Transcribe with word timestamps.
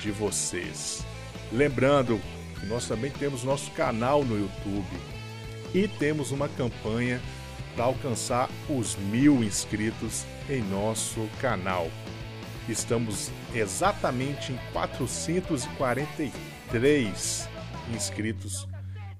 de 0.00 0.10
vocês. 0.10 1.04
Lembrando 1.52 2.20
que 2.58 2.66
nós 2.66 2.86
também 2.86 3.10
temos 3.10 3.44
nosso 3.44 3.70
canal 3.72 4.24
no 4.24 4.38
YouTube 4.38 4.96
e 5.74 5.86
temos 5.86 6.32
uma 6.32 6.48
campanha 6.48 7.20
para 7.76 7.84
alcançar 7.84 8.50
os 8.68 8.96
mil 8.96 9.44
inscritos 9.44 10.24
em 10.48 10.62
nosso 10.62 11.28
canal. 11.40 11.88
Estamos 12.68 13.30
exatamente 13.54 14.52
em 14.52 14.58
443 14.72 17.48
inscritos 17.94 18.66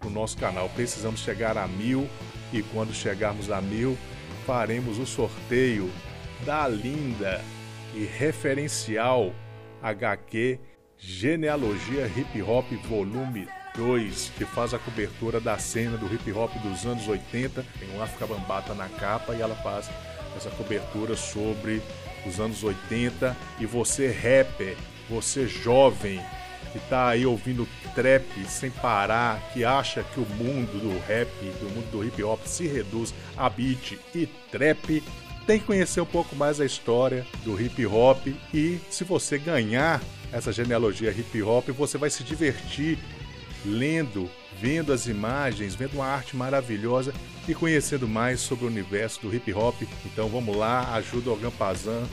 no 0.03 0.11
nosso 0.11 0.37
canal. 0.39 0.69
Precisamos 0.71 1.21
chegar 1.21 1.57
a 1.57 1.69
mil 1.69 2.09
e 2.53 2.61
quando 2.63 2.93
chegarmos 2.93 3.49
a 3.51 3.61
mil, 3.61 3.97
faremos 4.45 4.99
o 4.99 5.07
sorteio 5.07 5.89
da 6.45 6.67
linda 6.67 7.41
e 7.95 8.05
referencial 8.05 9.33
HQ 9.83 10.59
Genealogia 10.99 12.11
Hip 12.17 12.43
Hop 12.43 12.67
Volume 12.89 13.47
2, 13.77 14.33
que 14.37 14.45
faz 14.45 14.75
a 14.75 14.79
cobertura 14.79 15.41
da 15.41 15.59
cena 15.59 15.97
do 15.97 16.13
hip 16.13 16.33
hop 16.33 16.53
dos 16.63 16.85
anos 16.87 17.07
80. 17.07 17.65
Tem 17.79 17.97
um 17.97 18.03
África 18.03 18.27
Bambata 18.27 18.75
na 18.75 18.89
capa 18.89 19.35
e 19.35 19.41
ela 19.41 19.55
faz 19.57 19.89
essa 20.37 20.51
cobertura 20.51 21.17
sobre 21.17 21.83
os 22.27 22.41
anos 22.41 22.65
80. 22.65 23.37
E 23.61 23.67
você, 23.67 24.09
rapper, 24.09 24.77
você 25.09 25.47
jovem, 25.47 26.21
que 26.73 26.79
está 26.79 27.09
aí 27.09 27.25
ouvindo 27.25 27.69
trap 27.95 28.27
sem 28.47 28.71
parar, 28.71 29.41
que 29.53 29.65
acha 29.65 30.03
que 30.03 30.21
o 30.21 30.27
mundo 30.27 30.81
do 30.81 30.99
rap, 31.07 31.31
do 31.61 31.71
mundo 31.71 31.91
do 31.91 32.05
hip 32.05 32.23
hop 32.23 32.45
se 32.45 32.67
reduz 32.67 33.15
a 33.37 33.49
beat 33.49 33.99
e 34.15 34.27
trap, 34.51 35.03
tem 35.47 35.61
que 35.61 35.65
conhecer 35.65 36.01
um 36.01 36.07
pouco 36.07 36.35
mais 36.35 36.61
a 36.61 36.65
história 36.65 37.25
do 37.45 37.61
hip 37.61 37.87
hop 37.87 38.27
e 38.53 38.81
se 38.91 39.05
você 39.05 39.39
ganhar 39.39 40.03
essa 40.33 40.53
genealogia 40.53 41.11
hip 41.11 41.41
hop, 41.43 41.69
você 41.71 41.97
vai 41.97 42.11
se 42.11 42.25
divertir 42.25 42.99
lendo, 43.67 44.31
vendo 44.61 44.93
as 44.93 45.07
imagens, 45.07 45.75
vendo 45.75 45.95
uma 45.95 46.07
arte 46.07 46.37
maravilhosa 46.37 47.13
e 47.49 47.55
conhecendo 47.55 48.09
mais 48.09 48.41
sobre 48.41 48.65
o 48.65 48.69
universo 48.69 49.21
do 49.21 49.35
hip 49.35 49.53
hop. 49.53 49.83
Então 50.05 50.29
vamos 50.29 50.57
lá, 50.57 50.95
ajuda 50.95 51.31
o 51.31 51.37
Gampazan, 51.37 52.07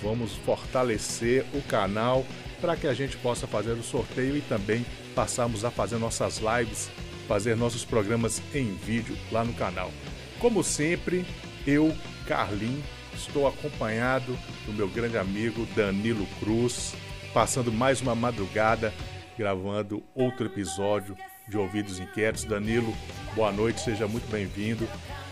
vamos 0.00 0.34
fortalecer 0.34 1.44
o 1.52 1.60
canal 1.62 2.24
para 2.60 2.76
que 2.76 2.86
a 2.86 2.94
gente 2.94 3.16
possa 3.16 3.46
fazer 3.46 3.72
o 3.72 3.82
sorteio 3.82 4.36
e 4.36 4.40
também 4.40 4.86
passarmos 5.14 5.64
a 5.64 5.70
fazer 5.70 5.98
nossas 5.98 6.38
lives, 6.38 6.88
fazer 7.26 7.56
nossos 7.56 7.84
programas 7.84 8.40
em 8.54 8.74
vídeo 8.74 9.16
lá 9.30 9.44
no 9.44 9.52
canal. 9.54 9.90
Como 10.38 10.62
sempre, 10.62 11.24
eu, 11.66 11.94
Carlin, 12.26 12.82
estou 13.14 13.46
acompanhado 13.46 14.38
do 14.66 14.72
meu 14.72 14.88
grande 14.88 15.18
amigo 15.18 15.66
Danilo 15.74 16.26
Cruz, 16.38 16.94
passando 17.34 17.72
mais 17.72 18.00
uma 18.00 18.14
madrugada 18.14 18.92
gravando 19.36 20.02
outro 20.14 20.46
episódio 20.46 21.16
de 21.48 21.56
Ouvidos 21.56 21.98
Inquietos. 21.98 22.44
Danilo, 22.44 22.94
boa 23.34 23.50
noite, 23.52 23.80
seja 23.80 24.06
muito 24.06 24.30
bem-vindo. 24.30 24.88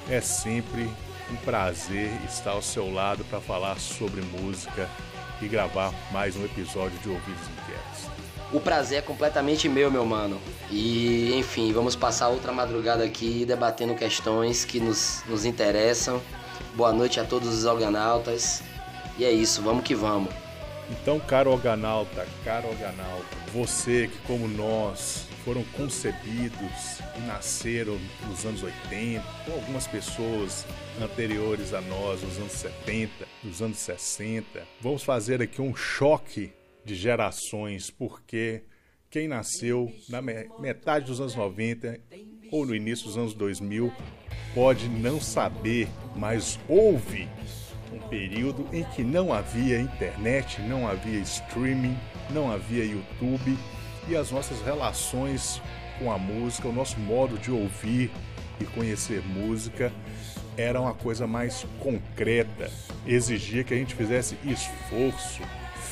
É 0.08 0.20
sempre 0.20 0.90
um 1.30 1.36
prazer 1.36 2.10
estar 2.28 2.52
ao 2.52 2.62
seu 2.62 2.92
lado 2.92 3.24
para 3.24 3.40
falar 3.40 3.78
sobre 3.78 4.20
música 4.22 4.88
e 5.40 5.48
gravar 5.48 5.92
mais 6.12 6.36
um 6.36 6.44
episódio 6.44 6.98
de 6.98 7.08
Ouvidos 7.08 7.42
Inquietos. 7.42 8.10
O 8.52 8.60
prazer 8.60 8.98
é 8.98 9.02
completamente 9.02 9.68
meu, 9.68 9.90
meu 9.90 10.04
mano. 10.04 10.40
E, 10.70 11.32
enfim, 11.36 11.72
vamos 11.72 11.94
passar 11.94 12.28
outra 12.28 12.52
madrugada 12.52 13.04
aqui 13.04 13.44
debatendo 13.44 13.94
questões 13.94 14.64
que 14.64 14.80
nos, 14.80 15.22
nos 15.28 15.44
interessam. 15.44 16.20
Boa 16.74 16.92
noite 16.92 17.20
a 17.20 17.24
todos 17.24 17.48
os 17.48 17.64
organautas. 17.64 18.60
E 19.16 19.24
é 19.24 19.30
isso, 19.30 19.62
vamos 19.62 19.84
que 19.84 19.94
vamos. 19.94 20.39
Então, 20.90 21.20
caro 21.20 21.52
organauta, 21.52 22.26
caro 22.44 22.68
organauta, 22.68 23.36
você 23.52 24.08
que, 24.08 24.18
como 24.26 24.48
nós, 24.48 25.28
foram 25.44 25.62
concebidos 25.76 27.00
e 27.16 27.20
nasceram 27.26 27.96
nos 28.28 28.44
anos 28.44 28.62
80, 28.62 29.24
ou 29.48 29.54
algumas 29.54 29.86
pessoas 29.86 30.66
anteriores 31.00 31.72
a 31.72 31.80
nós, 31.80 32.22
nos 32.22 32.36
anos 32.38 32.52
70, 32.52 33.10
nos 33.44 33.62
anos 33.62 33.78
60, 33.78 34.66
vamos 34.80 35.04
fazer 35.04 35.40
aqui 35.40 35.62
um 35.62 35.74
choque 35.76 36.52
de 36.84 36.96
gerações, 36.96 37.88
porque 37.88 38.62
quem 39.08 39.28
nasceu 39.28 39.92
na 40.08 40.20
metade 40.20 41.06
dos 41.06 41.20
anos 41.20 41.36
90 41.36 42.00
ou 42.50 42.66
no 42.66 42.74
início 42.74 43.06
dos 43.06 43.16
anos 43.16 43.32
2000 43.32 43.92
pode 44.54 44.88
não 44.88 45.20
saber, 45.20 45.88
mas 46.16 46.58
ouve 46.68 47.28
um 47.92 47.98
período 48.08 48.66
em 48.72 48.84
que 48.84 49.02
não 49.02 49.32
havia 49.32 49.80
internet, 49.80 50.60
não 50.62 50.88
havia 50.88 51.18
streaming, 51.20 51.96
não 52.30 52.50
havia 52.50 52.84
YouTube 52.84 53.56
e 54.08 54.16
as 54.16 54.30
nossas 54.30 54.60
relações 54.62 55.60
com 55.98 56.10
a 56.10 56.18
música, 56.18 56.68
o 56.68 56.72
nosso 56.72 56.98
modo 56.98 57.38
de 57.38 57.50
ouvir 57.50 58.10
e 58.60 58.64
conhecer 58.64 59.22
música 59.22 59.92
era 60.56 60.80
uma 60.80 60.94
coisa 60.94 61.26
mais 61.26 61.66
concreta, 61.78 62.70
exigia 63.06 63.64
que 63.64 63.72
a 63.72 63.76
gente 63.76 63.94
fizesse 63.94 64.36
esforço 64.44 65.42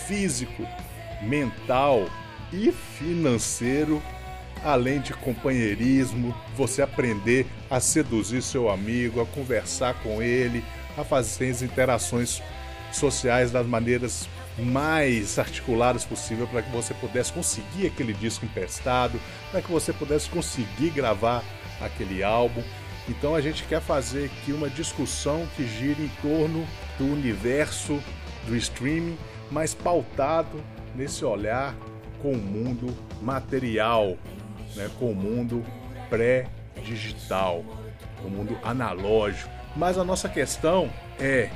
físico, 0.06 0.66
mental 1.22 2.08
e 2.52 2.72
financeiro, 2.72 4.02
além 4.64 5.00
de 5.00 5.12
companheirismo, 5.14 6.34
você 6.56 6.82
aprender 6.82 7.46
a 7.70 7.80
seduzir 7.80 8.42
seu 8.42 8.68
amigo, 8.68 9.20
a 9.20 9.26
conversar 9.26 9.94
com 10.02 10.20
ele, 10.20 10.62
a 11.00 11.04
fazer 11.04 11.50
as 11.50 11.62
interações 11.62 12.42
sociais 12.92 13.50
das 13.50 13.66
maneiras 13.66 14.28
mais 14.58 15.38
articuladas 15.38 16.04
possível 16.04 16.46
para 16.46 16.62
que 16.62 16.70
você 16.70 16.92
pudesse 16.94 17.32
conseguir 17.32 17.86
aquele 17.86 18.12
disco 18.12 18.44
emprestado, 18.44 19.20
para 19.50 19.62
que 19.62 19.70
você 19.70 19.92
pudesse 19.92 20.28
conseguir 20.28 20.90
gravar 20.90 21.44
aquele 21.80 22.22
álbum. 22.22 22.62
Então 23.08 23.34
a 23.34 23.40
gente 23.40 23.64
quer 23.64 23.80
fazer 23.80 24.26
aqui 24.26 24.52
uma 24.52 24.68
discussão 24.68 25.46
que 25.56 25.66
gira 25.66 26.00
em 26.00 26.10
torno 26.20 26.66
do 26.98 27.06
universo 27.06 28.02
do 28.46 28.56
streaming, 28.56 29.16
mas 29.50 29.74
pautado 29.74 30.62
nesse 30.94 31.24
olhar 31.24 31.74
com 32.20 32.32
o 32.32 32.36
mundo 32.36 32.94
material, 33.22 34.16
né, 34.74 34.90
com 34.98 35.12
o 35.12 35.14
mundo 35.14 35.64
pré-digital, 36.10 37.64
com 38.20 38.28
o 38.28 38.30
mundo 38.30 38.58
analógico. 38.62 39.57
Mas 39.78 39.96
a 39.96 40.02
nossa 40.02 40.28
questão 40.28 40.90
é 41.20 41.48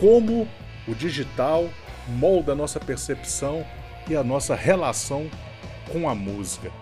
como 0.00 0.48
o 0.88 0.94
digital 0.94 1.68
molda 2.08 2.52
a 2.52 2.54
nossa 2.54 2.80
percepção 2.80 3.66
e 4.08 4.16
a 4.16 4.24
nossa 4.24 4.54
relação 4.54 5.30
com 5.92 6.08
a 6.08 6.14
música. 6.14 6.72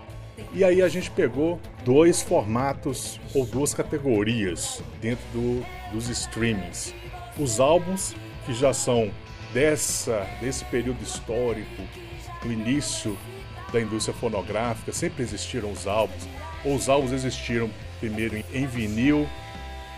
E 0.53 0.63
aí 0.63 0.81
a 0.81 0.89
gente 0.89 1.11
pegou 1.11 1.61
dois 1.85 2.23
formatos 2.23 3.21
ou 3.35 3.45
duas 3.45 3.75
categorias 3.75 4.81
dentro 5.01 5.25
do, 5.33 5.67
dos 5.93 6.09
streamings. 6.09 6.95
Os 7.37 7.59
álbuns, 7.59 8.15
que 8.47 8.55
já 8.55 8.73
são 8.73 9.11
dessa, 9.53 10.25
desse 10.41 10.65
período 10.67 11.03
histórico, 11.03 11.83
do 12.41 12.53
início 12.53 13.19
da 13.73 13.81
indústria 13.81 14.17
fonográfica, 14.17 14.93
sempre 14.93 15.25
existiram 15.25 15.73
os 15.73 15.89
álbuns. 15.89 16.29
Ou 16.65 16.77
os 16.77 16.89
álbuns 16.89 17.11
existiram 17.11 17.69
primeiro 17.99 18.37
em 18.53 18.67
vinil, 18.67 19.29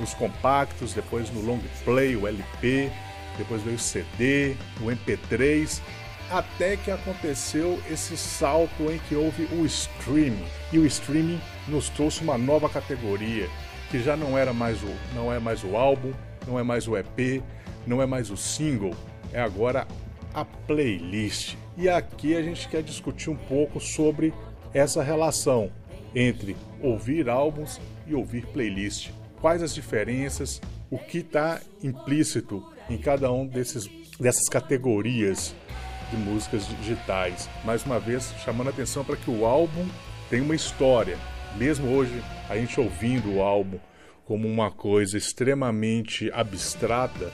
nos 0.00 0.14
compactos, 0.14 0.94
depois 0.94 1.30
no 1.30 1.42
long 1.42 1.60
play, 1.84 2.16
o 2.16 2.26
LP, 2.26 2.90
depois 3.36 3.62
veio 3.62 3.76
o 3.76 3.78
CD, 3.78 4.56
o 4.80 4.86
MP3, 4.86 5.80
até 6.30 6.76
que 6.76 6.90
aconteceu 6.90 7.80
esse 7.90 8.16
salto 8.16 8.90
em 8.90 8.98
que 9.08 9.14
houve 9.14 9.44
o 9.52 9.66
streaming. 9.66 10.44
E 10.72 10.78
o 10.78 10.86
streaming 10.86 11.40
nos 11.68 11.88
trouxe 11.90 12.22
uma 12.22 12.38
nova 12.38 12.68
categoria, 12.68 13.48
que 13.90 14.00
já 14.02 14.16
não 14.16 14.38
era 14.38 14.52
mais 14.52 14.82
o 14.82 14.94
não 15.14 15.32
é 15.32 15.38
mais 15.38 15.62
o 15.64 15.76
álbum, 15.76 16.12
não 16.46 16.58
é 16.58 16.62
mais 16.62 16.88
o 16.88 16.96
EP, 16.96 17.42
não 17.86 18.00
é 18.00 18.06
mais 18.06 18.30
o 18.30 18.36
single, 18.36 18.94
é 19.32 19.40
agora 19.40 19.86
a 20.32 20.44
playlist. 20.44 21.56
E 21.76 21.88
aqui 21.88 22.36
a 22.36 22.42
gente 22.42 22.68
quer 22.68 22.82
discutir 22.82 23.30
um 23.30 23.36
pouco 23.36 23.80
sobre 23.80 24.32
essa 24.72 25.02
relação 25.02 25.70
entre 26.14 26.56
ouvir 26.80 27.28
álbuns 27.28 27.80
e 28.06 28.14
ouvir 28.14 28.46
playlist. 28.46 29.10
Quais 29.40 29.62
as 29.62 29.74
diferenças, 29.74 30.60
o 30.90 30.98
que 30.98 31.18
está 31.18 31.60
implícito 31.82 32.64
em 32.88 32.98
cada 32.98 33.32
um 33.32 33.46
desses, 33.46 33.88
dessas 34.18 34.48
categorias 34.48 35.54
de 36.10 36.16
músicas 36.16 36.66
digitais. 36.80 37.48
Mais 37.64 37.84
uma 37.84 37.98
vez, 37.98 38.34
chamando 38.44 38.66
a 38.66 38.70
atenção 38.70 39.04
para 39.04 39.16
que 39.16 39.30
o 39.30 39.46
álbum 39.46 39.86
tem 40.28 40.40
uma 40.40 40.54
história. 40.54 41.16
Mesmo 41.56 41.88
hoje, 41.92 42.22
a 42.48 42.56
gente 42.56 42.78
ouvindo 42.80 43.34
o 43.34 43.42
álbum 43.42 43.78
como 44.26 44.46
uma 44.46 44.70
coisa 44.70 45.16
extremamente 45.16 46.30
abstrata 46.32 47.32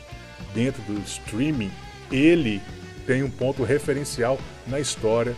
dentro 0.55 0.83
do 0.83 0.99
streaming, 1.01 1.71
ele 2.11 2.63
tem 3.07 3.23
um 3.23 3.31
ponto 3.31 3.63
referencial 3.65 4.39
na 4.67 4.81
história 4.81 5.35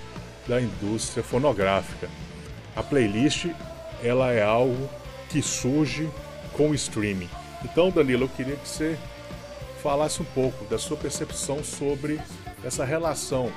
da 0.46 0.60
indústria 0.60 1.22
fonográfica. 1.22 2.08
A 2.76 2.82
playlist 2.82 3.46
ela 4.02 4.32
é 4.32 4.42
algo 4.42 4.88
que 5.28 5.42
surge 5.42 6.08
com 6.58 6.70
o 6.70 6.75
streaming. 6.75 7.31
Então, 7.64 7.90
Danilo, 7.90 8.25
eu 8.25 8.28
queria 8.28 8.56
que 8.56 8.69
você 8.69 8.99
falasse 9.81 10.20
um 10.20 10.25
pouco 10.25 10.64
da 10.64 10.76
sua 10.76 10.96
percepção 10.96 11.62
sobre 11.62 12.20
essa 12.64 12.84
relação 12.84 13.52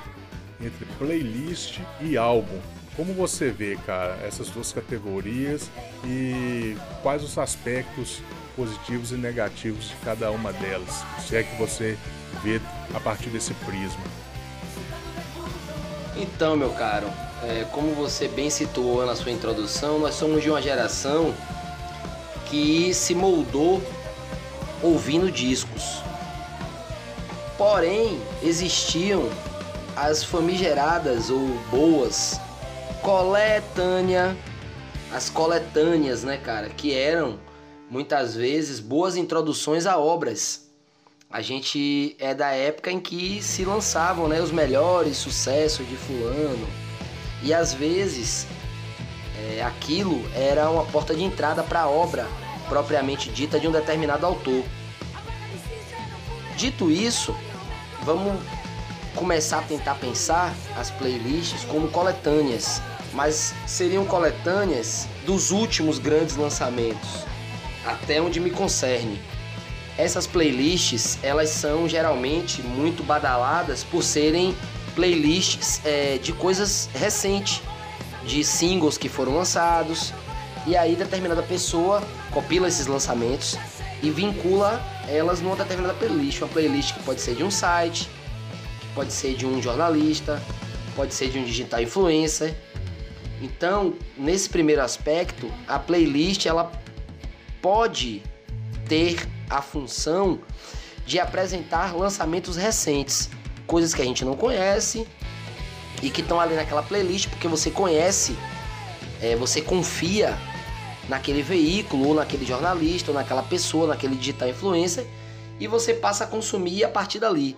entre 0.60 0.86
playlist 0.98 1.80
e 2.00 2.16
álbum. 2.16 2.58
Como 2.96 3.12
você 3.12 3.50
vê, 3.50 3.76
cara, 3.84 4.16
essas 4.24 4.48
duas 4.50 4.72
categorias 4.72 5.68
e 6.04 6.76
quais 7.02 7.24
os 7.24 7.36
aspectos 7.36 8.22
positivos 8.54 9.10
e 9.10 9.14
negativos 9.14 9.88
de 9.88 9.96
cada 10.04 10.30
uma 10.30 10.52
delas? 10.52 11.04
Se 11.26 11.36
é 11.36 11.42
que 11.42 11.56
você 11.56 11.98
vê 12.44 12.60
a 12.94 13.00
partir 13.00 13.30
desse 13.30 13.52
prisma. 13.54 14.04
Então, 16.16 16.54
meu 16.54 16.70
caro, 16.70 17.08
é, 17.42 17.64
como 17.72 17.94
você 17.94 18.28
bem 18.28 18.50
situou 18.50 19.04
na 19.06 19.16
sua 19.16 19.32
introdução, 19.32 19.98
nós 19.98 20.14
somos 20.14 20.42
de 20.42 20.50
uma 20.50 20.62
geração 20.62 21.34
que 22.52 22.92
se 22.92 23.14
moldou 23.14 23.82
ouvindo 24.82 25.32
discos. 25.32 26.02
Porém, 27.56 28.20
existiam 28.42 29.26
as 29.96 30.22
famigeradas 30.22 31.30
ou 31.30 31.48
boas 31.70 32.38
coletânea, 33.00 34.36
as 35.10 35.30
coletâneas, 35.30 36.24
né, 36.24 36.36
cara, 36.36 36.68
que 36.68 36.94
eram 36.94 37.40
muitas 37.88 38.34
vezes 38.36 38.80
boas 38.80 39.16
introduções 39.16 39.86
a 39.86 39.96
obras. 39.96 40.70
A 41.30 41.40
gente 41.40 42.14
é 42.18 42.34
da 42.34 42.50
época 42.50 42.92
em 42.92 43.00
que 43.00 43.42
se 43.42 43.64
lançavam, 43.64 44.28
né, 44.28 44.42
os 44.42 44.50
melhores 44.50 45.16
sucessos 45.16 45.88
de 45.88 45.96
fulano. 45.96 46.68
E 47.42 47.54
às 47.54 47.72
vezes 47.72 48.46
é, 49.42 49.62
aquilo 49.62 50.24
era 50.34 50.70
uma 50.70 50.84
porta 50.84 51.14
de 51.14 51.22
entrada 51.22 51.62
para 51.62 51.80
a 51.80 51.88
obra 51.88 52.26
propriamente 52.68 53.28
dita 53.28 53.58
de 53.58 53.66
um 53.66 53.72
determinado 53.72 54.24
autor. 54.24 54.64
Dito 56.56 56.90
isso, 56.90 57.34
vamos 58.02 58.40
começar 59.14 59.58
a 59.58 59.62
tentar 59.62 59.96
pensar 59.96 60.54
as 60.76 60.90
playlists 60.90 61.64
como 61.64 61.88
coletâneas, 61.88 62.80
mas 63.12 63.54
seriam 63.66 64.04
coletâneas 64.04 65.06
dos 65.26 65.50
últimos 65.50 65.98
grandes 65.98 66.36
lançamentos, 66.36 67.24
até 67.84 68.20
onde 68.22 68.40
me 68.40 68.50
concerne. 68.50 69.20
Essas 69.98 70.26
playlists, 70.26 71.18
elas 71.22 71.50
são 71.50 71.86
geralmente 71.88 72.62
muito 72.62 73.02
badaladas 73.02 73.84
por 73.84 74.02
serem 74.02 74.56
playlists 74.94 75.80
é, 75.84 76.18
de 76.18 76.32
coisas 76.32 76.88
recentes, 76.94 77.60
de 78.26 78.44
singles 78.44 78.96
que 78.96 79.08
foram 79.08 79.36
lançados, 79.36 80.12
e 80.66 80.76
aí 80.76 80.94
determinada 80.94 81.42
pessoa 81.42 82.02
compila 82.30 82.68
esses 82.68 82.86
lançamentos 82.86 83.56
e 84.02 84.10
vincula 84.10 84.80
elas 85.08 85.40
numa 85.40 85.56
determinada 85.56 85.94
playlist. 85.94 86.40
Uma 86.40 86.48
playlist 86.48 86.94
que 86.94 87.02
pode 87.02 87.20
ser 87.20 87.34
de 87.34 87.42
um 87.42 87.50
site, 87.50 88.08
pode 88.94 89.12
ser 89.12 89.34
de 89.34 89.46
um 89.46 89.60
jornalista, 89.60 90.42
pode 90.94 91.14
ser 91.14 91.30
de 91.30 91.38
um 91.38 91.44
digital 91.44 91.80
influencer. 91.80 92.54
Então, 93.40 93.94
nesse 94.16 94.48
primeiro 94.48 94.82
aspecto, 94.82 95.50
a 95.66 95.78
playlist 95.78 96.46
ela 96.46 96.70
pode 97.60 98.22
ter 98.88 99.28
a 99.50 99.60
função 99.60 100.38
de 101.04 101.18
apresentar 101.18 101.96
lançamentos 101.96 102.56
recentes, 102.56 103.28
coisas 103.66 103.92
que 103.92 104.00
a 104.02 104.04
gente 104.04 104.24
não 104.24 104.36
conhece 104.36 105.06
e 106.02 106.10
que 106.10 106.20
estão 106.20 106.40
ali 106.40 106.54
naquela 106.54 106.82
playlist 106.82 107.28
porque 107.28 107.46
você 107.46 107.70
conhece, 107.70 108.36
é, 109.20 109.36
você 109.36 109.62
confia 109.62 110.36
naquele 111.08 111.42
veículo, 111.42 112.08
ou 112.08 112.14
naquele 112.14 112.44
jornalista, 112.44 113.10
ou 113.10 113.14
naquela 113.14 113.42
pessoa, 113.42 113.86
naquele 113.86 114.16
digital 114.16 114.48
influencer, 114.48 115.06
e 115.60 115.66
você 115.66 115.94
passa 115.94 116.24
a 116.24 116.26
consumir 116.26 116.84
a 116.84 116.88
partir 116.88 117.18
dali. 117.18 117.56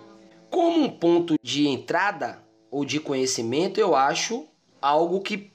Como 0.49 0.83
um 0.83 0.89
ponto 0.89 1.35
de 1.41 1.67
entrada 1.67 2.43
ou 2.69 2.85
de 2.85 2.99
conhecimento, 2.99 3.79
eu 3.79 3.95
acho 3.95 4.45
algo 4.81 5.21
que 5.21 5.51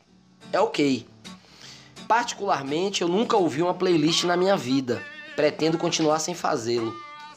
é 0.52 0.60
ok. 0.60 1.06
Particularmente, 2.08 3.02
eu 3.02 3.08
nunca 3.08 3.36
ouvi 3.36 3.62
uma 3.62 3.74
playlist 3.74 4.24
na 4.24 4.36
minha 4.36 4.56
vida. 4.56 5.02
Pretendo 5.36 5.78
continuar 5.78 6.18
sem 6.18 6.34
fazê-lo, 6.34 6.92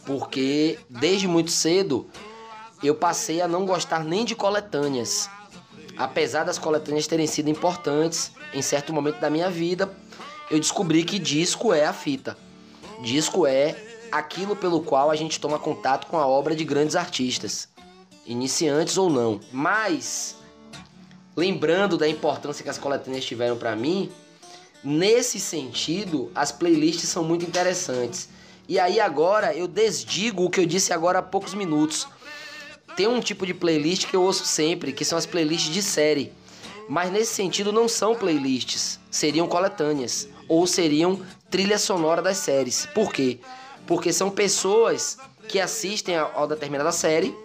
porque 0.05 0.79
desde 0.89 1.27
muito 1.27 1.51
cedo 1.51 2.09
eu 2.83 2.95
passei 2.95 3.39
a 3.39 3.47
não 3.47 3.65
gostar 3.65 4.03
nem 4.03 4.25
de 4.25 4.35
coletâneas. 4.35 5.29
Apesar 5.97 6.43
das 6.43 6.57
coletâneas 6.57 7.07
terem 7.07 7.27
sido 7.27 7.49
importantes 7.49 8.31
em 8.53 8.61
certo 8.61 8.91
momento 8.91 9.19
da 9.19 9.29
minha 9.29 9.49
vida, 9.49 9.93
eu 10.49 10.59
descobri 10.59 11.03
que 11.03 11.19
disco 11.19 11.73
é 11.73 11.85
a 11.85 11.93
fita. 11.93 12.37
Disco 13.01 13.45
é 13.45 13.75
aquilo 14.11 14.55
pelo 14.55 14.81
qual 14.81 15.09
a 15.09 15.15
gente 15.15 15.39
toma 15.39 15.57
contato 15.59 16.07
com 16.07 16.17
a 16.17 16.27
obra 16.27 16.55
de 16.55 16.63
grandes 16.63 16.95
artistas, 16.95 17.67
iniciantes 18.25 18.97
ou 18.97 19.09
não. 19.09 19.39
Mas, 19.51 20.35
lembrando 21.35 21.97
da 21.97 22.07
importância 22.07 22.63
que 22.63 22.69
as 22.69 22.77
coletâneas 22.77 23.25
tiveram 23.25 23.57
para 23.57 23.75
mim, 23.75 24.11
nesse 24.83 25.39
sentido, 25.39 26.31
as 26.35 26.51
playlists 26.51 27.09
são 27.09 27.23
muito 27.23 27.45
interessantes. 27.45 28.29
E 28.67 28.79
aí 28.79 28.99
agora 28.99 29.53
eu 29.53 29.67
desdigo 29.67 30.45
o 30.45 30.49
que 30.49 30.59
eu 30.59 30.65
disse 30.65 30.93
agora 30.93 31.19
há 31.19 31.23
poucos 31.23 31.53
minutos. 31.53 32.07
Tem 32.95 33.07
um 33.07 33.19
tipo 33.19 33.45
de 33.45 33.53
playlist 33.53 34.07
que 34.07 34.15
eu 34.15 34.21
ouço 34.21 34.45
sempre, 34.45 34.93
que 34.93 35.03
são 35.03 35.17
as 35.17 35.25
playlists 35.25 35.73
de 35.73 35.81
série. 35.81 36.31
Mas 36.87 37.11
nesse 37.11 37.33
sentido 37.33 37.71
não 37.71 37.87
são 37.87 38.15
playlists, 38.15 38.99
seriam 39.09 39.47
coletâneas 39.47 40.27
ou 40.47 40.67
seriam 40.67 41.19
trilha 41.49 41.79
sonora 41.79 42.21
das 42.21 42.37
séries. 42.37 42.85
Por 42.93 43.11
quê? 43.11 43.39
Porque 43.87 44.11
são 44.11 44.29
pessoas 44.29 45.17
que 45.47 45.59
assistem 45.59 46.15
a, 46.15 46.29
a 46.35 46.45
determinada 46.45 46.91
série 46.91 47.35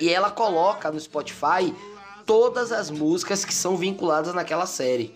E 0.00 0.08
ela 0.08 0.30
coloca 0.30 0.90
no 0.90 0.98
Spotify 0.98 1.74
todas 2.26 2.72
as 2.72 2.90
músicas 2.90 3.44
que 3.44 3.54
são 3.54 3.76
vinculadas 3.76 4.34
naquela 4.34 4.66
série. 4.66 5.14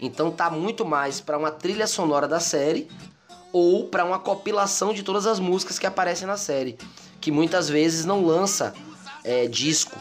Então 0.00 0.30
tá 0.30 0.50
muito 0.50 0.84
mais 0.84 1.20
para 1.20 1.38
uma 1.38 1.50
trilha 1.50 1.86
sonora 1.86 2.26
da 2.26 2.40
série 2.40 2.88
ou 3.52 3.88
para 3.88 4.04
uma 4.04 4.18
compilação 4.18 4.92
de 4.92 5.02
todas 5.02 5.26
as 5.26 5.38
músicas 5.38 5.78
que 5.78 5.86
aparecem 5.86 6.26
na 6.26 6.36
série, 6.36 6.76
que 7.20 7.30
muitas 7.30 7.68
vezes 7.68 8.04
não 8.04 8.24
lança 8.24 8.74
é, 9.26 9.48
disco. 9.48 9.98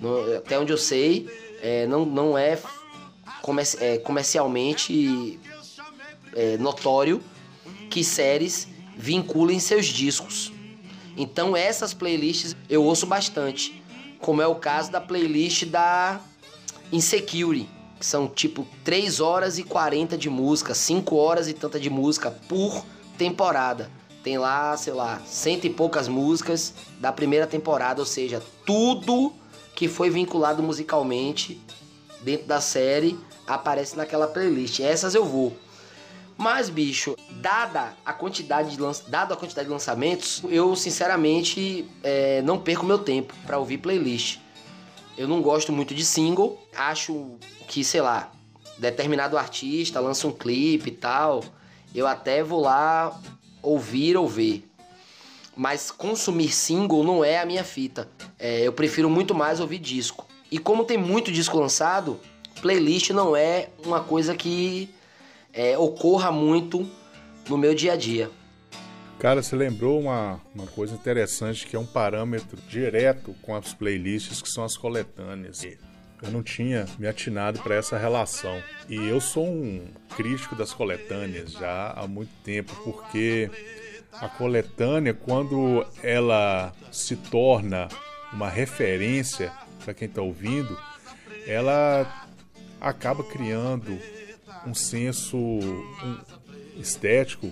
No, 0.00 0.36
até 0.36 0.58
onde 0.58 0.72
eu 0.72 0.78
sei, 0.78 1.28
é, 1.60 1.86
não, 1.86 2.06
não 2.06 2.38
é, 2.38 2.58
é 3.80 3.98
comercialmente 3.98 5.38
é, 6.34 6.56
notório 6.56 7.20
que 7.90 8.04
séries 8.04 8.68
vinculem 8.96 9.58
seus 9.58 9.86
discos. 9.86 10.52
Então 11.16 11.56
essas 11.56 11.92
playlists 11.92 12.54
eu 12.68 12.84
ouço 12.84 13.06
bastante, 13.06 13.82
como 14.20 14.40
é 14.40 14.46
o 14.46 14.54
caso 14.54 14.90
da 14.92 15.00
playlist 15.00 15.64
da 15.64 16.20
Insecurity, 16.92 17.68
que 17.98 18.06
são 18.06 18.28
tipo 18.28 18.66
3 18.84 19.20
horas 19.20 19.58
e 19.58 19.64
40 19.64 20.16
de 20.16 20.28
música, 20.28 20.74
5 20.74 21.16
horas 21.16 21.48
e 21.48 21.54
tanta 21.54 21.80
de 21.80 21.90
música 21.90 22.30
por 22.30 22.84
temporada. 23.16 23.90
Tem 24.26 24.38
lá, 24.38 24.76
sei 24.76 24.92
lá, 24.92 25.22
cento 25.24 25.66
e 25.66 25.70
poucas 25.70 26.08
músicas 26.08 26.74
da 26.98 27.12
primeira 27.12 27.46
temporada, 27.46 28.00
ou 28.00 28.04
seja, 28.04 28.42
tudo 28.66 29.32
que 29.72 29.86
foi 29.86 30.10
vinculado 30.10 30.64
musicalmente 30.64 31.60
dentro 32.22 32.44
da 32.44 32.60
série 32.60 33.16
aparece 33.46 33.96
naquela 33.96 34.26
playlist. 34.26 34.80
Essas 34.80 35.14
eu 35.14 35.24
vou. 35.24 35.56
Mas, 36.36 36.68
bicho, 36.68 37.14
dada 37.40 37.94
a 38.04 38.12
quantidade 38.12 38.70
de, 38.70 38.82
lan... 38.82 38.90
dada 39.06 39.34
a 39.34 39.36
quantidade 39.36 39.68
de 39.68 39.72
lançamentos, 39.72 40.42
eu 40.48 40.74
sinceramente 40.74 41.88
é, 42.02 42.42
não 42.42 42.58
perco 42.58 42.84
meu 42.84 42.98
tempo 42.98 43.32
para 43.46 43.58
ouvir 43.58 43.78
playlist. 43.78 44.40
Eu 45.16 45.28
não 45.28 45.40
gosto 45.40 45.72
muito 45.72 45.94
de 45.94 46.04
single. 46.04 46.60
Acho 46.76 47.36
que, 47.68 47.84
sei 47.84 48.00
lá, 48.00 48.32
determinado 48.76 49.38
artista 49.38 50.00
lança 50.00 50.26
um 50.26 50.32
clipe 50.32 50.88
e 50.88 50.94
tal. 50.94 51.44
Eu 51.94 52.08
até 52.08 52.42
vou 52.42 52.60
lá 52.60 53.16
ouvir 53.66 54.16
ou 54.16 54.28
ver. 54.28 54.64
Mas 55.56 55.90
consumir 55.90 56.52
single 56.52 57.02
não 57.02 57.24
é 57.24 57.40
a 57.40 57.46
minha 57.46 57.64
fita. 57.64 58.08
É, 58.38 58.60
eu 58.60 58.72
prefiro 58.72 59.10
muito 59.10 59.34
mais 59.34 59.58
ouvir 59.58 59.78
disco. 59.78 60.26
E 60.50 60.58
como 60.58 60.84
tem 60.84 60.96
muito 60.96 61.32
disco 61.32 61.58
lançado, 61.58 62.20
playlist 62.60 63.10
não 63.10 63.34
é 63.34 63.68
uma 63.84 64.00
coisa 64.00 64.36
que 64.36 64.88
é, 65.52 65.76
ocorra 65.76 66.30
muito 66.30 66.88
no 67.48 67.58
meu 67.58 67.74
dia 67.74 67.94
a 67.94 67.96
dia. 67.96 68.30
Cara, 69.18 69.42
você 69.42 69.56
lembrou 69.56 69.98
uma, 69.98 70.40
uma 70.54 70.66
coisa 70.66 70.94
interessante 70.94 71.66
que 71.66 71.74
é 71.74 71.78
um 71.78 71.86
parâmetro 71.86 72.58
direto 72.68 73.34
com 73.40 73.56
as 73.56 73.72
playlists 73.72 74.42
que 74.42 74.48
são 74.48 74.62
as 74.62 74.76
coletâneas. 74.76 75.64
Eu 76.22 76.30
não 76.30 76.42
tinha 76.42 76.86
me 76.98 77.06
atinado 77.06 77.60
para 77.60 77.74
essa 77.74 77.98
relação. 77.98 78.62
E 78.88 78.96
eu 78.96 79.20
sou 79.20 79.46
um 79.46 79.86
crítico 80.16 80.54
das 80.54 80.72
coletâneas 80.72 81.52
já 81.52 81.90
há 81.90 82.06
muito 82.06 82.32
tempo, 82.42 82.74
porque 82.84 83.50
a 84.12 84.28
coletânea, 84.28 85.12
quando 85.12 85.86
ela 86.02 86.72
se 86.90 87.16
torna 87.16 87.88
uma 88.32 88.48
referência 88.48 89.52
para 89.84 89.92
quem 89.92 90.08
está 90.08 90.22
ouvindo, 90.22 90.76
ela 91.46 92.26
acaba 92.80 93.22
criando 93.22 93.98
um 94.66 94.74
senso 94.74 95.38
estético 96.76 97.50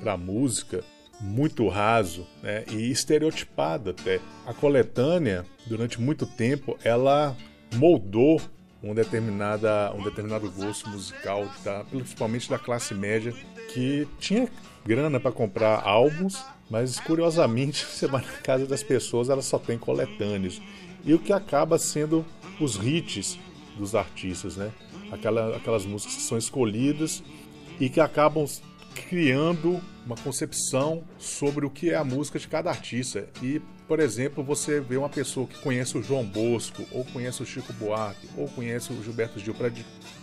para 0.00 0.12
a 0.12 0.16
música 0.16 0.82
muito 1.20 1.68
raso 1.68 2.26
né, 2.42 2.64
e 2.70 2.90
estereotipado 2.90 3.90
até. 3.90 4.20
A 4.46 4.52
coletânea, 4.52 5.44
durante 5.66 6.00
muito 6.00 6.26
tempo, 6.26 6.78
ela 6.82 7.36
moldou 7.74 8.40
um, 8.82 8.94
determinada, 8.94 9.92
um 9.94 10.02
determinado 10.02 10.50
gosto 10.50 10.88
musical, 10.90 11.48
tá? 11.62 11.84
principalmente 11.90 12.50
da 12.50 12.58
classe 12.58 12.94
média, 12.94 13.32
que 13.72 14.06
tinha 14.18 14.48
grana 14.84 15.18
para 15.18 15.32
comprar 15.32 15.82
álbuns, 15.82 16.44
mas 16.70 17.00
curiosamente, 17.00 17.84
você 17.86 18.06
vai 18.06 18.22
na 18.22 18.38
casa 18.38 18.66
das 18.66 18.82
pessoas, 18.82 19.28
elas 19.28 19.46
só 19.46 19.58
tem 19.58 19.78
coletâneos. 19.78 20.60
E 21.04 21.14
o 21.14 21.18
que 21.18 21.32
acaba 21.32 21.78
sendo 21.78 22.24
os 22.60 22.76
hits 22.76 23.38
dos 23.76 23.94
artistas, 23.94 24.56
né? 24.56 24.70
Aquela, 25.10 25.56
aquelas 25.56 25.84
músicas 25.84 26.16
que 26.16 26.22
são 26.22 26.38
escolhidas 26.38 27.22
e 27.78 27.88
que 27.88 28.00
acabam 28.00 28.46
criando 29.08 29.80
uma 30.06 30.16
concepção 30.16 31.02
sobre 31.18 31.66
o 31.66 31.70
que 31.70 31.90
é 31.90 31.96
a 31.96 32.04
música 32.04 32.38
de 32.38 32.48
cada 32.48 32.70
artista. 32.70 33.28
E, 33.42 33.60
por 33.86 34.00
exemplo, 34.00 34.42
você 34.42 34.80
vê 34.80 34.96
uma 34.96 35.08
pessoa 35.08 35.46
que 35.46 35.58
conhece 35.58 35.98
o 35.98 36.02
João 36.02 36.24
Bosco, 36.24 36.84
ou 36.90 37.04
conhece 37.04 37.42
o 37.42 37.46
Chico 37.46 37.72
Buarque, 37.74 38.28
ou 38.36 38.48
conhece 38.48 38.92
o 38.92 39.02
Gilberto 39.02 39.38
Gil, 39.38 39.54
para 39.54 39.70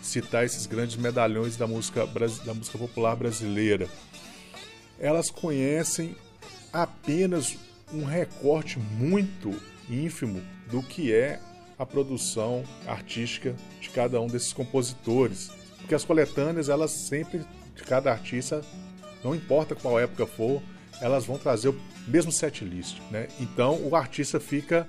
citar 0.01 0.43
esses 0.43 0.65
grandes 0.65 0.95
medalhões 0.95 1.55
da 1.55 1.67
música, 1.67 2.05
da 2.43 2.53
música 2.53 2.77
popular 2.77 3.15
brasileira. 3.15 3.87
Elas 4.99 5.29
conhecem 5.29 6.15
apenas 6.73 7.57
um 7.93 8.03
recorte 8.03 8.79
muito 8.79 9.53
ínfimo 9.89 10.41
do 10.69 10.81
que 10.81 11.13
é 11.13 11.39
a 11.77 11.85
produção 11.85 12.63
artística 12.87 13.55
de 13.79 13.89
cada 13.89 14.19
um 14.21 14.27
desses 14.27 14.53
compositores. 14.53 15.51
Porque 15.77 15.95
as 15.95 16.05
coletâneas, 16.05 16.69
elas 16.69 16.91
sempre, 16.91 17.41
de 17.75 17.83
cada 17.83 18.11
artista, 18.11 18.61
não 19.23 19.35
importa 19.35 19.75
qual 19.75 19.99
época 19.99 20.25
for, 20.25 20.61
elas 21.01 21.25
vão 21.25 21.37
trazer 21.37 21.69
o 21.69 21.81
mesmo 22.07 22.31
set 22.31 22.63
list, 22.63 22.99
né? 23.09 23.27
Então 23.39 23.81
o 23.83 23.95
artista 23.95 24.39
fica 24.39 24.87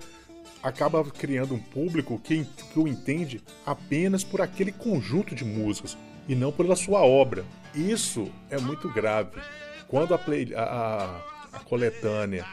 acaba 0.62 1.02
criando 1.04 1.54
um 1.54 1.59
público 1.59 2.21
que, 2.23 2.45
que 2.45 2.78
o 2.78 2.87
entende 2.87 3.42
apenas 3.66 4.23
por 4.23 4.40
aquele 4.40 4.71
conjunto 4.71 5.35
de 5.35 5.45
músicas 5.45 5.99
e 6.28 6.37
não 6.37 6.52
pela 6.52 6.76
sua 6.76 7.00
obra. 7.00 7.45
Isso 7.75 8.31
é 8.49 8.59
muito 8.59 8.88
grave. 8.88 9.40
Quando 9.88 10.14
a, 10.14 10.19
play, 10.19 10.54
a, 10.54 11.21
a 11.52 11.59
coletânea 11.61 12.47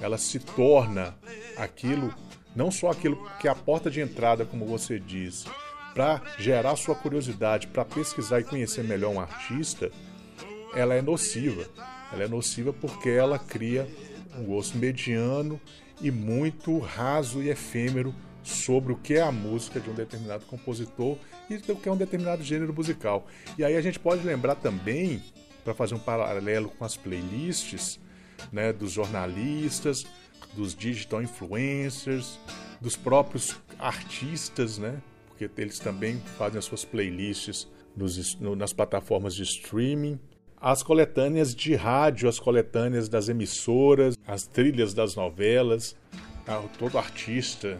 ela 0.00 0.18
se 0.18 0.38
torna 0.38 1.14
aquilo 1.56 2.12
não 2.54 2.70
só 2.70 2.90
aquilo 2.90 3.28
que 3.40 3.48
é 3.48 3.50
a 3.50 3.54
porta 3.54 3.90
de 3.90 4.00
entrada, 4.00 4.44
como 4.44 4.66
você 4.66 4.98
diz, 4.98 5.44
para 5.92 6.20
gerar 6.38 6.76
sua 6.76 6.94
curiosidade, 6.94 7.66
para 7.66 7.84
pesquisar 7.84 8.40
e 8.40 8.44
conhecer 8.44 8.84
melhor 8.84 9.12
um 9.12 9.20
artista, 9.20 9.90
ela 10.74 10.94
é 10.94 11.02
nociva. 11.02 11.66
Ela 12.14 12.24
é 12.24 12.28
nociva 12.28 12.72
porque 12.72 13.10
ela 13.10 13.38
cria 13.38 13.88
um 14.38 14.44
gosto 14.44 14.78
mediano 14.78 15.60
e 16.00 16.10
muito 16.10 16.78
raso 16.78 17.42
e 17.42 17.48
efêmero 17.48 18.14
sobre 18.42 18.92
o 18.92 18.96
que 18.96 19.14
é 19.14 19.22
a 19.22 19.32
música 19.32 19.80
de 19.80 19.90
um 19.90 19.94
determinado 19.94 20.44
compositor 20.44 21.16
e 21.50 21.56
o 21.56 21.76
que 21.76 21.88
é 21.88 21.92
um 21.92 21.96
determinado 21.96 22.42
gênero 22.42 22.72
musical. 22.72 23.26
E 23.58 23.64
aí 23.64 23.76
a 23.76 23.80
gente 23.80 23.98
pode 23.98 24.24
lembrar 24.24 24.54
também, 24.54 25.22
para 25.64 25.74
fazer 25.74 25.94
um 25.94 25.98
paralelo 25.98 26.68
com 26.68 26.84
as 26.84 26.96
playlists, 26.96 27.98
né, 28.52 28.72
dos 28.72 28.92
jornalistas, 28.92 30.06
dos 30.54 30.74
digital 30.74 31.22
influencers, 31.22 32.38
dos 32.80 32.96
próprios 32.96 33.56
artistas, 33.78 34.78
né? 34.78 35.00
Porque 35.26 35.50
eles 35.60 35.78
também 35.78 36.20
fazem 36.38 36.58
as 36.58 36.64
suas 36.64 36.84
playlists 36.84 37.66
nos, 37.96 38.34
no, 38.36 38.54
nas 38.54 38.72
plataformas 38.72 39.34
de 39.34 39.42
streaming. 39.42 40.20
As 40.60 40.82
coletâneas 40.82 41.54
de 41.54 41.74
rádio, 41.74 42.28
as 42.28 42.38
coletâneas 42.38 43.08
das 43.08 43.28
emissoras, 43.28 44.16
as 44.26 44.46
trilhas 44.46 44.94
das 44.94 45.14
novelas. 45.14 45.96
Ah, 46.46 46.62
todo 46.78 46.98
artista 46.98 47.78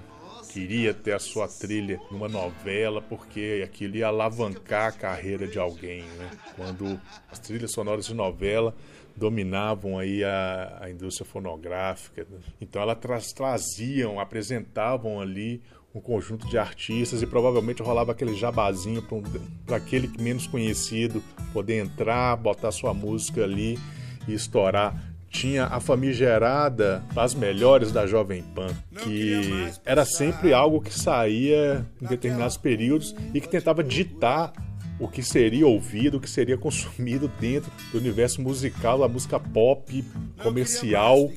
queria 0.53 0.95
ter 0.95 1.13
a 1.13 1.19
sua 1.19 1.49
trilha 1.49 2.01
numa 2.11 2.29
novela 2.29 3.03
porque 3.03 3.63
aquilo 3.65 3.97
ia 3.97 4.07
alavancar 4.07 4.89
a 4.89 4.93
carreira 4.93 5.49
de 5.49 5.59
alguém, 5.59 6.03
né? 6.03 6.31
Quando 6.57 7.01
as 7.31 7.41
trilhas 7.41 7.73
sonoras 7.73 8.07
de 8.07 8.15
novela 8.15 8.75
dominavam 9.17 9.99
aí 9.99 10.23
a, 10.23 10.79
a 10.83 10.91
indústria 10.91 11.27
fonográfica. 11.27 12.27
Então 12.61 12.81
elas 12.83 12.99
tra 12.99 13.19
traziam, 13.35 14.21
apresentavam 14.21 15.21
ali 15.21 15.61
um 15.95 16.01
conjunto 16.01 16.49
de 16.49 16.59
artistas 16.59 17.23
e 17.23 17.27
provavelmente 17.27 17.81
rolava 17.81 18.13
aquele 18.13 18.35
jabazinho 18.35 19.01
para 19.01 19.17
um, 19.17 19.23
aquele 19.71 20.11
menos 20.19 20.47
conhecido 20.47 21.23
poder 21.53 21.79
entrar, 21.79 22.37
botar 22.37 22.73
sua 22.73 22.93
música 22.93 23.45
ali 23.45 23.79
e 24.27 24.35
estourar. 24.35 25.15
Tinha 25.29 25.67
a 25.67 25.81
famigerada 25.81 27.03
As 27.17 27.35
Melhores 27.35 27.93
da 27.93 28.07
Jovem 28.07 28.43
Pan, 28.55 28.69
que 29.03 29.69
era 29.85 30.05
sempre 30.05 30.53
algo 30.53 30.81
que 30.81 30.93
saía 30.93 31.85
em 32.01 32.07
determinados 32.07 32.57
períodos 32.57 33.15
e 33.33 33.41
que 33.41 33.49
tentava 33.49 33.83
ditar 33.83 34.53
o 34.99 35.09
que 35.09 35.23
seria 35.23 35.67
ouvido, 35.67 36.19
o 36.19 36.21
que 36.21 36.31
seria 36.31 36.57
consumido 36.57 37.29
dentro 37.41 37.71
do 37.91 37.99
universo 37.99 38.41
musical, 38.41 38.99
da 38.99 39.09
música 39.09 39.41
pop 39.41 40.05
comercial, 40.43 41.31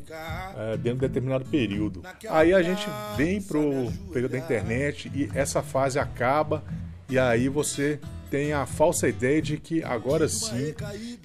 é, 0.55 0.77
dentro 0.77 0.99
de 0.99 1.07
determinado 1.07 1.45
período. 1.45 2.03
Aí 2.29 2.53
a 2.53 2.61
gente 2.61 2.85
vem 3.15 3.41
pro 3.41 3.91
período 4.13 4.31
da 4.31 4.37
internet 4.37 5.11
e 5.13 5.29
essa 5.33 5.63
fase 5.63 5.97
acaba 5.97 6.63
e 7.09 7.17
aí 7.17 7.47
você 7.47 7.99
tem 8.29 8.51
a 8.51 8.65
falsa 8.65 9.07
ideia 9.07 9.41
de 9.41 9.57
que 9.57 9.81
agora 9.81 10.27
sim 10.27 10.75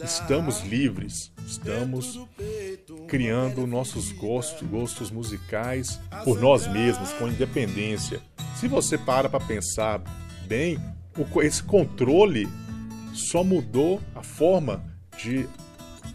estamos 0.03 0.61
livres, 0.61 1.33
estamos 1.45 2.21
criando 3.09 3.67
nossos 3.67 4.13
gostos, 4.13 4.67
gostos 4.69 5.11
musicais 5.11 5.99
por 6.25 6.41
nós 6.41 6.69
mesmos, 6.69 7.13
com 7.15 7.27
independência. 7.27 8.21
Se 8.55 8.69
você 8.69 8.97
para 8.97 9.29
para 9.29 9.45
pensar 9.45 10.01
bem, 10.47 10.79
esse 11.43 11.63
controle 11.63 12.49
só 13.13 13.45
mudou 13.45 14.01
a 14.15 14.23
forma 14.23 14.85
de 15.23 15.47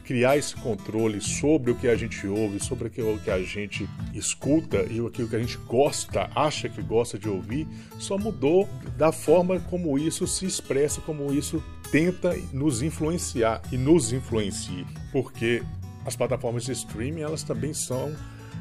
criar 0.07 0.37
esse 0.37 0.55
controle 0.55 1.19
sobre 1.19 1.71
o 1.71 1.75
que 1.75 1.87
a 1.87 1.95
gente 1.95 2.25
ouve, 2.25 2.63
sobre 2.63 2.87
aquilo 2.87 3.19
que 3.19 3.29
a 3.29 3.41
gente 3.43 3.87
escuta 4.13 4.77
e 4.89 5.05
aquilo 5.05 5.27
que 5.27 5.35
a 5.35 5.39
gente 5.39 5.57
gosta, 5.67 6.29
acha 6.33 6.69
que 6.69 6.81
gosta 6.81 7.19
de 7.19 7.27
ouvir, 7.27 7.67
só 7.99 8.17
mudou 8.17 8.69
da 8.97 9.11
forma 9.11 9.59
como 9.59 9.99
isso 9.99 10.25
se 10.25 10.45
expressa, 10.45 11.01
como 11.01 11.33
isso 11.33 11.61
tenta 11.91 12.33
nos 12.53 12.81
influenciar 12.81 13.61
e 13.69 13.77
nos 13.77 14.13
influencia, 14.13 14.85
porque 15.11 15.61
as 16.05 16.15
plataformas 16.15 16.63
de 16.63 16.71
streaming 16.71 17.21
elas 17.21 17.43
também 17.43 17.73
são 17.73 18.15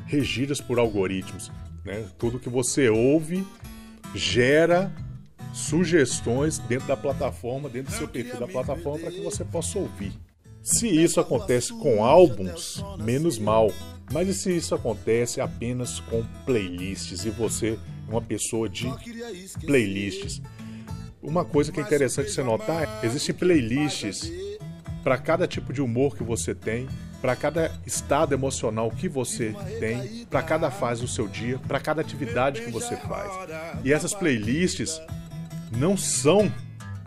regidas 0.05 0.61
por 0.61 0.81
algoritmos, 0.81 1.53
né? 1.85 2.09
Tudo 2.19 2.41
que 2.41 2.49
você 2.49 2.89
ouve 2.89 3.47
gera 4.17 4.93
sugestões 5.57 6.59
dentro 6.59 6.87
da 6.87 6.97
plataforma, 6.97 7.67
dentro 7.71 7.91
do 7.91 7.97
seu 7.97 8.07
perfil 8.07 8.39
da 8.39 8.47
plataforma 8.47 8.99
para 8.99 9.11
que 9.11 9.23
você 9.23 9.43
possa 9.43 9.79
ouvir. 9.79 10.13
Se 10.63 10.87
isso 10.87 11.19
acontece 11.19 11.73
com 11.73 12.05
álbuns, 12.05 12.85
menos 12.99 13.39
mal. 13.39 13.73
Mas 14.13 14.29
e 14.29 14.35
se 14.35 14.55
isso 14.55 14.75
acontece 14.75 15.41
apenas 15.41 15.99
com 15.99 16.23
playlists 16.45 17.25
e 17.25 17.31
você 17.31 17.79
é 18.07 18.11
uma 18.11 18.21
pessoa 18.21 18.69
de 18.69 18.87
playlists? 19.65 20.43
Uma 21.23 21.45
coisa 21.45 21.73
que 21.73 21.81
é 21.81 21.83
interessante 21.83 22.31
você 22.31 22.43
notar 22.43 22.85
é 22.85 23.07
existem 23.07 23.35
playlists 23.35 24.31
para 25.03 25.17
cada 25.17 25.47
tipo 25.47 25.73
de 25.73 25.81
humor 25.81 26.17
que 26.17 26.23
você 26.23 26.55
tem, 26.55 26.87
para 27.23 27.35
cada 27.35 27.73
estado 27.87 28.35
emocional 28.35 28.91
que 28.91 29.09
você 29.09 29.55
tem, 29.81 30.27
para 30.27 30.43
cada 30.43 30.71
fase 30.71 31.01
do 31.01 31.09
seu 31.09 31.27
dia, 31.27 31.59
para 31.67 31.81
cada 31.81 32.03
atividade 32.03 32.61
que 32.61 32.71
você 32.71 32.97
faz. 32.97 33.33
E 33.83 33.93
essas 33.93 34.13
playlists 34.13 35.01
não 35.71 35.97
são 35.97 36.53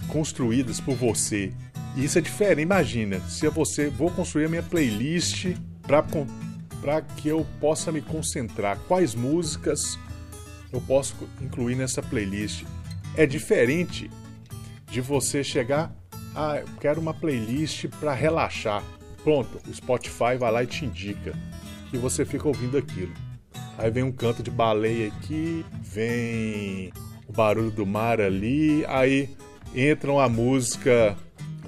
construídas 0.07 0.79
por 0.79 0.95
você, 0.95 1.53
isso 1.95 2.17
é 2.17 2.21
diferente. 2.21 2.61
Imagina, 2.61 3.19
se 3.21 3.45
eu 3.45 3.51
você 3.51 3.89
vou 3.89 4.09
construir 4.11 4.45
a 4.45 4.49
minha 4.49 4.63
playlist 4.63 5.47
para 5.81 7.01
que 7.01 7.27
eu 7.27 7.45
possa 7.59 7.91
me 7.91 8.01
concentrar. 8.01 8.77
Quais 8.87 9.15
músicas 9.15 9.97
eu 10.71 10.79
posso 10.81 11.15
incluir 11.41 11.75
nessa 11.75 12.01
playlist? 12.01 12.63
É 13.15 13.25
diferente 13.25 14.09
de 14.89 15.01
você 15.01 15.43
chegar, 15.43 15.93
ah, 16.35 16.57
eu 16.57 16.67
quero 16.79 17.01
uma 17.01 17.13
playlist 17.13 17.87
para 17.99 18.13
relaxar. 18.13 18.83
Pronto, 19.23 19.59
o 19.67 19.73
Spotify 19.73 20.37
vai 20.37 20.51
lá 20.51 20.63
e 20.63 20.67
te 20.67 20.85
indica. 20.85 21.33
E 21.91 21.97
você 21.97 22.23
fica 22.23 22.47
ouvindo 22.47 22.77
aquilo. 22.77 23.13
Aí 23.77 23.89
vem 23.89 24.03
um 24.03 24.11
canto 24.11 24.43
de 24.43 24.51
baleia 24.51 25.07
aqui, 25.07 25.65
vem 25.81 26.93
o 27.29 27.31
barulho 27.31 27.69
do 27.69 27.85
mar 27.85 28.19
ali, 28.19 28.83
aí 28.87 29.29
entra 29.75 30.11
uma 30.11 30.27
música 30.27 31.15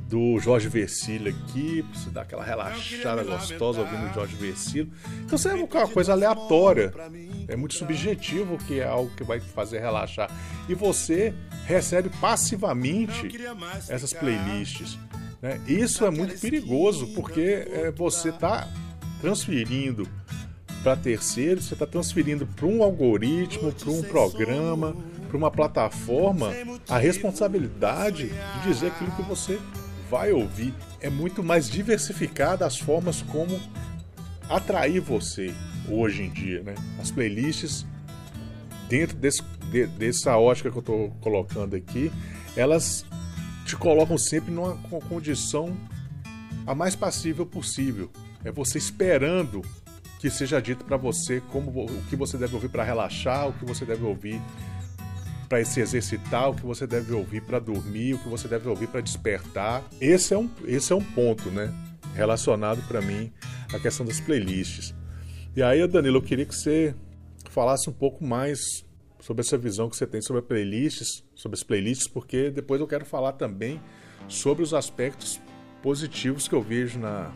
do 0.10 0.38
Jorge 0.39 0.68
Versilo 0.68 1.30
aqui, 1.30 1.84
pra 1.84 2.00
você 2.00 2.10
dar 2.10 2.22
aquela 2.24 2.44
relaxada 2.44 3.24
gostosa 3.24 3.80
ouvindo 3.80 4.10
o 4.10 4.13
Jorge 4.13 4.36
Versilo. 4.36 4.91
Então 5.24 5.38
você 5.38 5.50
é 5.50 5.53
uma 5.53 5.88
coisa 5.88 6.12
aleatória. 6.12 6.91
É 7.48 7.56
muito 7.56 7.75
subjetivo 7.75 8.58
que 8.58 8.80
é 8.80 8.86
algo 8.86 9.10
que 9.15 9.24
vai 9.24 9.39
fazer 9.39 9.80
relaxar. 9.80 10.30
E 10.68 10.74
você 10.74 11.34
recebe 11.65 12.10
passivamente 12.20 13.30
essas 13.88 14.12
playlists. 14.12 14.98
Né? 15.41 15.62
Isso 15.65 16.03
é 16.06 16.10
muito 16.10 16.38
perigoso, 16.41 17.13
porque 17.13 17.65
é, 17.72 17.91
você 17.91 18.30
está 18.30 18.68
transferindo 19.22 20.08
para 20.84 20.98
terceiros, 20.98 21.65
você 21.65 21.75
está 21.75 21.86
transferindo 21.86 22.46
para 22.46 22.65
um 22.65 22.84
algoritmo, 22.84 23.72
para 23.72 23.91
um 23.91 24.01
programa, 24.01 24.96
para 25.31 25.38
uma 25.38 25.50
plataforma, 25.50 26.51
a 26.89 26.97
responsabilidade 26.97 28.27
de 28.27 28.67
dizer 28.67 28.88
aquilo 28.88 29.11
que 29.11 29.21
você 29.21 29.57
vai 30.09 30.33
ouvir 30.33 30.73
é 31.00 31.09
muito 31.09 31.41
mais 31.41 31.69
diversificada 31.69 32.65
as 32.65 32.77
formas 32.77 33.21
como 33.21 33.58
atrair 34.49 34.99
você 34.99 35.53
hoje 35.89 36.23
em 36.23 36.29
dia, 36.29 36.62
né? 36.63 36.75
As 36.99 37.10
playlists 37.10 37.86
dentro 38.89 39.15
desse, 39.15 39.41
de, 39.71 39.88
dessa 39.88 40.36
ótica 40.36 40.69
que 40.69 40.75
eu 40.75 40.82
estou 40.82 41.12
colocando 41.21 41.77
aqui, 41.77 42.12
elas 42.58 43.06
te 43.65 43.77
colocam 43.77 44.17
sempre 44.17 44.51
numa 44.51 44.75
condição 45.08 45.77
a 46.67 46.75
mais 46.75 46.93
passível 46.93 47.45
possível. 47.45 48.12
É 48.43 48.51
você 48.51 48.77
esperando 48.77 49.62
que 50.19 50.29
seja 50.29 50.62
dito 50.62 50.84
para 50.84 50.97
você 50.97 51.41
como 51.51 51.86
o 51.86 52.03
que 52.10 52.17
você 52.17 52.38
deve 52.38 52.53
ouvir 52.53 52.67
para 52.67 52.84
relaxar, 52.84 53.47
o 53.47 53.53
que 53.53 53.63
você 53.63 53.86
deve 53.86 54.03
ouvir 54.03 54.41
para 55.51 55.65
se 55.65 55.81
exercitar, 55.81 56.49
o 56.49 56.55
que 56.55 56.65
você 56.65 56.87
deve 56.87 57.11
ouvir 57.11 57.41
para 57.41 57.59
dormir, 57.59 58.13
o 58.13 58.19
que 58.19 58.29
você 58.29 58.47
deve 58.47 58.69
ouvir 58.69 58.87
para 58.87 59.01
despertar. 59.01 59.83
Esse 59.99 60.33
é 60.33 60.37
um, 60.37 60.49
esse 60.65 60.93
é 60.93 60.95
um 60.95 61.03
ponto, 61.03 61.51
né? 61.51 61.69
Relacionado 62.15 62.81
para 62.87 63.01
mim 63.01 63.29
à 63.73 63.77
questão 63.77 64.05
das 64.05 64.21
playlists. 64.21 64.95
E 65.53 65.61
aí, 65.61 65.85
Danilo, 65.85 66.19
eu 66.19 66.21
queria 66.21 66.45
que 66.45 66.55
você 66.55 66.95
falasse 67.49 67.89
um 67.89 67.93
pouco 67.93 68.23
mais 68.23 68.61
sobre 69.19 69.41
essa 69.41 69.57
visão 69.57 69.89
que 69.89 69.97
você 69.97 70.07
tem 70.07 70.21
sobre 70.21 70.41
playlists, 70.41 71.21
sobre 71.35 71.57
as 71.57 71.63
playlists, 71.63 72.07
porque 72.07 72.49
depois 72.49 72.79
eu 72.79 72.87
quero 72.87 73.05
falar 73.05 73.33
também 73.33 73.81
sobre 74.29 74.63
os 74.63 74.73
aspectos 74.73 75.37
positivos 75.83 76.47
que 76.47 76.55
eu 76.55 76.61
vejo 76.61 76.97
na, 76.97 77.29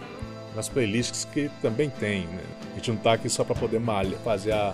nas 0.56 0.70
playlists 0.70 1.26
que 1.26 1.52
também 1.62 1.90
tem. 1.90 2.26
Né? 2.28 2.44
A 2.72 2.76
gente 2.76 2.92
não 2.92 2.98
está 2.98 3.12
aqui 3.12 3.28
só 3.28 3.44
para 3.44 3.56
poder 3.56 3.82
malha, 3.82 4.18
fazer 4.20 4.54
a, 4.54 4.74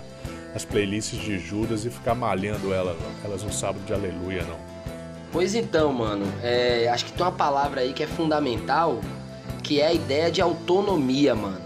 as 0.54 0.64
playlists 0.64 1.18
de 1.18 1.38
Judas 1.38 1.84
e 1.84 1.90
ficar 1.90 2.14
malhando 2.14 2.72
elas, 2.72 2.96
elas 3.24 3.42
no 3.42 3.52
sábado 3.52 3.84
de 3.84 3.92
aleluia, 3.92 4.42
não. 4.44 4.56
Pois 5.32 5.54
então, 5.54 5.92
mano, 5.92 6.26
é, 6.42 6.88
acho 6.88 7.06
que 7.06 7.12
tem 7.12 7.24
uma 7.24 7.32
palavra 7.32 7.80
aí 7.80 7.92
que 7.92 8.02
é 8.02 8.06
fundamental, 8.06 9.00
que 9.62 9.80
é 9.80 9.86
a 9.86 9.92
ideia 9.92 10.30
de 10.30 10.42
autonomia, 10.42 11.34
mano. 11.34 11.60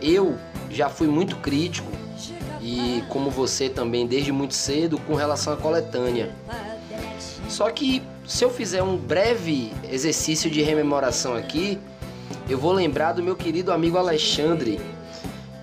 Eu 0.00 0.38
já 0.70 0.88
fui 0.88 1.06
muito 1.06 1.36
crítico, 1.36 1.90
e 2.62 3.02
como 3.08 3.28
você 3.28 3.68
também 3.68 4.06
desde 4.06 4.32
muito 4.32 4.54
cedo, 4.54 4.98
com 5.00 5.14
relação 5.14 5.52
à 5.52 5.56
coletânea. 5.56 6.30
Só 7.48 7.68
que 7.70 8.02
se 8.26 8.44
eu 8.44 8.50
fizer 8.50 8.82
um 8.82 8.96
breve 8.96 9.72
exercício 9.90 10.50
de 10.50 10.62
rememoração 10.62 11.34
aqui, 11.34 11.78
eu 12.48 12.58
vou 12.58 12.72
lembrar 12.72 13.12
do 13.12 13.22
meu 13.22 13.36
querido 13.36 13.72
amigo 13.72 13.98
Alexandre, 13.98 14.80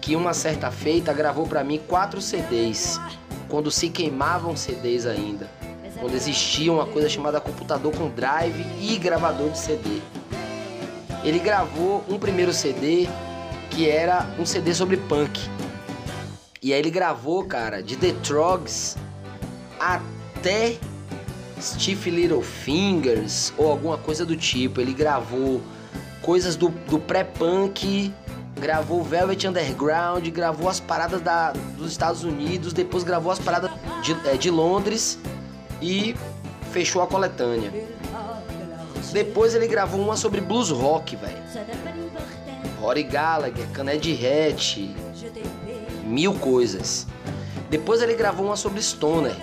que 0.10 0.16
uma 0.16 0.34
certa 0.34 0.72
feita 0.72 1.14
gravou 1.14 1.46
para 1.46 1.64
mim 1.64 1.80
quatro 1.88 2.20
CDs, 2.20 3.00
quando 3.48 3.70
se 3.70 3.90
queimavam 3.90 4.56
CDs 4.56 5.06
ainda, 5.06 5.48
quando 6.00 6.16
existia 6.16 6.74
uma 6.74 6.88
coisa 6.88 7.08
chamada 7.08 7.40
computador 7.40 7.96
com 7.96 8.10
drive 8.10 8.66
e 8.82 8.98
gravador 8.98 9.52
de 9.52 9.60
CD. 9.60 10.02
Ele 11.24 11.38
gravou 11.38 12.04
um 12.10 12.18
primeiro 12.18 12.52
CD 12.52 13.08
que 13.70 13.88
era 13.88 14.28
um 14.40 14.48
CD 14.48 14.74
sobre 14.74 14.98
punk. 14.98 15.40
E 16.60 16.74
aí 16.74 16.80
ele 16.80 16.90
gravou, 16.90 17.46
cara, 17.46 17.84
de 17.84 17.96
The 17.96 18.14
Trogs 18.24 18.98
até 19.80 20.76
Steve 21.62 22.10
Little 22.10 22.42
Fingers 22.42 23.54
ou 23.56 23.70
alguma 23.70 24.00
coisa 24.00 24.26
do 24.26 24.36
tipo. 24.36 24.82
Ele 24.82 24.92
gravou 24.92 25.62
coisas 26.24 26.56
do, 26.56 26.70
do 26.70 26.98
pré-punk 26.98 28.12
gravou 28.60 29.04
Velvet 29.04 29.48
Underground, 29.48 30.28
gravou 30.28 30.70
as 30.70 30.80
paradas 30.80 31.22
da, 31.22 31.52
dos 31.78 31.92
Estados 31.92 32.24
Unidos, 32.24 32.74
depois 32.74 33.04
gravou 33.04 33.32
as 33.32 33.40
paradas 33.40 33.72
de, 34.04 34.16
é, 34.28 34.38
de 34.38 34.50
Londres 34.52 35.18
e 35.82 36.16
fechou 36.72 37.02
a 37.02 37.08
coletânea. 37.08 37.72
Depois 39.12 39.56
ele 39.56 39.68
gravou 39.68 40.00
uma 40.00 40.16
sobre 40.16 40.40
blues 40.40 40.70
rock, 40.70 41.16
velho. 41.16 41.38
Rory 42.80 43.04
Gallagher, 43.04 43.68
Caned 43.74 44.14
Hatch, 44.14 44.78
mil 46.04 46.34
coisas. 46.36 47.08
Depois 47.70 48.02
ele 48.02 48.16
gravou 48.16 48.46
uma 48.46 48.56
sobre 48.56 48.82
Stoner. 48.82 49.36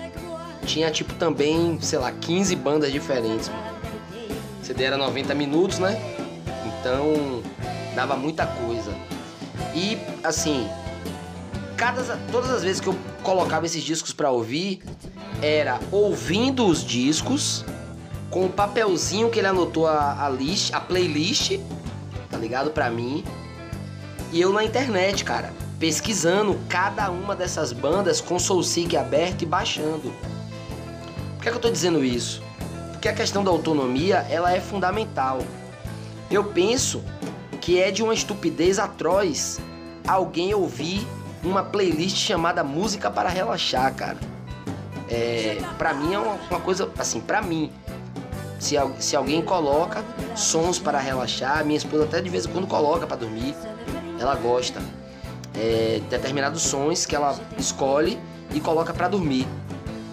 Tinha 0.65 0.91
tipo 0.91 1.13
também, 1.15 1.79
sei 1.81 1.99
lá, 1.99 2.11
15 2.11 2.55
bandas 2.55 2.91
diferentes. 2.91 3.49
Mano. 3.49 3.77
CD 4.63 4.83
era 4.83 4.97
90 4.97 5.33
minutos, 5.33 5.79
né? 5.79 5.97
Então 6.65 7.41
dava 7.95 8.17
muita 8.17 8.45
coisa. 8.45 8.66
E 9.77 9.95
assim, 10.23 10.67
cada, 11.75 12.01
todas 12.31 12.49
as 12.49 12.63
vezes 12.63 12.81
que 12.81 12.87
eu 12.87 12.97
colocava 13.21 13.67
esses 13.67 13.83
discos 13.83 14.11
para 14.11 14.31
ouvir, 14.31 14.81
era 15.39 15.79
ouvindo 15.91 16.65
os 16.65 16.83
discos 16.83 17.63
com 18.31 18.47
o 18.47 18.49
papelzinho 18.49 19.29
que 19.29 19.37
ele 19.37 19.47
anotou 19.47 19.85
a, 19.85 20.25
a 20.25 20.29
list, 20.29 20.73
a 20.73 20.79
playlist, 20.79 21.59
tá 22.27 22.39
ligado 22.39 22.71
para 22.71 22.89
mim. 22.89 23.23
E 24.33 24.41
eu 24.41 24.51
na 24.51 24.63
internet, 24.63 25.23
cara, 25.23 25.53
pesquisando 25.77 26.59
cada 26.67 27.11
uma 27.11 27.35
dessas 27.35 27.71
bandas 27.71 28.19
com 28.19 28.39
SoulSeek 28.39 28.97
aberto 28.97 29.43
e 29.43 29.45
baixando. 29.45 30.11
Por 31.35 31.43
que, 31.43 31.49
é 31.49 31.51
que 31.51 31.57
eu 31.57 31.61
tô 31.61 31.69
dizendo 31.69 32.03
isso? 32.03 32.41
Porque 32.93 33.07
a 33.07 33.13
questão 33.13 33.43
da 33.43 33.51
autonomia, 33.51 34.25
ela 34.27 34.51
é 34.51 34.59
fundamental. 34.59 35.37
Eu 36.31 36.45
penso 36.45 37.03
que 37.67 37.81
é 37.81 37.91
de 37.91 38.01
uma 38.01 38.13
estupidez 38.13 38.79
atroz 38.79 39.59
alguém 40.07 40.53
ouvir 40.53 41.05
uma 41.43 41.61
playlist 41.61 42.15
chamada 42.15 42.63
Música 42.63 43.11
para 43.11 43.27
Relaxar, 43.27 43.93
cara. 43.93 44.17
É, 45.09 45.57
pra 45.77 45.93
mim 45.93 46.13
é 46.13 46.17
uma, 46.17 46.39
uma 46.49 46.61
coisa, 46.61 46.89
assim, 46.97 47.19
pra 47.19 47.41
mim, 47.41 47.69
se, 48.57 48.77
se 48.99 49.17
alguém 49.17 49.41
coloca 49.41 50.01
sons 50.33 50.79
para 50.79 50.97
relaxar, 50.97 51.65
minha 51.65 51.75
esposa 51.75 52.05
até 52.05 52.21
de 52.21 52.29
vez 52.29 52.45
em 52.45 52.51
quando 52.53 52.67
coloca 52.67 53.05
para 53.05 53.17
dormir, 53.17 53.53
ela 54.17 54.35
gosta. 54.35 54.81
É, 55.53 55.99
determinados 56.09 56.61
sons 56.61 57.05
que 57.05 57.17
ela 57.17 57.37
escolhe 57.57 58.17
e 58.53 58.61
coloca 58.61 58.93
para 58.93 59.09
dormir. 59.09 59.45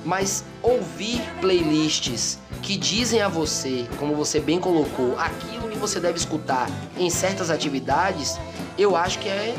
Mas 0.05 0.45
ouvir 0.61 1.23
playlists 1.41 2.37
que 2.63 2.77
dizem 2.77 3.23
a 3.23 3.29
você, 3.29 3.87
como 4.01 4.17
você 4.17 4.41
bem 4.41 4.59
colocou, 4.59 5.17
aquilo 5.21 5.69
você 5.87 6.01
deve 6.01 6.17
escutar 6.17 6.67
em 6.97 7.11
certas 7.11 7.51
atividades, 7.51 8.39
eu 8.79 8.97
acho 8.97 9.19
que 9.19 9.29
é 9.29 9.55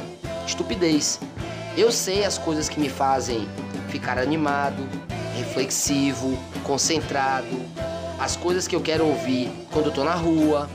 estupidez. 0.48 1.20
Eu 1.78 1.92
sei 1.92 2.26
as 2.26 2.38
coisas 2.38 2.68
que 2.68 2.80
me 2.80 2.90
fazem 2.90 3.48
ficar 3.90 4.18
animado, 4.18 4.82
reflexivo, 5.38 6.36
concentrado, 6.64 7.56
as 8.20 8.36
coisas 8.36 8.68
que 8.68 8.76
eu 8.76 8.82
quero 8.82 9.06
ouvir 9.06 9.52
quando 9.72 9.88
eu 9.88 9.92
tô 9.92 10.04
na 10.04 10.16
rua, 10.16 10.68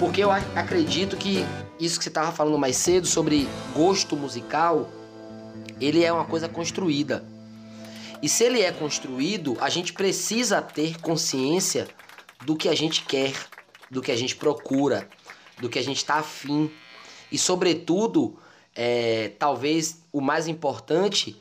porque 0.00 0.24
eu 0.24 0.32
acredito 0.32 1.16
que 1.16 1.46
isso 1.78 1.96
que 1.96 2.02
você 2.02 2.10
estava 2.10 2.32
falando 2.32 2.58
mais 2.58 2.76
cedo 2.76 3.06
sobre 3.06 3.48
gosto 3.74 4.16
musical, 4.16 4.90
ele 5.80 6.02
é 6.02 6.12
uma 6.12 6.24
coisa 6.24 6.48
construída. 6.48 7.24
E 8.20 8.28
se 8.28 8.42
ele 8.42 8.62
é 8.62 8.72
construído, 8.72 9.56
a 9.60 9.68
gente 9.68 9.92
precisa 9.92 10.60
ter 10.60 11.00
consciência 11.00 11.86
do 12.44 12.56
que 12.56 12.68
a 12.68 12.74
gente 12.74 13.02
quer, 13.04 13.32
do 13.92 14.00
que 14.00 14.10
a 14.10 14.16
gente 14.16 14.34
procura, 14.34 15.06
do 15.60 15.68
que 15.68 15.78
a 15.78 15.84
gente 15.84 15.98
está 15.98 16.14
afim. 16.14 16.70
E, 17.30 17.36
sobretudo, 17.36 18.38
é, 18.74 19.32
talvez 19.38 19.98
o 20.10 20.22
mais 20.22 20.48
importante, 20.48 21.36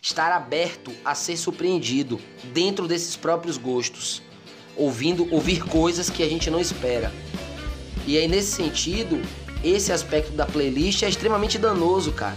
estar 0.00 0.30
aberto 0.30 0.92
a 1.04 1.16
ser 1.16 1.36
surpreendido 1.36 2.20
dentro 2.54 2.86
desses 2.86 3.16
próprios 3.16 3.58
gostos, 3.58 4.22
ouvindo 4.76 5.26
ouvir 5.34 5.64
coisas 5.64 6.08
que 6.08 6.22
a 6.22 6.28
gente 6.28 6.48
não 6.48 6.60
espera. 6.60 7.12
E 8.06 8.16
aí, 8.16 8.28
nesse 8.28 8.52
sentido, 8.52 9.20
esse 9.64 9.90
aspecto 9.90 10.30
da 10.30 10.46
playlist 10.46 11.02
é 11.02 11.08
extremamente 11.08 11.58
danoso, 11.58 12.12
cara. 12.12 12.36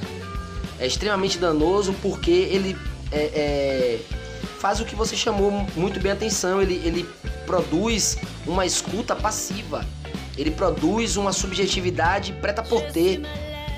É 0.80 0.88
extremamente 0.88 1.38
danoso 1.38 1.94
porque 2.02 2.32
ele 2.32 2.76
é, 3.12 3.20
é, 3.20 4.00
faz 4.60 4.82
o 4.82 4.86
que 4.86 4.96
você 4.96 5.16
chamou 5.16 5.50
muito 5.76 6.00
bem 6.00 6.12
a 6.12 6.14
atenção. 6.14 6.62
Ele, 6.62 6.76
ele 6.86 7.10
produz 7.46 8.18
uma 8.46 8.66
escuta 8.66 9.16
passiva. 9.16 9.86
Ele 10.38 10.52
produz 10.52 11.18
uma 11.18 11.34
subjetividade 11.34 12.34
preta 12.34 12.62
por 12.62 12.82
ter. 12.92 13.22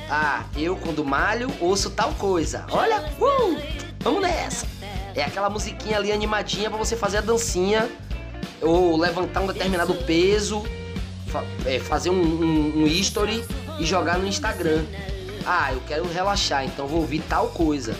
Ah, 0.09 0.43
eu 0.57 0.75
quando 0.75 1.05
malho 1.05 1.49
ouço 1.61 1.91
tal 1.91 2.13
coisa. 2.15 2.65
Olha, 2.71 2.99
uh, 3.19 3.61
vamos 3.99 4.21
nessa. 4.21 4.67
É 5.15 5.23
aquela 5.23 5.49
musiquinha 5.49 5.97
ali 5.97 6.11
animadinha 6.11 6.69
para 6.69 6.77
você 6.77 6.95
fazer 6.95 7.19
a 7.19 7.21
dancinha 7.21 7.89
ou 8.61 8.97
levantar 8.97 9.41
um 9.41 9.47
determinado 9.47 9.93
peso, 10.05 10.63
fa 11.27 11.43
é, 11.65 11.79
fazer 11.79 12.09
um, 12.09 12.21
um, 12.21 12.83
um 12.83 12.87
history 12.87 13.43
e 13.79 13.85
jogar 13.85 14.17
no 14.17 14.27
Instagram. 14.27 14.83
Ah, 15.45 15.73
eu 15.73 15.81
quero 15.87 16.07
relaxar, 16.11 16.65
então 16.65 16.87
vou 16.87 16.99
ouvir 16.99 17.19
tal 17.27 17.49
coisa. 17.49 17.95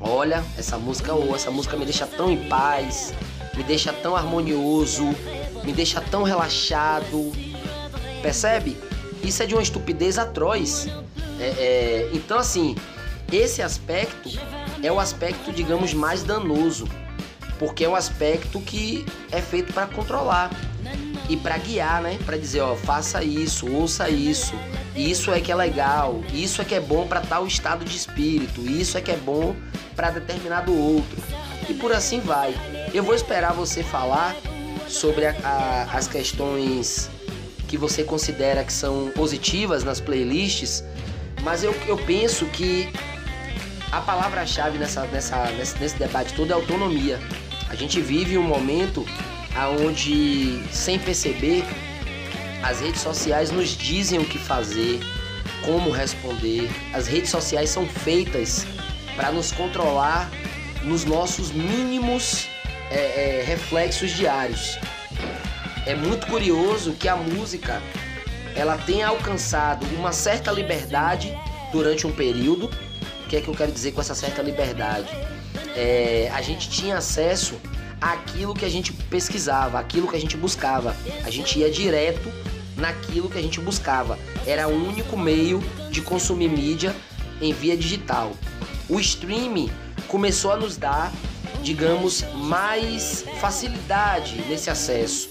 Olha, 0.00 0.44
essa 0.56 0.78
música, 0.78 1.12
ou 1.12 1.34
essa 1.34 1.50
música 1.50 1.76
me 1.76 1.84
deixa 1.84 2.06
tão 2.06 2.30
em 2.30 2.48
paz, 2.48 3.12
me 3.56 3.64
deixa 3.64 3.92
tão 3.92 4.14
harmonioso, 4.14 5.04
me 5.64 5.72
deixa 5.72 6.00
tão 6.00 6.22
relaxado. 6.22 7.32
Percebe? 8.22 8.76
Isso 9.22 9.42
é 9.42 9.46
de 9.46 9.54
uma 9.54 9.62
estupidez 9.62 10.18
atroz. 10.18 10.86
É, 11.40 11.44
é, 11.44 12.10
então, 12.12 12.38
assim, 12.38 12.76
esse 13.32 13.60
aspecto 13.60 14.30
é 14.82 14.90
o 14.90 15.00
aspecto, 15.00 15.52
digamos, 15.52 15.92
mais 15.92 16.22
danoso, 16.22 16.88
porque 17.58 17.84
é 17.84 17.88
um 17.88 17.96
aspecto 17.96 18.60
que 18.60 19.04
é 19.30 19.40
feito 19.40 19.72
para 19.72 19.86
controlar 19.86 20.50
e 21.28 21.36
para 21.36 21.58
guiar, 21.58 22.00
né? 22.00 22.18
Para 22.24 22.36
dizer, 22.36 22.60
ó, 22.60 22.74
faça 22.74 23.22
isso, 23.22 23.70
ouça 23.70 24.08
isso, 24.08 24.54
isso 24.98 25.32
é 25.32 25.40
que 25.40 25.52
é 25.52 25.54
legal, 25.54 26.22
isso 26.32 26.60
é 26.60 26.64
que 26.64 26.74
é 26.74 26.80
bom 26.80 27.06
para 27.06 27.20
tal 27.20 27.46
estado 27.46 27.84
de 27.84 27.96
espírito, 27.96 28.60
isso 28.62 28.98
é 28.98 29.00
que 29.00 29.12
é 29.12 29.16
bom 29.16 29.54
para 29.94 30.10
determinado 30.10 30.76
outro. 30.76 31.22
E 31.68 31.74
por 31.74 31.92
assim 31.92 32.20
vai. 32.20 32.54
Eu 32.92 33.04
vou 33.04 33.14
esperar 33.14 33.52
você 33.52 33.82
falar 33.82 34.34
sobre 34.88 35.26
a, 35.26 35.36
a, 35.44 35.82
as 35.96 36.08
questões 36.08 37.10
que 37.68 37.76
você 37.76 38.02
considera 38.02 38.64
que 38.64 38.72
são 38.72 39.12
positivas 39.14 39.84
nas 39.84 40.00
playlists, 40.00 40.82
mas 41.42 41.62
eu, 41.62 41.74
eu 41.86 41.96
penso 41.98 42.46
que 42.46 42.88
a 43.92 44.00
palavra-chave 44.00 44.78
nessa, 44.78 45.04
nessa, 45.06 45.44
nesse, 45.52 45.78
nesse 45.78 45.96
debate 45.96 46.34
todo 46.34 46.50
é 46.50 46.54
autonomia. 46.54 47.20
A 47.68 47.74
gente 47.74 48.00
vive 48.00 48.36
um 48.36 48.42
momento 48.42 49.06
onde, 49.84 50.62
sem 50.72 50.98
perceber, 50.98 51.64
as 52.62 52.80
redes 52.80 53.00
sociais 53.00 53.50
nos 53.50 53.70
dizem 53.70 54.18
o 54.18 54.24
que 54.24 54.38
fazer, 54.38 55.00
como 55.64 55.90
responder. 55.90 56.68
As 56.92 57.06
redes 57.06 57.30
sociais 57.30 57.70
são 57.70 57.86
feitas 57.86 58.66
para 59.16 59.30
nos 59.30 59.52
controlar 59.52 60.30
nos 60.82 61.04
nossos 61.04 61.50
mínimos 61.50 62.48
é, 62.90 63.40
é, 63.40 63.44
reflexos 63.46 64.10
diários. 64.10 64.78
É 65.86 65.94
muito 65.94 66.26
curioso 66.26 66.92
que 66.92 67.08
a 67.08 67.16
música 67.16 67.80
ela 68.54 68.76
tenha 68.76 69.08
alcançado 69.08 69.86
uma 69.94 70.12
certa 70.12 70.50
liberdade 70.50 71.32
durante 71.72 72.06
um 72.06 72.12
período. 72.12 72.70
O 73.24 73.28
que 73.28 73.36
é 73.36 73.40
que 73.40 73.48
eu 73.48 73.54
quero 73.54 73.70
dizer 73.70 73.92
com 73.92 74.00
essa 74.00 74.14
certa 74.14 74.42
liberdade? 74.42 75.08
É, 75.76 76.30
a 76.34 76.42
gente 76.42 76.68
tinha 76.68 76.98
acesso 76.98 77.54
àquilo 78.00 78.54
que 78.54 78.64
a 78.64 78.68
gente 78.68 78.92
pesquisava, 78.92 79.78
aquilo 79.78 80.08
que 80.08 80.16
a 80.16 80.20
gente 80.20 80.36
buscava. 80.36 80.96
A 81.24 81.30
gente 81.30 81.58
ia 81.58 81.70
direto 81.70 82.32
naquilo 82.78 83.28
que 83.28 83.38
a 83.38 83.42
gente 83.42 83.60
buscava. 83.60 84.18
Era 84.46 84.68
o 84.68 84.88
único 84.88 85.18
meio 85.18 85.62
de 85.90 86.00
consumir 86.00 86.48
mídia 86.48 86.94
em 87.40 87.52
via 87.52 87.76
digital 87.76 88.32
o 88.88 88.98
streaming 88.98 89.70
começou 90.06 90.52
a 90.52 90.56
nos 90.56 90.76
dar, 90.76 91.12
digamos, 91.62 92.24
mais 92.34 93.24
facilidade 93.40 94.40
nesse 94.48 94.70
acesso. 94.70 95.28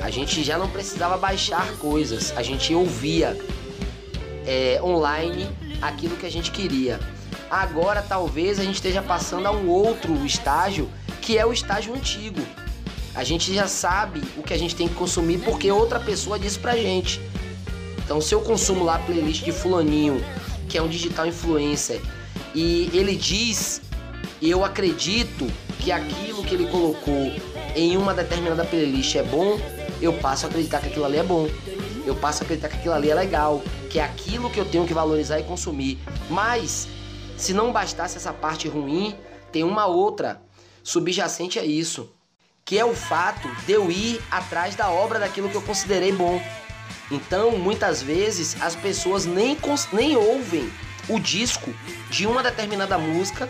A 0.00 0.10
gente 0.10 0.44
já 0.44 0.56
não 0.56 0.68
precisava 0.68 1.16
baixar 1.16 1.66
coisas, 1.78 2.32
a 2.36 2.42
gente 2.42 2.72
ouvia 2.74 3.36
é, 4.46 4.78
online 4.82 5.48
aquilo 5.82 6.16
que 6.16 6.26
a 6.26 6.30
gente 6.30 6.50
queria. 6.50 7.00
Agora 7.50 8.02
talvez 8.02 8.58
a 8.58 8.64
gente 8.64 8.76
esteja 8.76 9.02
passando 9.02 9.46
a 9.46 9.50
um 9.50 9.68
outro 9.68 10.24
estágio 10.24 10.88
que 11.20 11.36
é 11.36 11.44
o 11.44 11.52
estágio 11.52 11.94
antigo. 11.94 12.40
A 13.14 13.22
gente 13.22 13.54
já 13.54 13.68
sabe 13.68 14.22
o 14.36 14.42
que 14.42 14.52
a 14.52 14.58
gente 14.58 14.74
tem 14.74 14.88
que 14.88 14.94
consumir 14.94 15.38
porque 15.38 15.70
outra 15.70 16.00
pessoa 16.00 16.38
disse 16.38 16.58
pra 16.58 16.76
gente. 16.76 17.20
Então 18.04 18.20
se 18.20 18.34
eu 18.34 18.40
consumo 18.40 18.84
lá 18.84 18.96
a 18.96 18.98
playlist 18.98 19.44
de 19.44 19.52
fulaninho, 19.52 20.22
que 20.68 20.76
é 20.76 20.82
um 20.82 20.88
digital 20.88 21.26
influencer, 21.26 22.00
e 22.54 22.90
ele 22.92 23.14
diz, 23.16 23.82
e 24.40 24.50
eu 24.50 24.64
acredito 24.64 25.46
que 25.80 25.92
aquilo 25.92 26.42
que 26.44 26.54
ele 26.54 26.66
colocou 26.66 27.32
em 27.74 27.96
uma 27.96 28.12
determinada 28.12 28.64
playlist 28.64 29.14
é 29.14 29.22
bom, 29.22 29.58
eu 30.00 30.12
passo 30.12 30.46
a 30.46 30.48
acreditar 30.48 30.80
que 30.80 30.88
aquilo 30.88 31.04
ali 31.04 31.18
é 31.18 31.22
bom. 31.22 31.48
Eu 32.06 32.14
passo 32.14 32.42
a 32.42 32.44
acreditar 32.44 32.68
que 32.68 32.76
aquilo 32.76 32.94
ali 32.94 33.10
é 33.10 33.14
legal, 33.14 33.62
que 33.88 33.98
é 33.98 34.04
aquilo 34.04 34.50
que 34.50 34.58
eu 34.58 34.64
tenho 34.64 34.86
que 34.86 34.92
valorizar 34.92 35.38
e 35.38 35.42
consumir. 35.44 35.98
Mas, 36.28 36.88
se 37.36 37.52
não 37.52 37.72
bastasse 37.72 38.16
essa 38.16 38.32
parte 38.32 38.68
ruim, 38.68 39.14
tem 39.50 39.64
uma 39.64 39.86
outra 39.86 40.42
subjacente 40.82 41.58
a 41.58 41.64
isso, 41.64 42.10
que 42.64 42.78
é 42.78 42.84
o 42.84 42.94
fato 42.94 43.48
de 43.66 43.72
eu 43.72 43.90
ir 43.90 44.22
atrás 44.30 44.74
da 44.74 44.88
obra 44.88 45.18
daquilo 45.18 45.50
que 45.50 45.54
eu 45.54 45.62
considerei 45.62 46.12
bom. 46.12 46.42
Então, 47.10 47.52
muitas 47.58 48.02
vezes, 48.02 48.56
as 48.62 48.74
pessoas 48.74 49.26
nem, 49.26 49.56
nem 49.92 50.16
ouvem 50.16 50.72
o 51.08 51.20
disco 51.20 51.74
de 52.08 52.26
uma 52.26 52.42
determinada 52.42 52.96
música 52.96 53.48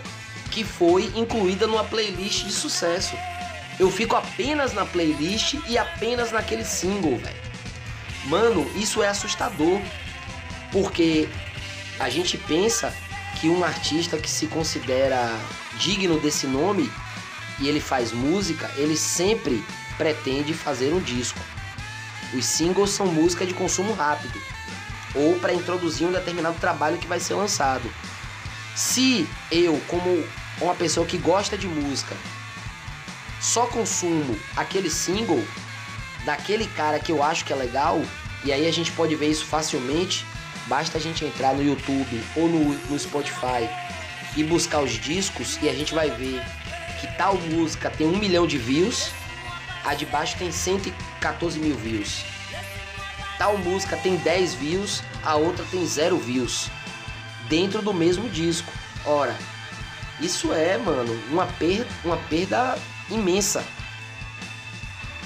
que 0.51 0.63
foi 0.63 1.11
incluída 1.15 1.65
numa 1.65 1.83
playlist 1.83 2.45
de 2.45 2.51
sucesso. 2.51 3.15
Eu 3.79 3.89
fico 3.89 4.15
apenas 4.15 4.73
na 4.73 4.85
playlist 4.85 5.55
e 5.67 5.77
apenas 5.77 6.31
naquele 6.31 6.65
single, 6.65 7.17
velho. 7.17 7.45
Mano, 8.25 8.69
isso 8.75 9.01
é 9.01 9.07
assustador. 9.07 9.79
Porque 10.71 11.29
a 11.99 12.09
gente 12.09 12.37
pensa 12.37 12.93
que 13.39 13.47
um 13.47 13.63
artista 13.63 14.17
que 14.17 14.29
se 14.29 14.47
considera 14.47 15.29
digno 15.77 16.19
desse 16.19 16.47
nome 16.47 16.91
e 17.59 17.67
ele 17.67 17.79
faz 17.79 18.11
música, 18.11 18.69
ele 18.75 18.97
sempre 18.97 19.63
pretende 19.97 20.53
fazer 20.53 20.93
um 20.93 20.99
disco. 20.99 21.39
Os 22.33 22.45
singles 22.45 22.89
são 22.89 23.07
música 23.07 23.45
de 23.45 23.53
consumo 23.53 23.93
rápido 23.93 24.41
ou 25.13 25.39
para 25.39 25.53
introduzir 25.53 26.07
um 26.07 26.11
determinado 26.11 26.59
trabalho 26.59 26.97
que 26.97 27.07
vai 27.07 27.19
ser 27.19 27.35
lançado. 27.35 27.89
Se 28.75 29.27
eu, 29.51 29.81
como 29.87 30.23
uma 30.59 30.75
pessoa 30.75 31.05
que 31.05 31.17
gosta 31.17 31.57
de 31.57 31.67
música, 31.67 32.15
só 33.39 33.65
consumo 33.67 34.37
aquele 34.57 34.89
single 34.89 35.43
daquele 36.25 36.67
cara 36.67 36.99
que 36.99 37.11
eu 37.11 37.23
acho 37.23 37.45
que 37.45 37.53
é 37.53 37.55
legal, 37.55 38.01
e 38.43 38.51
aí 38.51 38.67
a 38.67 38.71
gente 38.73 38.91
pode 38.91 39.15
ver 39.15 39.29
isso 39.29 39.45
facilmente 39.45 40.25
Basta 40.67 40.97
a 40.97 41.01
gente 41.01 41.23
entrar 41.23 41.53
no 41.53 41.63
YouTube 41.63 42.23
ou 42.35 42.49
no, 42.49 42.73
no 42.89 42.97
Spotify 42.97 43.69
e 44.35 44.43
buscar 44.43 44.81
os 44.81 44.93
discos 44.93 45.59
e 45.61 45.69
a 45.69 45.73
gente 45.73 45.93
vai 45.93 46.09
ver 46.09 46.41
que 46.99 47.07
tal 47.17 47.35
música 47.35 47.89
tem 47.89 48.07
um 48.07 48.17
milhão 48.17 48.47
de 48.47 48.57
views, 48.57 49.11
a 49.83 49.93
de 49.93 50.05
baixo 50.05 50.37
tem 50.37 50.51
114 50.51 51.59
mil 51.59 51.75
views. 51.75 52.23
Tal 53.37 53.57
música 53.57 53.97
tem 53.97 54.15
10 54.15 54.53
views, 54.55 55.03
a 55.23 55.35
outra 55.35 55.65
tem 55.69 55.85
0 55.85 56.17
views. 56.17 56.69
Dentro 57.49 57.81
do 57.81 57.93
mesmo 57.93 58.29
disco. 58.29 58.71
Ora, 59.05 59.35
isso 60.19 60.53
é, 60.53 60.77
mano, 60.77 61.13
uma 61.29 61.45
perda, 61.45 61.87
uma 62.03 62.17
perda 62.17 62.77
imensa. 63.09 63.63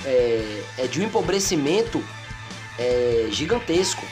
É, 0.04 0.64
é 0.80 0.88
de 0.88 1.02
um 1.02 1.06
empobrecimento 1.06 2.04
é, 2.78 3.28
gigantesco. 3.32 4.06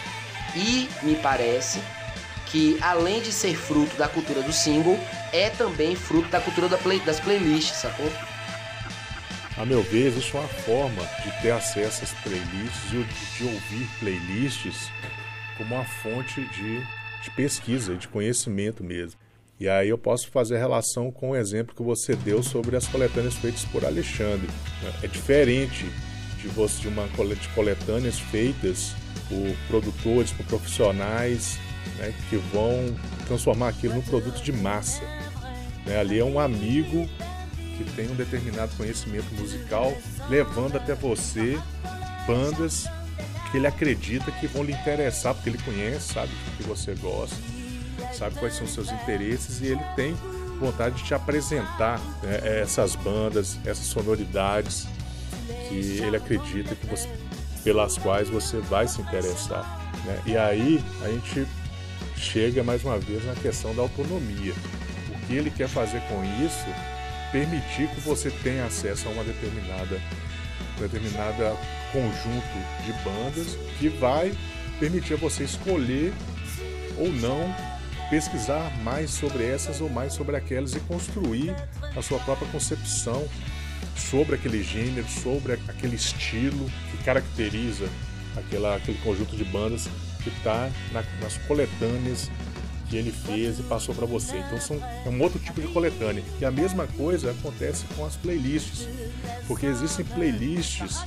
E 0.55 0.89
me 1.01 1.15
parece 1.15 1.81
que 2.45 2.77
além 2.81 3.21
de 3.21 3.31
ser 3.31 3.55
fruto 3.55 3.95
da 3.97 4.07
cultura 4.07 4.41
do 4.41 4.53
single, 4.53 4.97
é 5.33 5.49
também 5.49 5.95
fruto 5.95 6.29
da 6.29 6.39
cultura 6.39 6.67
da 6.69 6.77
play, 6.77 6.99
das 7.01 7.19
playlists, 7.19 7.77
sacou? 7.77 8.11
A 9.57 9.65
meu 9.65 9.81
ver, 9.81 10.07
existe 10.07 10.33
uma 10.35 10.47
forma 10.47 11.03
de 11.23 11.41
ter 11.41 11.51
acesso 11.51 12.03
às 12.03 12.13
playlists, 12.21 12.89
de, 12.89 13.03
de 13.03 13.43
ouvir 13.43 13.87
playlists 13.99 14.91
como 15.57 15.75
uma 15.75 15.83
fonte 15.83 16.41
de, 16.41 16.79
de 17.23 17.31
pesquisa, 17.35 17.95
de 17.95 18.07
conhecimento 18.07 18.83
mesmo. 18.83 19.19
E 19.59 19.67
aí 19.67 19.89
eu 19.89 19.97
posso 19.97 20.29
fazer 20.29 20.59
relação 20.59 21.11
com 21.11 21.31
o 21.31 21.35
exemplo 21.35 21.75
que 21.75 21.81
você 21.81 22.15
deu 22.15 22.43
sobre 22.43 22.75
as 22.75 22.87
coletâneas 22.87 23.33
feitas 23.33 23.65
por 23.65 23.83
Alexandre. 23.83 24.47
É 25.01 25.07
diferente 25.07 25.89
de, 26.39 26.47
você, 26.49 26.81
de 26.81 26.87
uma 26.87 27.07
de 27.07 27.47
coletâneas 27.49 28.19
feitas 28.19 28.93
por 29.27 29.55
produtores, 29.67 30.31
por 30.31 30.45
profissionais 30.45 31.57
né, 31.97 32.13
que 32.29 32.37
vão 32.37 32.95
transformar 33.25 33.69
aquilo 33.69 33.95
num 33.95 34.01
produto 34.01 34.41
de 34.43 34.51
massa. 34.51 35.01
Né? 35.87 35.99
Ali 35.99 36.19
é 36.19 36.23
um 36.23 36.39
amigo 36.39 37.09
que 37.77 37.83
tem 37.95 38.09
um 38.11 38.15
determinado 38.15 38.75
conhecimento 38.75 39.33
musical 39.35 39.95
levando 40.29 40.75
até 40.75 40.93
você 40.93 41.57
bandas 42.27 42.87
que 43.49 43.57
ele 43.57 43.67
acredita 43.67 44.29
que 44.31 44.45
vão 44.47 44.63
lhe 44.63 44.73
interessar, 44.73 45.33
porque 45.33 45.49
ele 45.49 45.57
conhece, 45.59 46.13
sabe 46.13 46.31
o 46.33 46.57
que 46.57 46.63
você 46.63 46.93
gosta, 46.95 47.37
sabe 48.13 48.35
quais 48.35 48.55
são 48.55 48.65
os 48.65 48.73
seus 48.73 48.91
interesses 48.91 49.61
e 49.61 49.67
ele 49.67 49.83
tem 49.95 50.13
vontade 50.59 50.97
de 50.97 51.03
te 51.05 51.13
apresentar 51.13 51.99
né, 52.21 52.61
essas 52.61 52.95
bandas, 52.95 53.57
essas 53.63 53.85
sonoridades 53.85 54.87
que 55.69 56.01
ele 56.01 56.17
acredita 56.17 56.75
que 56.75 56.85
você, 56.87 57.07
pelas 57.63 57.97
quais 57.97 58.27
você 58.27 58.57
vai 58.57 58.87
se 58.87 59.01
interessar. 59.01 59.63
Né? 60.03 60.21
E 60.25 60.37
aí 60.37 60.83
a 61.03 61.09
gente 61.09 61.47
chega 62.17 62.63
mais 62.63 62.83
uma 62.83 62.97
vez 62.97 63.23
na 63.25 63.35
questão 63.35 63.73
da 63.73 63.83
autonomia. 63.83 64.53
Que 65.27 65.35
ele 65.35 65.51
quer 65.51 65.67
fazer 65.67 66.01
com 66.07 66.23
isso? 66.43 66.65
Permitir 67.31 67.89
que 67.89 67.99
você 67.99 68.31
tenha 68.31 68.65
acesso 68.65 69.07
a 69.07 69.11
uma 69.11 69.23
determinada, 69.23 69.99
determinada 70.79 71.55
conjunto 71.91 72.85
de 72.85 72.93
bandas 73.03 73.57
que 73.77 73.89
vai 73.89 74.33
permitir 74.79 75.15
a 75.15 75.17
você 75.17 75.43
escolher 75.43 76.13
ou 76.97 77.11
não 77.11 77.53
pesquisar 78.09 78.71
mais 78.83 79.11
sobre 79.11 79.45
essas 79.45 79.81
ou 79.81 79.89
mais 79.89 80.13
sobre 80.13 80.35
aquelas 80.35 80.73
e 80.73 80.79
construir 80.81 81.53
a 81.95 82.01
sua 82.01 82.19
própria 82.19 82.47
concepção 82.49 83.27
sobre 83.95 84.35
aquele 84.35 84.63
gênero, 84.63 85.07
sobre 85.09 85.53
aquele 85.53 85.95
estilo 85.95 86.69
que 86.91 87.03
caracteriza 87.03 87.89
aquela, 88.37 88.75
aquele 88.75 88.97
conjunto 88.99 89.35
de 89.35 89.43
bandas 89.45 89.89
que 90.23 90.29
está 90.29 90.69
na, 90.91 91.03
nas 91.21 91.37
coletâneas 91.39 92.29
que 92.89 92.95
ele 92.95 93.11
fez 93.11 93.59
e 93.59 93.63
passou 93.63 93.93
para 93.93 94.05
você. 94.05 94.37
Então 94.37 94.59
são, 94.59 94.77
é 95.05 95.09
um 95.09 95.21
outro 95.21 95.39
tipo 95.39 95.61
de 95.61 95.67
coletânea. 95.67 96.23
E 96.39 96.45
a 96.45 96.51
mesma 96.51 96.87
coisa 96.87 97.31
acontece 97.31 97.85
com 97.95 98.05
as 98.05 98.15
playlists, 98.15 98.87
porque 99.47 99.65
existem 99.65 100.05
playlists 100.05 101.03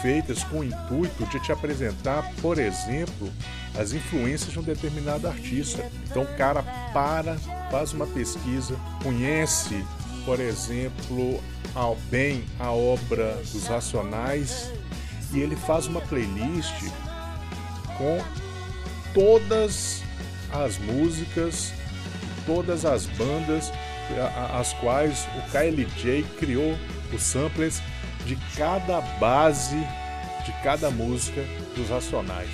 feitas 0.00 0.42
com 0.44 0.58
o 0.58 0.64
intuito 0.64 1.24
de 1.26 1.40
te 1.40 1.52
apresentar, 1.52 2.30
por 2.42 2.58
exemplo, 2.58 3.30
as 3.78 3.92
influências 3.92 4.52
de 4.52 4.58
um 4.58 4.62
determinado 4.62 5.28
artista. 5.28 5.88
Então 6.10 6.22
o 6.22 6.36
cara 6.36 6.62
para, 6.92 7.36
faz 7.70 7.92
uma 7.92 8.06
pesquisa, 8.06 8.76
conhece, 9.02 9.84
por 10.24 10.40
exemplo, 10.40 11.40
ao 11.74 11.96
bem 12.10 12.44
a 12.58 12.70
obra 12.72 13.34
dos 13.52 13.66
Racionais 13.66 14.70
e 15.32 15.40
ele 15.40 15.56
faz 15.56 15.86
uma 15.86 16.00
playlist 16.00 16.84
com 17.96 18.18
todas 19.14 20.02
as 20.52 20.78
músicas, 20.78 21.72
todas 22.46 22.84
as 22.84 23.06
bandas 23.06 23.72
as 24.58 24.72
quais 24.74 25.26
o 25.36 25.50
KLJ 25.50 26.24
criou 26.38 26.76
os 27.12 27.22
samplers 27.22 27.80
de 28.26 28.36
cada 28.56 29.00
base 29.00 29.78
de 30.44 30.52
cada 30.62 30.90
música 30.90 31.42
dos 31.76 31.88
Racionais. 31.88 32.50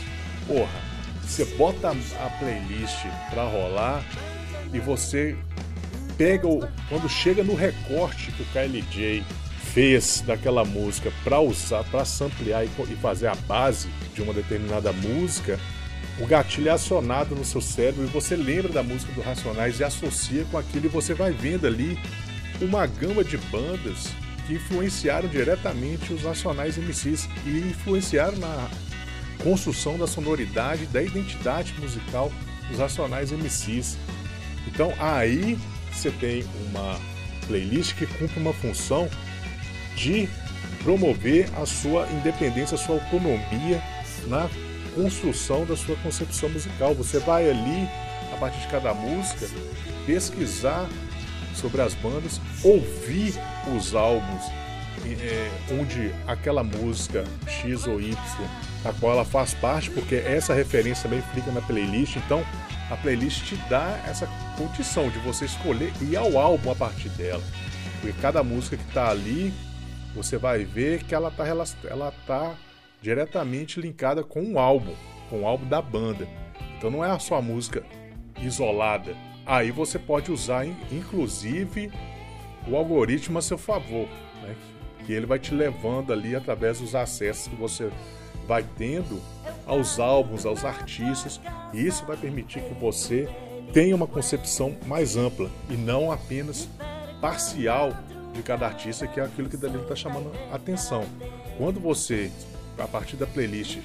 Porra, 0.46 0.80
você 1.22 1.44
bota 1.56 1.90
a 1.90 2.30
playlist 2.38 3.06
pra 3.30 3.44
rolar 3.44 4.04
e 4.72 4.78
você 4.78 5.36
pega 6.16 6.46
o 6.46 6.60
quando 6.88 7.08
chega 7.08 7.42
no 7.42 7.54
recorte 7.54 8.32
que 8.32 8.42
o 8.42 8.46
KLJ 8.46 9.24
fez 9.72 10.22
daquela 10.26 10.64
música 10.64 11.12
para 11.22 11.40
usar, 11.40 11.84
para 11.84 12.04
samplear 12.04 12.64
e, 12.64 12.92
e 12.92 12.96
fazer 12.96 13.28
a 13.28 13.34
base 13.34 13.88
de 14.14 14.22
uma 14.22 14.32
determinada 14.32 14.92
música, 14.92 15.58
o 16.20 16.26
gatilho 16.26 16.68
é 16.68 16.72
acionado 16.72 17.34
no 17.34 17.44
seu 17.44 17.60
cérebro 17.60 18.04
e 18.04 18.06
você 18.06 18.34
lembra 18.34 18.72
da 18.72 18.82
música 18.82 19.12
do 19.12 19.20
Racionais 19.20 19.78
e 19.78 19.84
associa 19.84 20.44
com 20.50 20.58
aquilo 20.58 20.86
e 20.86 20.88
você 20.88 21.14
vai 21.14 21.32
vendo 21.32 21.66
ali 21.66 21.98
uma 22.60 22.86
gama 22.86 23.22
de 23.22 23.36
bandas 23.36 24.08
que 24.46 24.54
influenciaram 24.54 25.28
diretamente 25.28 26.12
os 26.12 26.22
Racionais 26.22 26.76
MCs 26.76 27.28
e 27.46 27.58
influenciaram 27.58 28.36
na 28.38 28.68
construção 29.44 29.96
da 29.96 30.06
sonoridade, 30.06 30.86
da 30.86 31.00
identidade 31.00 31.72
musical 31.78 32.32
dos 32.68 32.78
Racionais 32.78 33.30
MCs. 33.30 33.96
Então 34.66 34.92
aí 34.98 35.56
você 35.92 36.10
tem 36.10 36.44
uma 36.68 36.98
playlist 37.46 37.94
que 37.94 38.06
cumpre 38.06 38.40
uma 38.40 38.52
função 38.52 39.08
de 39.94 40.28
promover 40.82 41.48
a 41.56 41.64
sua 41.64 42.08
independência, 42.10 42.74
a 42.74 42.78
sua 42.78 42.96
autonomia 42.96 43.82
na 44.26 44.48
construção 44.94 45.64
da 45.64 45.76
sua 45.76 45.96
concepção 45.96 46.48
musical. 46.48 46.94
Você 46.94 47.18
vai 47.18 47.48
ali, 47.48 47.88
a 48.32 48.36
partir 48.36 48.60
de 48.60 48.68
cada 48.68 48.92
música, 48.94 49.46
pesquisar 50.06 50.88
sobre 51.54 51.82
as 51.82 51.94
bandas, 51.94 52.40
ouvir 52.62 53.34
os 53.76 53.94
álbuns 53.94 54.44
é, 55.20 55.50
onde 55.80 56.12
aquela 56.26 56.62
música 56.62 57.24
X 57.46 57.86
ou 57.86 58.00
Y, 58.00 58.16
a 58.84 58.92
qual 58.92 59.12
ela 59.12 59.24
faz 59.24 59.54
parte, 59.54 59.90
porque 59.90 60.16
essa 60.16 60.54
referência 60.54 61.04
também 61.04 61.22
fica 61.34 61.50
na 61.52 61.60
playlist. 61.60 62.16
Então, 62.16 62.44
a 62.90 62.96
playlist 62.96 63.44
te 63.44 63.56
dá 63.68 64.00
essa 64.06 64.26
condição 64.56 65.08
de 65.10 65.18
você 65.20 65.44
escolher 65.44 65.92
e 66.00 66.16
ao 66.16 66.38
álbum 66.38 66.70
a 66.70 66.74
partir 66.74 67.08
dela. 67.10 67.42
Porque 68.00 68.18
cada 68.20 68.42
música 68.42 68.76
que 68.76 68.84
está 68.84 69.10
ali, 69.10 69.52
você 70.14 70.36
vai 70.36 70.64
ver 70.64 71.04
que 71.04 71.14
ela 71.14 71.28
está 71.28 71.46
ela 71.88 72.12
tá 72.26 72.54
diretamente 73.00 73.80
linkada 73.80 74.22
com 74.22 74.42
um 74.42 74.58
álbum, 74.58 74.94
com 75.30 75.38
o 75.38 75.42
um 75.42 75.46
álbum 75.46 75.66
da 75.66 75.80
banda. 75.80 76.28
Então 76.76 76.90
não 76.90 77.04
é 77.04 77.10
a 77.10 77.42
música 77.42 77.84
isolada. 78.40 79.16
Aí 79.44 79.70
você 79.70 79.98
pode 79.98 80.30
usar, 80.30 80.66
inclusive, 80.92 81.90
o 82.66 82.76
algoritmo 82.76 83.38
a 83.38 83.42
seu 83.42 83.56
favor, 83.56 84.08
né? 84.42 84.54
que 85.06 85.12
ele 85.12 85.26
vai 85.26 85.38
te 85.38 85.54
levando 85.54 86.12
ali 86.12 86.36
através 86.36 86.80
dos 86.80 86.94
acessos 86.94 87.48
que 87.48 87.56
você 87.56 87.90
vai 88.46 88.64
tendo 88.76 89.20
aos 89.66 89.98
álbuns, 89.98 90.46
aos 90.46 90.64
artistas, 90.64 91.40
e 91.72 91.86
isso 91.86 92.04
vai 92.06 92.16
permitir 92.16 92.62
que 92.62 92.74
você 92.74 93.28
tenha 93.72 93.94
uma 93.94 94.06
concepção 94.06 94.76
mais 94.86 95.16
ampla 95.16 95.50
e 95.68 95.74
não 95.74 96.10
apenas 96.10 96.68
parcial 97.20 97.92
de 98.32 98.42
cada 98.42 98.66
artista, 98.66 99.06
que 99.06 99.20
é 99.20 99.24
aquilo 99.24 99.48
que 99.48 99.56
Danilo 99.56 99.82
está 99.82 99.96
chamando 99.96 100.30
a 100.50 100.56
atenção. 100.56 101.04
Quando 101.58 101.80
você 101.80 102.30
a 102.78 102.86
partir 102.86 103.16
da 103.16 103.26
playlist, 103.26 103.78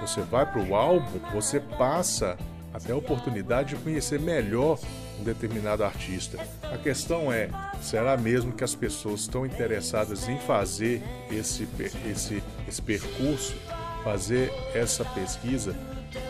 você 0.00 0.20
vai 0.20 0.46
para 0.46 0.62
o 0.62 0.74
álbum, 0.74 1.18
você 1.32 1.60
passa 1.60 2.36
até 2.72 2.92
a 2.92 2.96
oportunidade 2.96 3.74
de 3.74 3.82
conhecer 3.82 4.20
melhor 4.20 4.78
um 5.18 5.24
determinado 5.24 5.82
artista. 5.82 6.38
A 6.62 6.78
questão 6.78 7.32
é, 7.32 7.48
será 7.80 8.16
mesmo 8.16 8.52
que 8.52 8.62
as 8.62 8.74
pessoas 8.74 9.22
estão 9.22 9.44
interessadas 9.44 10.28
em 10.28 10.38
fazer 10.38 11.02
esse, 11.30 11.66
esse, 12.08 12.42
esse 12.68 12.82
percurso, 12.82 13.56
fazer 14.04 14.52
essa 14.74 15.04
pesquisa? 15.04 15.72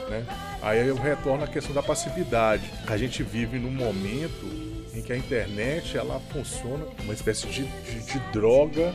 Né? 0.08 0.24
Aí 0.62 0.86
eu 0.86 0.96
retorno 0.96 1.44
à 1.44 1.46
questão 1.46 1.74
da 1.74 1.82
passividade. 1.82 2.70
A 2.86 2.96
gente 2.96 3.22
vive 3.22 3.58
num 3.58 3.70
momento 3.70 4.46
em 4.94 5.02
que 5.02 5.12
a 5.12 5.16
internet 5.16 5.96
ela 5.96 6.20
funciona 6.32 6.86
uma 7.04 7.12
espécie 7.12 7.46
de, 7.46 7.64
de, 7.64 8.06
de 8.06 8.18
droga 8.32 8.94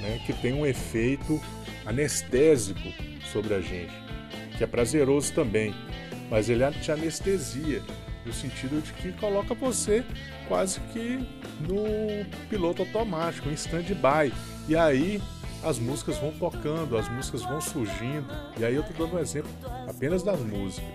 né, 0.00 0.20
que 0.24 0.32
tem 0.32 0.52
um 0.52 0.64
efeito 0.64 1.40
anestésico 1.86 2.80
sobre 3.32 3.54
a 3.54 3.60
gente, 3.60 3.92
que 4.56 4.64
é 4.64 4.66
prazeroso 4.66 5.32
também. 5.32 5.74
mas 6.30 6.48
ele 6.48 6.64
te 6.80 6.92
anestesia 6.92 7.82
no 8.24 8.32
sentido 8.32 8.80
de 8.82 8.92
que 8.92 9.12
coloca 9.12 9.54
você 9.54 10.04
quase 10.46 10.80
que 10.92 11.18
no 11.60 12.24
piloto 12.48 12.82
automático, 12.82 13.48
em 13.48 13.54
stand-by. 13.54 14.32
E 14.68 14.76
aí 14.76 15.20
as 15.62 15.78
músicas 15.78 16.18
vão 16.18 16.32
tocando, 16.32 16.96
as 16.96 17.08
músicas 17.08 17.42
vão 17.42 17.60
surgindo. 17.60 18.26
E 18.58 18.64
aí 18.64 18.74
eu 18.74 18.82
tô 18.82 18.92
dando 18.92 19.16
um 19.16 19.18
exemplo 19.18 19.50
apenas 19.88 20.22
das 20.22 20.40
músicas. 20.40 20.88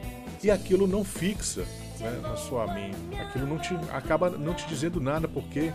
E 0.43 0.51
aquilo 0.51 0.87
não 0.87 1.03
fixa 1.03 1.65
né, 1.99 2.19
na 2.21 2.35
sua 2.35 2.71
mente. 2.73 2.97
Aquilo 3.19 3.47
não 3.47 3.57
te 3.57 3.73
acaba 3.91 4.29
não 4.29 4.53
te 4.53 4.65
dizendo 4.67 4.99
nada 4.99 5.27
porque 5.27 5.71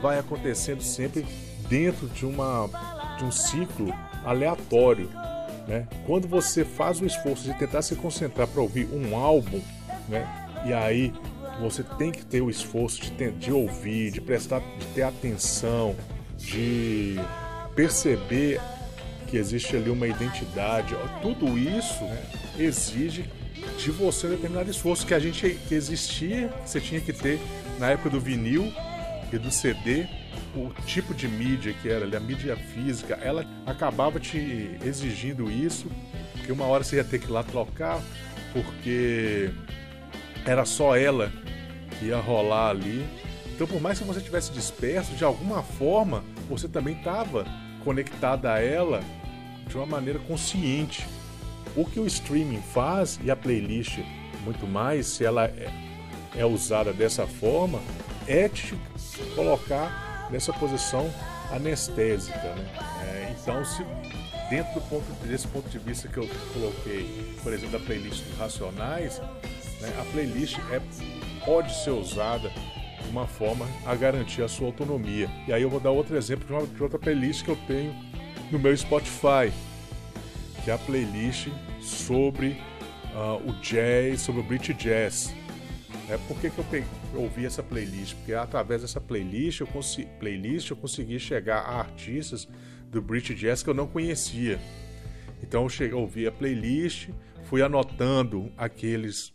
vai 0.00 0.18
acontecendo 0.18 0.82
sempre 0.82 1.26
dentro 1.68 2.08
de 2.08 2.24
uma 2.24 2.68
de 3.18 3.24
um 3.24 3.30
ciclo 3.30 3.92
aleatório. 4.24 5.10
Né? 5.66 5.86
Quando 6.06 6.26
você 6.26 6.64
faz 6.64 7.00
o 7.00 7.06
esforço 7.06 7.44
de 7.44 7.54
tentar 7.58 7.82
se 7.82 7.94
concentrar 7.96 8.46
para 8.48 8.60
ouvir 8.60 8.88
um 8.92 9.16
álbum, 9.16 9.60
né? 10.08 10.26
e 10.64 10.72
aí 10.72 11.12
você 11.60 11.82
tem 11.82 12.10
que 12.10 12.24
ter 12.24 12.40
o 12.40 12.50
esforço 12.50 13.02
de, 13.02 13.12
ter, 13.12 13.32
de 13.32 13.52
ouvir, 13.52 14.10
de 14.10 14.20
prestar, 14.20 14.60
de 14.60 14.86
ter 14.94 15.02
atenção, 15.02 15.94
de 16.36 17.16
perceber 17.74 18.60
que 19.26 19.36
existe 19.36 19.76
ali 19.76 19.90
uma 19.90 20.06
identidade. 20.06 20.96
Tudo 21.22 21.56
isso 21.58 22.02
né, 22.04 22.22
exige 22.58 23.24
de 23.78 23.90
você 23.90 24.26
determinado 24.28 24.70
esforço 24.70 25.06
que 25.06 25.14
a 25.14 25.18
gente 25.18 25.58
que 25.68 25.74
existia, 25.74 26.48
que 26.48 26.70
você 26.70 26.80
tinha 26.80 27.00
que 27.00 27.12
ter 27.12 27.38
na 27.78 27.90
época 27.90 28.10
do 28.10 28.20
vinil 28.20 28.72
e 29.36 29.38
do 29.38 29.50
CD, 29.50 30.06
o 30.54 30.70
tipo 30.84 31.14
de 31.14 31.28
mídia 31.28 31.72
que 31.72 31.88
era 31.88 32.04
a 32.16 32.20
mídia 32.20 32.56
física, 32.56 33.18
ela 33.22 33.46
acabava 33.66 34.18
te 34.18 34.76
exigindo 34.84 35.50
isso, 35.50 35.90
porque 36.32 36.52
uma 36.52 36.64
hora 36.64 36.82
você 36.82 36.96
ia 36.96 37.04
ter 37.04 37.18
que 37.18 37.26
ir 37.26 37.30
lá 37.30 37.42
trocar, 37.42 38.00
porque 38.52 39.50
era 40.44 40.64
só 40.64 40.96
ela 40.96 41.32
que 41.98 42.06
ia 42.06 42.18
rolar 42.18 42.70
ali. 42.70 43.06
Então, 43.54 43.66
por 43.66 43.80
mais 43.80 43.98
que 43.98 44.04
você 44.04 44.18
estivesse 44.18 44.50
disperso, 44.52 45.14
de 45.14 45.24
alguma 45.24 45.62
forma 45.62 46.24
você 46.48 46.66
também 46.66 46.96
estava 46.96 47.44
conectado 47.84 48.46
a 48.46 48.58
ela 48.58 49.02
de 49.68 49.76
uma 49.76 49.86
maneira 49.86 50.18
consciente. 50.18 51.06
O 51.76 51.84
que 51.84 52.00
o 52.00 52.06
streaming 52.06 52.62
faz 52.72 53.20
e 53.22 53.30
a 53.30 53.36
playlist 53.36 53.98
muito 54.44 54.66
mais, 54.66 55.06
se 55.06 55.24
ela 55.24 55.44
é, 55.44 55.70
é 56.34 56.44
usada 56.44 56.92
dessa 56.92 57.26
forma, 57.26 57.80
é 58.26 58.48
te 58.48 58.74
colocar 59.34 60.28
nessa 60.30 60.52
posição 60.52 61.12
anestésica. 61.50 62.38
Né? 62.38 62.68
É, 63.04 63.34
então, 63.38 63.64
se 63.64 63.84
dentro 64.48 64.74
do 64.74 64.80
ponto, 64.82 65.04
desse 65.26 65.46
ponto 65.46 65.68
de 65.68 65.78
vista 65.78 66.08
que 66.08 66.18
eu 66.18 66.28
coloquei, 66.52 67.34
por 67.42 67.52
exemplo, 67.52 67.78
da 67.78 67.84
playlist 67.84 68.24
dos 68.24 68.38
Racionais, 68.38 69.20
né, 69.80 69.92
a 69.98 70.04
playlist 70.12 70.58
é, 70.70 70.80
pode 71.44 71.72
ser 71.82 71.90
usada 71.90 72.50
de 73.02 73.08
uma 73.08 73.26
forma 73.26 73.66
a 73.86 73.94
garantir 73.94 74.42
a 74.42 74.48
sua 74.48 74.66
autonomia. 74.66 75.28
E 75.46 75.52
aí 75.52 75.62
eu 75.62 75.70
vou 75.70 75.80
dar 75.80 75.90
outro 75.90 76.16
exemplo 76.16 76.46
de, 76.46 76.52
uma, 76.52 76.66
de 76.66 76.82
outra 76.82 76.98
playlist 76.98 77.44
que 77.44 77.50
eu 77.50 77.58
tenho 77.66 77.94
no 78.50 78.58
meu 78.58 78.76
Spotify, 78.76 79.52
que 80.64 80.70
é 80.70 80.74
a 80.74 80.78
playlist 80.78 81.48
sobre 81.80 82.60
uh, 83.14 83.48
o 83.48 83.52
jazz, 83.60 84.20
sobre 84.20 84.40
o 84.40 84.44
British 84.44 84.76
Jazz. 84.76 85.34
É, 86.10 86.18
por 86.26 86.36
que, 86.40 86.50
que 86.50 86.58
eu, 86.58 86.64
peguei, 86.64 86.88
eu 87.14 87.22
ouvi 87.22 87.46
essa 87.46 87.62
playlist? 87.62 88.16
Porque 88.16 88.34
através 88.34 88.82
dessa 88.82 89.00
playlist 89.00 89.60
eu, 89.60 89.68
playlist 90.18 90.70
eu 90.70 90.76
consegui 90.76 91.20
chegar 91.20 91.60
a 91.60 91.78
artistas 91.78 92.48
do 92.90 93.00
British 93.00 93.38
Jazz 93.38 93.62
que 93.62 93.70
eu 93.70 93.74
não 93.74 93.86
conhecia. 93.86 94.58
Então 95.40 95.62
eu 95.62 95.68
cheguei, 95.68 95.96
ouvi 95.96 96.26
a 96.26 96.32
playlist, 96.32 97.10
fui 97.44 97.62
anotando 97.62 98.50
aqueles 98.58 99.32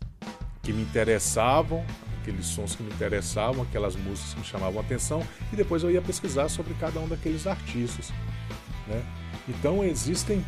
que 0.62 0.70
me 0.70 0.82
interessavam, 0.82 1.82
aqueles 2.20 2.44
sons 2.44 2.76
que 2.76 2.82
me 2.82 2.92
interessavam, 2.92 3.62
aquelas 3.62 3.96
músicas 3.96 4.34
que 4.34 4.40
me 4.40 4.44
chamavam 4.44 4.78
a 4.78 4.84
atenção, 4.84 5.22
e 5.50 5.56
depois 5.56 5.82
eu 5.82 5.90
ia 5.90 6.02
pesquisar 6.02 6.50
sobre 6.50 6.74
cada 6.74 7.00
um 7.00 7.08
daqueles 7.08 7.46
artistas. 7.46 8.12
Né? 8.86 9.02
Então 9.48 9.82
existem 9.82 10.44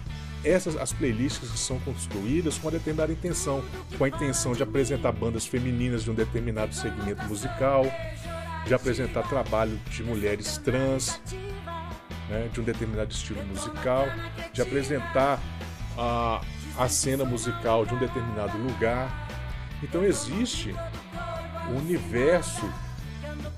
essas 0.49 0.77
as 0.77 0.93
playlists 0.93 1.51
que 1.51 1.59
são 1.59 1.79
construídas 1.81 2.57
com 2.59 2.67
uma 2.67 2.73
determinada 2.73 3.13
intenção, 3.13 3.63
com 3.97 4.05
a 4.05 4.09
intenção 4.09 4.53
de 4.53 4.63
apresentar 4.63 5.13
bandas 5.13 5.47
femininas 5.47 6.05
de 6.05 6.11
um 6.11 6.15
determinado 6.15 6.75
segmento 6.75 7.23
musical, 7.25 7.85
de 8.67 8.75
apresentar 8.75 9.23
trabalho 9.29 9.79
de 9.91 10.03
mulheres 10.03 10.59
trans, 10.59 11.21
né, 12.29 12.49
de 12.53 12.61
um 12.61 12.65
determinado 12.65 13.13
estilo 13.13 13.45
musical, 13.47 14.07
de 14.53 14.61
apresentar 14.63 15.41
a, 15.97 16.41
a 16.79 16.89
cena 16.89 17.25
musical 17.25 17.85
de 17.85 17.95
um 17.95 17.99
determinado 17.99 18.57
lugar, 18.59 19.29
então 19.83 20.05
existe 20.05 20.75
um 21.71 21.77
universo 21.77 22.69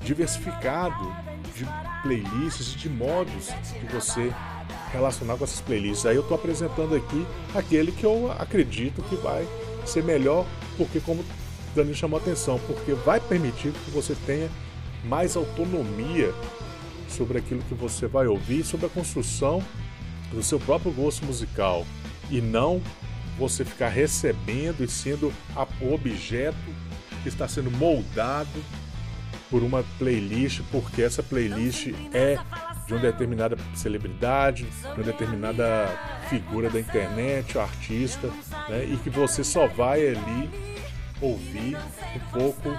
diversificado 0.03 1.15
de 1.55 1.67
playlists 2.03 2.75
e 2.75 2.77
de 2.77 2.89
modos 2.89 3.49
de 3.79 3.87
você 3.87 4.33
relacionar 4.93 5.37
com 5.37 5.45
essas 5.45 5.61
playlists. 5.61 6.07
Aí 6.07 6.17
eu 6.17 6.23
estou 6.23 6.35
apresentando 6.35 6.95
aqui 6.95 7.27
aquele 7.55 7.93
que 7.93 8.05
eu 8.05 8.31
acredito 8.39 9.03
que 9.03 9.17
vai 9.17 9.47
ser 9.85 10.03
melhor, 10.03 10.47
porque 10.77 11.01
como 11.01 11.25
Dani 11.75 11.95
chamou 11.95 12.19
a 12.19 12.23
atenção, 12.23 12.61
porque 12.67 12.93
vai 12.93 13.21
permitir 13.21 13.73
que 13.73 13.91
você 13.91 14.15
tenha 14.27 14.49
mais 15.05 15.37
autonomia 15.37 16.33
sobre 17.09 17.39
aquilo 17.39 17.63
que 17.63 17.75
você 17.75 18.07
vai 18.07 18.27
ouvir, 18.27 18.65
sobre 18.65 18.87
a 18.87 18.89
construção 18.89 19.63
do 20.33 20.43
seu 20.43 20.61
próprio 20.61 20.93
gosto 20.93 21.25
musical 21.25 21.85
e 22.31 22.41
não 22.41 22.81
você 23.39 23.65
ficar 23.65 23.89
recebendo 23.89 24.85
e 24.85 24.89
sendo 24.89 25.33
o 25.81 25.95
objeto 25.95 26.57
que 27.23 27.29
está 27.29 27.49
sendo 27.49 27.71
moldado 27.71 28.49
por 29.51 29.63
uma 29.63 29.83
playlist, 29.99 30.61
porque 30.71 31.03
essa 31.03 31.23
playlist 31.23 31.89
é 32.13 32.39
de 32.91 32.95
uma 32.95 33.01
determinada 33.01 33.57
celebridade, 33.73 34.65
de 34.65 34.87
uma 34.87 35.05
determinada 35.05 35.87
figura 36.29 36.69
da 36.69 36.81
internet, 36.81 37.57
artista, 37.57 38.29
né? 38.69 38.85
e 38.85 38.97
que 38.97 39.09
você 39.09 39.45
só 39.45 39.69
vai 39.69 40.09
ali 40.09 40.51
ouvir 41.21 41.77
um 42.17 42.19
pouco 42.33 42.77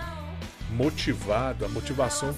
motivado, 0.72 1.64
a 1.64 1.70
motivação 1.70 2.36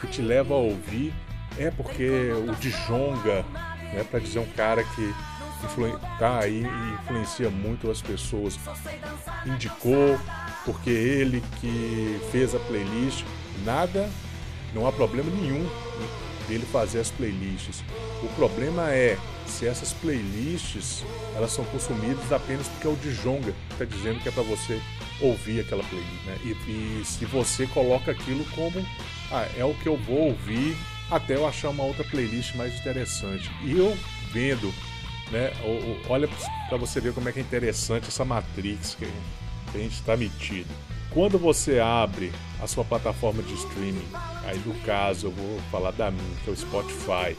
que 0.00 0.06
te 0.06 0.22
leva 0.22 0.54
a 0.54 0.56
ouvir 0.56 1.12
é 1.58 1.70
porque 1.70 2.08
o 2.32 2.54
Djonga, 2.54 3.44
né, 3.92 4.04
para 4.10 4.18
dizer 4.18 4.38
um 4.38 4.50
cara 4.52 4.82
que 4.82 5.14
tá 6.18 6.38
aí 6.40 6.64
e 6.64 6.94
influencia 6.94 7.50
muito 7.50 7.90
as 7.90 8.00
pessoas. 8.00 8.58
Indicou, 9.44 10.18
porque 10.64 10.90
ele 10.90 11.42
que 11.60 12.18
fez 12.30 12.54
a 12.54 12.58
playlist, 12.58 13.24
nada, 13.64 14.08
não 14.74 14.86
há 14.86 14.92
problema 14.92 15.30
nenhum 15.30 15.68
dele 16.52 16.66
fazer 16.70 17.00
as 17.00 17.10
playlists. 17.10 17.82
O 18.22 18.28
problema 18.34 18.90
é 18.90 19.18
se 19.46 19.66
essas 19.66 19.92
playlists 19.94 21.04
elas 21.34 21.52
são 21.52 21.64
consumidas 21.66 22.30
apenas 22.30 22.68
porque 22.68 22.86
é 22.86 22.90
o 22.90 22.96
Djonga 22.96 23.54
está 23.70 23.84
dizendo 23.84 24.20
que 24.20 24.28
é 24.28 24.32
para 24.32 24.42
você 24.42 24.80
ouvir 25.20 25.60
aquela 25.60 25.82
playlist. 25.84 26.24
Né? 26.26 26.38
E, 26.44 26.48
e, 26.70 27.04
se 27.04 27.24
você 27.24 27.66
coloca 27.66 28.10
aquilo 28.10 28.44
como 28.54 28.84
ah, 29.30 29.48
é 29.56 29.64
o 29.64 29.74
que 29.74 29.88
eu 29.88 29.96
vou 29.96 30.28
ouvir 30.28 30.76
até 31.10 31.36
eu 31.36 31.46
achar 31.46 31.70
uma 31.70 31.84
outra 31.84 32.04
playlist 32.04 32.54
mais 32.54 32.74
interessante. 32.78 33.50
E 33.64 33.78
eu 33.78 33.96
vendo 34.32 34.72
né? 35.30 35.50
Olha 36.08 36.28
para 36.68 36.76
você 36.76 37.00
ver 37.00 37.14
como 37.14 37.26
é 37.28 37.32
que 37.32 37.38
é 37.38 37.42
interessante 37.42 38.08
essa 38.08 38.24
matrix 38.24 38.94
que 38.94 39.06
a 39.74 39.78
gente 39.78 39.94
está 39.94 40.14
metido. 40.14 40.68
Quando 41.14 41.38
você 41.38 41.78
abre 41.78 42.32
a 42.62 42.66
sua 42.66 42.84
plataforma 42.84 43.42
de 43.42 43.52
streaming, 43.54 44.08
aí 44.46 44.58
no 44.64 44.74
caso 44.86 45.26
eu 45.26 45.30
vou 45.30 45.60
falar 45.70 45.90
da 45.90 46.10
minha, 46.10 46.36
que 46.42 46.48
é 46.48 46.52
o 46.52 46.56
Spotify, 46.56 47.36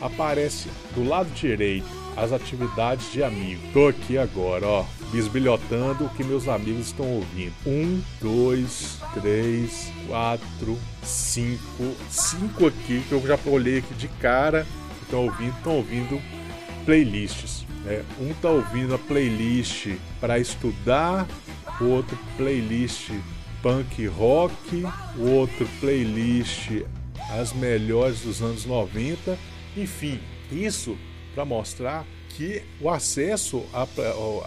aparece 0.00 0.68
do 0.94 1.04
lado 1.04 1.30
direito 1.30 1.86
as 2.16 2.32
atividades 2.32 3.12
de 3.12 3.22
amigo. 3.22 3.60
Tô 3.72 3.86
aqui 3.86 4.18
agora, 4.18 4.66
ó, 4.66 4.84
bisbilhotando 5.12 6.04
o 6.04 6.08
que 6.10 6.24
meus 6.24 6.48
amigos 6.48 6.86
estão 6.86 7.06
ouvindo. 7.06 7.54
Um, 7.64 8.02
dois, 8.20 8.98
três, 9.14 9.90
quatro, 10.08 10.76
cinco, 11.04 11.94
cinco 12.10 12.66
aqui 12.66 13.02
que 13.08 13.12
eu 13.12 13.22
já 13.24 13.38
olhei 13.46 13.78
aqui 13.78 13.94
de 13.94 14.08
cara. 14.08 14.66
Estão 15.02 15.26
ouvindo, 15.26 15.56
estão 15.56 15.76
ouvindo 15.76 16.20
playlists. 16.84 17.64
Né? 17.84 18.04
Um 18.20 18.32
tá 18.34 18.48
ouvindo 18.50 18.94
a 18.94 18.98
playlist 18.98 19.88
para 20.20 20.38
estudar, 20.38 21.26
o 21.80 21.84
outro 21.84 22.18
playlist 22.36 23.10
punk 23.62 24.06
rock, 24.06 24.84
o 25.16 25.30
outro 25.30 25.66
playlist 25.80 26.84
as 27.30 27.52
melhores 27.52 28.20
dos 28.22 28.42
anos 28.42 28.66
90, 28.66 29.38
enfim, 29.76 30.20
isso 30.50 30.96
para 31.34 31.44
mostrar 31.44 32.04
que 32.36 32.62
o 32.80 32.88
acesso 32.88 33.64
à, 33.72 33.86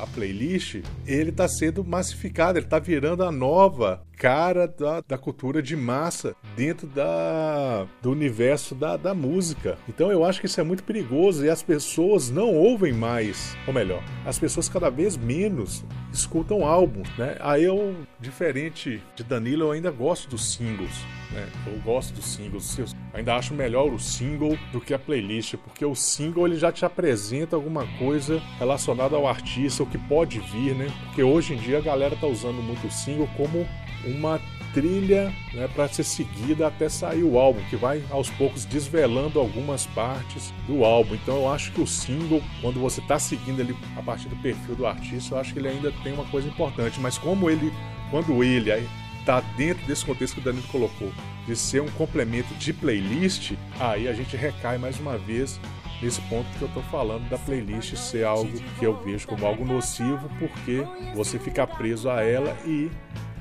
playlist 0.08 0.82
ele 1.06 1.30
está 1.30 1.48
sendo 1.48 1.84
massificado, 1.84 2.58
ele 2.58 2.66
está 2.66 2.80
virando 2.80 3.24
a 3.24 3.32
nova 3.32 4.04
cara 4.18 4.68
da, 4.68 5.02
da 5.02 5.18
cultura 5.18 5.62
de 5.62 5.76
massa 5.76 6.36
dentro 6.56 6.88
da, 6.88 7.86
do 8.02 8.12
universo 8.12 8.74
da, 8.74 8.96
da 8.98 9.14
música. 9.14 9.78
Então 9.88 10.12
eu 10.12 10.24
acho 10.24 10.40
que 10.40 10.46
isso 10.46 10.60
é 10.60 10.64
muito 10.64 10.84
perigoso 10.84 11.46
e 11.46 11.50
as 11.50 11.62
pessoas 11.62 12.30
não 12.30 12.54
ouvem 12.54 12.94
mais, 12.94 13.56
ou 13.68 13.74
melhor, 13.74 14.02
as 14.26 14.40
pessoas 14.40 14.70
cada 14.70 14.90
vez 14.90 15.18
menos 15.18 15.84
escutam 16.12 16.66
álbuns, 16.66 17.10
né? 17.18 17.36
Aí 17.42 17.64
eu, 17.64 17.96
diferente 18.26 19.01
de 19.15 19.23
Danilo, 19.23 19.65
eu 19.65 19.71
ainda 19.71 19.91
gosto 19.91 20.30
dos 20.30 20.53
singles. 20.53 20.91
Né? 21.32 21.47
Eu 21.67 21.80
gosto 21.82 22.13
dos 22.13 22.26
singles. 22.26 22.78
Eu 22.78 22.86
ainda 23.13 23.36
acho 23.36 23.53
melhor 23.53 23.93
o 23.93 23.99
single 23.99 24.57
do 24.71 24.82
que 24.82 24.93
a 24.93 24.99
playlist, 24.99 25.55
porque 25.57 25.86
o 25.86 25.95
single 25.95 26.47
ele 26.47 26.57
já 26.57 26.71
te 26.71 26.84
apresenta 26.84 27.55
alguma 27.55 27.86
coisa 27.97 28.41
relacionada 28.57 29.15
ao 29.15 29.28
artista, 29.28 29.84
o 29.84 29.86
que 29.86 29.97
pode 29.97 30.39
vir, 30.39 30.76
né? 30.76 30.91
Porque 31.05 31.23
hoje 31.23 31.53
em 31.53 31.57
dia 31.57 31.78
a 31.78 31.82
galera 31.82 32.15
tá 32.15 32.28
usando 32.28 32.61
muito 32.61 32.88
o 32.88 32.91
single 32.91 33.30
como 33.38 33.67
uma 34.05 34.39
trilha 34.76 35.34
né, 35.53 35.69
para 35.73 35.88
ser 35.88 36.03
seguida 36.03 36.67
até 36.67 36.89
sair 36.89 37.23
o 37.23 37.39
álbum, 37.39 37.61
que 37.69 37.78
vai 37.78 38.03
aos 38.11 38.30
poucos 38.30 38.65
desvelando 38.65 39.39
algumas 39.39 39.86
partes 39.88 40.53
do 40.67 40.84
álbum. 40.84 41.15
Então 41.15 41.38
eu 41.38 41.49
acho 41.49 41.71
que 41.71 41.82
o 41.82 41.88
single, 41.88 42.43
quando 42.61 42.78
você 42.80 42.99
está 42.99 43.17
seguindo 43.17 43.61
ele 43.61 43.76
a 43.95 44.01
partir 44.01 44.28
do 44.28 44.36
perfil 44.36 44.76
do 44.76 44.86
artista, 44.86 45.34
eu 45.36 45.39
acho 45.39 45.53
que 45.53 45.59
ele 45.59 45.69
ainda 45.69 45.93
tem 46.03 46.11
uma 46.11 46.26
coisa 46.26 46.49
importante. 46.49 46.99
Mas 46.99 47.17
como 47.17 47.49
ele, 47.49 47.71
quando 48.10 48.43
ele 48.43 48.72
está 49.20 49.41
dentro 49.58 49.86
desse 49.86 50.06
contexto 50.06 50.36
que 50.36 50.41
o 50.41 50.43
Danilo 50.43 50.68
colocou, 50.68 51.12
de 51.45 51.56
ser 51.56 51.82
um 51.82 51.89
complemento 51.89 52.53
de 52.56 52.74
playlist, 52.74 53.53
aí 53.80 54.08
a 54.08 54.14
gente 54.14 54.36
recai 54.36 54.78
mais 54.78 54.99
uma 54.99 55.18
vez 55.18 55.60
nesse 56.01 56.22
ponto 56.22 56.47
que 56.58 56.62
eu 56.62 56.68
estou 56.68 56.84
falando 56.84 57.28
da 57.30 57.38
playlist 57.38 57.95
ser 57.95 58.26
algo 58.26 58.51
que 58.78 58.86
eu 58.86 58.95
vejo 59.03 59.28
como 59.28 59.45
algo 59.45 59.66
nocivo, 59.66 60.30
porque 60.39 60.86
você 61.14 61.39
fica 61.39 61.66
preso 61.66 62.10
a 62.10 62.22
ela 62.22 62.56
e 62.66 62.91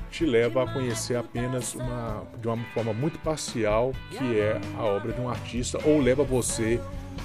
te 0.09 0.25
leva 0.25 0.63
a 0.63 0.73
conhecer 0.73 1.17
apenas 1.17 1.75
uma, 1.75 2.23
de 2.39 2.47
uma 2.47 2.63
forma 2.73 2.93
muito 2.93 3.19
parcial 3.19 3.91
que 4.11 4.39
é 4.39 4.59
a 4.77 4.83
obra 4.83 5.11
de 5.11 5.19
um 5.19 5.27
artista 5.27 5.77
ou 5.83 5.99
leva 5.99 6.23
você 6.23 6.79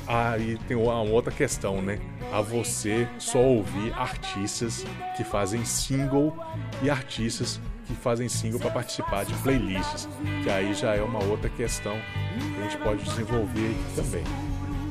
a 0.07 0.39
e 0.39 0.57
tem 0.69 0.77
uma 0.77 1.01
outra 1.01 1.33
questão, 1.33 1.81
né? 1.81 1.99
A 2.33 2.41
você 2.41 3.09
só 3.19 3.39
ouvir 3.39 3.93
artistas 3.95 4.85
que 5.17 5.25
fazem 5.25 5.65
single 5.65 6.37
e 6.83 6.91
artistas 6.91 7.61
que 7.87 7.95
fazem 7.95 8.29
single 8.29 8.61
para 8.61 8.71
participar 8.71 9.25
de 9.25 9.35
playlists, 9.35 10.09
que 10.45 10.51
aí 10.51 10.75
já 10.75 10.95
é 10.95 11.03
uma 11.03 11.23
outra 11.25 11.51
questão 11.51 11.97
que 12.39 12.61
a 12.61 12.63
gente 12.63 12.77
pode 12.79 13.03
desenvolver 13.05 13.75
também. 13.97 14.25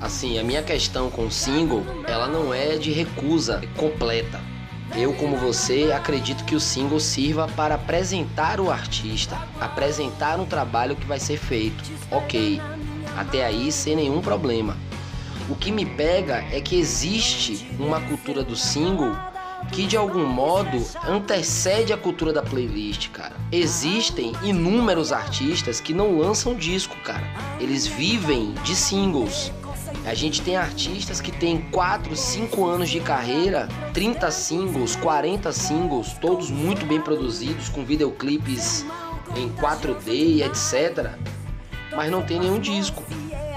Assim, 0.02 0.38
a 0.38 0.44
minha 0.44 0.64
questão 0.64 1.10
com 1.10 1.30
single, 1.30 1.84
ela 2.08 2.28
não 2.28 2.54
é 2.54 2.78
de 2.78 2.92
recusa 2.92 3.62
completa 3.78 4.40
eu, 4.96 5.14
como 5.14 5.38
você, 5.38 5.92
acredito 5.96 6.44
que 6.46 6.56
o 6.56 6.60
single 6.60 7.00
sirva 7.00 7.48
para 7.48 7.76
apresentar 7.76 8.60
o 8.60 8.72
artista, 8.72 9.38
apresentar 9.60 10.40
um 10.40 10.46
trabalho 10.46 10.96
que 10.96 11.06
vai 11.06 11.20
ser 11.20 11.38
feito. 11.38 11.84
Ok, 12.12 12.60
até 13.16 13.46
aí 13.46 13.72
sem 13.72 13.96
nenhum 13.96 14.20
problema. 14.20 14.76
O 15.50 15.56
que 15.56 15.72
me 15.72 15.86
pega 15.86 16.46
é 16.52 16.62
que 16.62 16.80
existe 16.80 17.68
uma 17.80 18.00
cultura 18.00 18.44
do 18.44 18.56
single 18.56 19.16
que 19.72 19.86
de 19.86 19.98
algum 19.98 20.26
modo 20.26 20.84
antecede 21.08 21.92
a 21.92 21.98
cultura 21.98 22.32
da 22.32 22.42
playlist, 22.42 23.10
cara. 23.10 23.36
Existem 23.52 24.34
inúmeros 24.44 25.12
artistas 25.12 25.80
que 25.80 25.94
não 25.94 26.18
lançam 26.18 26.56
disco, 26.56 26.96
cara. 27.04 27.24
Eles 27.60 27.86
vivem 27.86 28.54
de 28.64 28.76
singles. 28.76 29.52
A 30.06 30.14
gente 30.14 30.42
tem 30.42 30.56
artistas 30.56 31.20
que 31.20 31.32
têm 31.32 31.62
4, 31.72 32.16
5 32.16 32.66
anos 32.66 32.90
de 32.90 33.00
carreira, 33.00 33.68
30 33.94 34.32
singles, 34.32 34.96
40 34.96 35.52
singles, 35.52 36.14
todos 36.14 36.50
muito 36.50 36.86
bem 36.86 37.02
produzidos, 37.02 37.70
com 37.70 37.84
videoclipes 37.84 38.86
em 39.36 39.50
4D, 39.50 40.46
etc. 40.46 41.12
Mas 41.96 42.10
não 42.10 42.22
tem 42.22 42.40
nenhum 42.40 42.60
disco. 42.60 43.04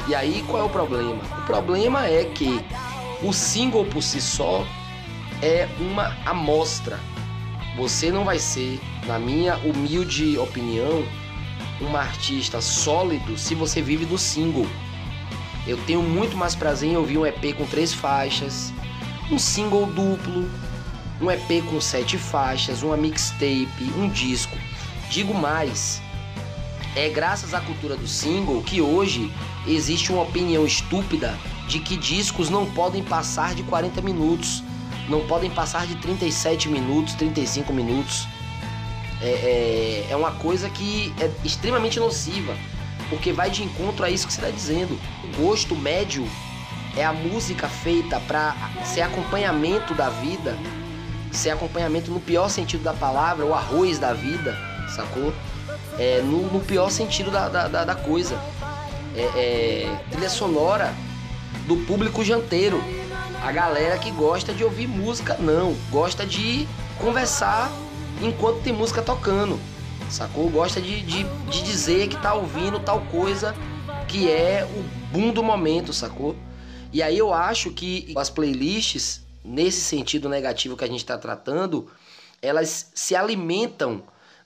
E 0.08 0.14
aí 0.14 0.44
qual 0.48 0.62
é 0.62 0.66
o 0.66 0.68
problema? 0.68 1.22
O 1.38 1.46
problema 1.46 2.06
é 2.06 2.24
que 2.24 2.60
o 3.22 3.32
single 3.32 3.84
por 3.84 4.02
si 4.02 4.20
só 4.20 4.66
é 5.40 5.68
uma 5.78 6.16
amostra. 6.26 6.98
Você 7.76 8.10
não 8.10 8.24
vai 8.24 8.38
ser, 8.38 8.80
na 9.06 9.18
minha 9.18 9.56
humilde 9.58 10.36
opinião, 10.38 11.04
um 11.80 11.96
artista 11.96 12.60
sólido 12.60 13.38
se 13.38 13.54
você 13.54 13.80
vive 13.80 14.04
do 14.04 14.18
single. 14.18 14.66
Eu 15.66 15.78
tenho 15.84 16.02
muito 16.02 16.36
mais 16.36 16.56
prazer 16.56 16.90
em 16.90 16.96
ouvir 16.96 17.18
um 17.18 17.24
EP 17.24 17.56
com 17.56 17.64
três 17.64 17.94
faixas, 17.94 18.72
um 19.30 19.38
single 19.38 19.86
duplo, 19.86 20.50
um 21.20 21.30
EP 21.30 21.64
com 21.70 21.80
sete 21.80 22.18
faixas, 22.18 22.82
uma 22.82 22.96
mixtape, 22.96 23.92
um 23.96 24.08
disco. 24.08 24.56
Digo 25.08 25.32
mais, 25.32 26.01
é 26.94 27.08
graças 27.08 27.54
à 27.54 27.60
cultura 27.60 27.96
do 27.96 28.06
single 28.06 28.62
que 28.62 28.80
hoje 28.80 29.32
existe 29.66 30.12
uma 30.12 30.22
opinião 30.22 30.66
estúpida 30.66 31.38
de 31.66 31.80
que 31.80 31.96
discos 31.96 32.50
não 32.50 32.66
podem 32.66 33.02
passar 33.02 33.54
de 33.54 33.62
40 33.62 34.02
minutos, 34.02 34.62
não 35.08 35.26
podem 35.26 35.50
passar 35.50 35.86
de 35.86 35.96
37 35.96 36.68
minutos, 36.68 37.14
35 37.14 37.72
minutos. 37.72 38.26
É, 39.20 39.26
é, 39.26 40.06
é 40.10 40.16
uma 40.16 40.32
coisa 40.32 40.68
que 40.68 41.14
é 41.20 41.30
extremamente 41.44 41.98
nociva 41.98 42.56
porque 43.12 43.30
vai 43.30 43.50
de 43.50 43.62
encontro 43.62 44.04
a 44.06 44.10
isso 44.10 44.26
que 44.26 44.32
você 44.32 44.40
está 44.40 44.50
dizendo. 44.50 44.98
O 45.22 45.42
gosto 45.42 45.76
médio 45.76 46.26
é 46.96 47.04
a 47.04 47.12
música 47.12 47.68
feita 47.68 48.18
para 48.20 48.54
ser 48.84 49.02
acompanhamento 49.02 49.94
da 49.94 50.08
vida, 50.08 50.56
ser 51.30 51.50
acompanhamento 51.50 52.10
no 52.10 52.20
pior 52.20 52.48
sentido 52.48 52.82
da 52.82 52.94
palavra, 52.94 53.44
o 53.44 53.54
arroz 53.54 53.98
da 53.98 54.14
vida, 54.14 54.56
sacou? 54.96 55.32
É, 55.98 56.20
no, 56.22 56.50
no 56.50 56.60
pior 56.60 56.90
sentido 56.90 57.30
da, 57.30 57.48
da, 57.48 57.84
da 57.84 57.94
coisa. 57.94 58.38
É, 59.14 59.20
é, 59.20 60.00
trilha 60.10 60.30
sonora 60.30 60.92
do 61.66 61.76
público 61.86 62.24
janteiro. 62.24 62.82
A 63.42 63.52
galera 63.52 63.98
que 63.98 64.10
gosta 64.10 64.52
de 64.52 64.64
ouvir 64.64 64.86
música, 64.86 65.36
não. 65.38 65.74
Gosta 65.90 66.24
de 66.24 66.66
conversar 66.98 67.70
enquanto 68.22 68.62
tem 68.62 68.72
música 68.72 69.02
tocando 69.02 69.58
sacou? 70.12 70.48
Gosta 70.50 70.80
de, 70.80 71.00
de, 71.00 71.24
de 71.24 71.62
dizer 71.62 72.08
que 72.08 72.20
tá 72.20 72.34
ouvindo 72.34 72.78
tal 72.78 73.00
coisa 73.06 73.54
que 74.06 74.30
é 74.30 74.64
o 74.64 74.82
boom 75.10 75.32
do 75.32 75.42
momento, 75.42 75.92
sacou? 75.92 76.36
E 76.92 77.02
aí 77.02 77.16
eu 77.16 77.32
acho 77.32 77.70
que 77.70 78.12
as 78.16 78.28
playlists, 78.28 79.22
nesse 79.42 79.80
sentido 79.80 80.28
negativo 80.28 80.76
que 80.76 80.84
a 80.84 80.86
gente 80.86 80.98
está 80.98 81.16
tratando, 81.16 81.90
elas 82.42 82.90
se 82.94 83.16
alimentam 83.16 84.02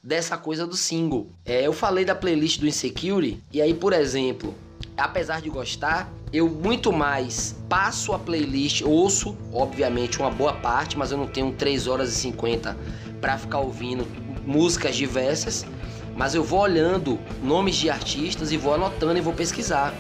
dessa 0.07 0.39
coisa 0.39 0.65
do 0.65 0.77
single. 0.77 1.27
É, 1.45 1.67
eu 1.67 1.73
falei 1.73 2.05
da 2.05 2.15
playlist 2.15 2.61
do 2.61 2.67
Insecurity, 2.69 3.43
e 3.53 3.61
aí, 3.61 3.75
por 3.75 3.93
exemplo, 3.93 4.55
apesar 4.97 5.43
de 5.43 5.51
gostar, 5.51 6.09
eu 6.33 6.49
muito 6.49 6.93
mais 6.93 7.57
passo 7.69 8.13
a 8.13 8.19
playlist, 8.19 8.83
ouço, 8.83 9.37
obviamente, 9.53 10.21
uma 10.21 10.31
boa 10.31 10.53
parte, 10.53 10.97
mas 10.97 11.11
eu 11.11 11.19
não 11.19 11.27
tenho 11.27 11.51
3 11.53 11.89
horas 11.89 12.11
e 12.11 12.15
50 12.15 12.77
para 13.21 13.37
ficar 13.37 13.59
ouvindo 13.59 14.07
músicas 14.47 14.95
diversas, 14.95 15.67
mas 16.15 16.37
eu 16.37 16.45
vou 16.45 16.61
olhando 16.61 17.19
nomes 17.43 17.75
de 17.75 17.91
artistas 17.91 18.53
e 18.53 18.57
vou 18.57 18.75
anotando 18.75 19.19
e 19.19 19.21
vou 19.21 19.35
pesquisar. 19.35 19.93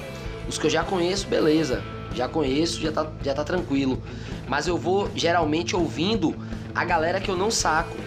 Os 0.49 0.57
que 0.57 0.67
eu 0.67 0.71
já 0.71 0.85
conheço, 0.85 1.27
beleza. 1.27 1.83
Já 2.15 2.29
conheço, 2.29 2.81
já 2.81 2.93
tá, 2.93 3.11
já 3.25 3.35
tá 3.35 3.43
tranquilo. 3.43 4.01
Mas 4.47 4.69
eu 4.69 4.79
vou 4.79 5.11
geralmente 5.17 5.75
ouvindo 5.75 6.35
a 6.73 6.85
galera 6.85 7.21
que 7.21 7.29
eu 7.29 7.37
não 7.37 7.51
saco. 7.51 8.06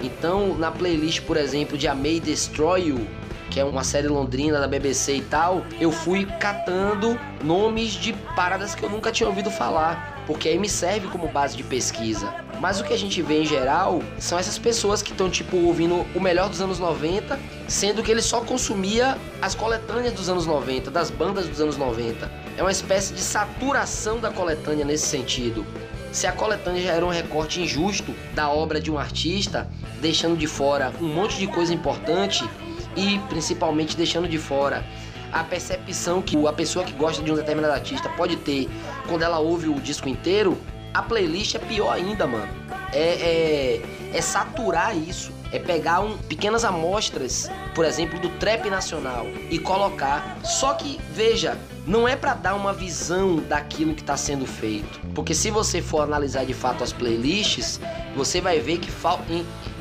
Então, 0.00 0.56
na 0.56 0.70
playlist, 0.70 1.22
por 1.22 1.36
exemplo, 1.36 1.78
de 1.78 1.88
A 1.88 1.94
May 1.94 2.20
Destroy 2.20 2.88
You, 2.88 3.06
que 3.50 3.60
é 3.60 3.64
uma 3.64 3.84
série 3.84 4.08
londrina 4.08 4.58
da 4.58 4.66
BBC 4.66 5.16
e 5.16 5.22
tal, 5.22 5.64
eu 5.80 5.92
fui 5.92 6.26
catando 6.26 7.18
nomes 7.42 7.92
de 7.92 8.12
paradas 8.34 8.74
que 8.74 8.82
eu 8.82 8.90
nunca 8.90 9.12
tinha 9.12 9.28
ouvido 9.28 9.50
falar, 9.50 10.22
porque 10.26 10.48
aí 10.48 10.58
me 10.58 10.68
serve 10.68 11.06
como 11.08 11.28
base 11.28 11.56
de 11.56 11.62
pesquisa. 11.62 12.34
Mas 12.60 12.80
o 12.80 12.84
que 12.84 12.92
a 12.92 12.98
gente 12.98 13.20
vê 13.22 13.42
em 13.42 13.46
geral 13.46 14.02
são 14.18 14.38
essas 14.38 14.58
pessoas 14.58 15.02
que 15.02 15.12
estão 15.12 15.28
tipo 15.28 15.56
ouvindo 15.56 16.06
o 16.14 16.20
melhor 16.20 16.48
dos 16.48 16.60
anos 16.60 16.78
90, 16.78 17.38
sendo 17.68 18.02
que 18.02 18.10
ele 18.10 18.22
só 18.22 18.40
consumia 18.40 19.16
as 19.42 19.54
coletâneas 19.54 20.14
dos 20.14 20.28
anos 20.28 20.46
90, 20.46 20.90
das 20.90 21.10
bandas 21.10 21.46
dos 21.46 21.60
anos 21.60 21.76
90. 21.76 22.30
É 22.56 22.62
uma 22.62 22.72
espécie 22.72 23.12
de 23.12 23.20
saturação 23.20 24.18
da 24.18 24.30
coletânea 24.30 24.84
nesse 24.84 25.06
sentido. 25.06 25.66
Se 26.14 26.28
a 26.28 26.32
coletânea 26.32 26.80
já 26.80 26.92
era 26.92 27.04
um 27.04 27.08
recorte 27.08 27.60
injusto 27.60 28.14
da 28.36 28.48
obra 28.48 28.80
de 28.80 28.88
um 28.88 28.96
artista, 28.96 29.68
deixando 30.00 30.36
de 30.36 30.46
fora 30.46 30.92
um 31.00 31.12
monte 31.12 31.36
de 31.36 31.48
coisa 31.48 31.74
importante 31.74 32.48
e 32.96 33.18
principalmente 33.28 33.96
deixando 33.96 34.28
de 34.28 34.38
fora 34.38 34.86
a 35.32 35.42
percepção 35.42 36.22
que 36.22 36.36
a 36.46 36.52
pessoa 36.52 36.84
que 36.84 36.92
gosta 36.92 37.20
de 37.20 37.32
um 37.32 37.34
determinado 37.34 37.74
artista 37.74 38.08
pode 38.10 38.36
ter 38.36 38.70
quando 39.08 39.22
ela 39.22 39.40
ouve 39.40 39.68
o 39.68 39.74
disco 39.80 40.08
inteiro, 40.08 40.56
a 40.94 41.02
playlist 41.02 41.56
é 41.56 41.58
pior 41.58 41.90
ainda, 41.90 42.28
mano. 42.28 42.48
É, 42.92 43.80
é, 44.12 44.16
é 44.16 44.20
saturar 44.20 44.96
isso. 44.96 45.32
É 45.54 45.58
pegar 45.60 46.00
um, 46.00 46.18
pequenas 46.18 46.64
amostras, 46.64 47.48
por 47.76 47.84
exemplo, 47.84 48.18
do 48.18 48.28
trap 48.40 48.68
nacional 48.68 49.24
e 49.48 49.56
colocar. 49.56 50.36
Só 50.42 50.74
que, 50.74 51.00
veja, 51.12 51.56
não 51.86 52.08
é 52.08 52.16
para 52.16 52.34
dar 52.34 52.56
uma 52.56 52.72
visão 52.72 53.36
daquilo 53.36 53.94
que 53.94 54.00
está 54.00 54.16
sendo 54.16 54.46
feito. 54.46 55.00
Porque 55.14 55.32
se 55.32 55.52
você 55.52 55.80
for 55.80 56.00
analisar 56.00 56.44
de 56.44 56.52
fato 56.52 56.82
as 56.82 56.92
playlists, 56.92 57.80
você 58.16 58.40
vai 58.40 58.58
ver 58.58 58.78
que 58.78 58.90
falta 58.90 59.32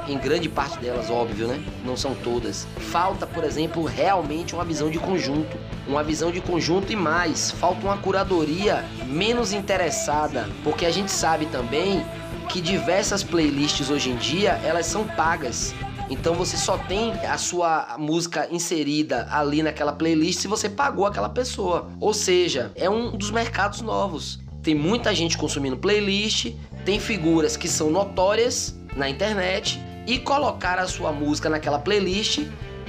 em 0.08 0.18
grande 0.20 0.48
parte 0.48 0.78
delas, 0.78 1.10
óbvio, 1.10 1.48
né? 1.48 1.60
Não 1.84 1.98
são 1.98 2.14
todas. 2.14 2.68
Falta, 2.92 3.26
por 3.26 3.44
exemplo, 3.44 3.84
realmente 3.84 4.54
uma 4.54 4.64
visão 4.64 4.92
de 4.92 5.00
conjunto. 5.00 5.58
Uma 5.88 6.04
visão 6.04 6.32
de 6.32 6.40
conjunto 6.40 6.94
e 6.94 6.96
mais, 6.96 7.50
falta 7.50 7.84
uma 7.84 7.98
curadoria 7.98 8.86
menos 9.08 9.54
interessada, 9.54 10.48
porque 10.64 10.86
a 10.86 10.92
gente 10.92 11.12
sabe 11.12 11.48
também 11.48 12.06
que 12.44 12.62
diversas 12.62 13.24
playlists 13.24 13.90
hoje 13.90 14.10
em 14.10 14.16
dia, 14.16 14.60
elas 14.64 14.86
são 14.86 15.08
pagas. 15.08 15.74
Então 16.10 16.36
você 16.36 16.58
só 16.58 16.78
tem 16.78 17.14
a 17.26 17.38
sua 17.38 17.96
música 17.98 18.48
inserida 18.52 19.28
ali 19.32 19.64
naquela 19.64 19.94
playlist 19.94 20.42
se 20.42 20.48
você 20.48 20.70
pagou 20.70 21.06
aquela 21.06 21.30
pessoa. 21.30 21.90
Ou 22.00 22.14
seja, 22.14 22.72
é 22.76 22.90
um 22.90 23.12
dos 23.12 23.32
mercados 23.32 23.82
novos. 23.82 24.40
Tem 24.62 24.76
muita 24.76 25.14
gente 25.14 25.38
consumindo 25.38 25.78
playlist, 25.78 26.54
tem 26.86 27.00
figuras 27.00 27.58
que 27.58 27.68
são 27.68 27.90
notórias 27.90 28.76
na 28.96 29.10
internet 29.10 29.82
e 30.06 30.20
colocar 30.20 30.80
a 30.80 30.88
sua 30.88 31.12
música 31.12 31.50
naquela 31.50 31.80
playlist 31.80 32.42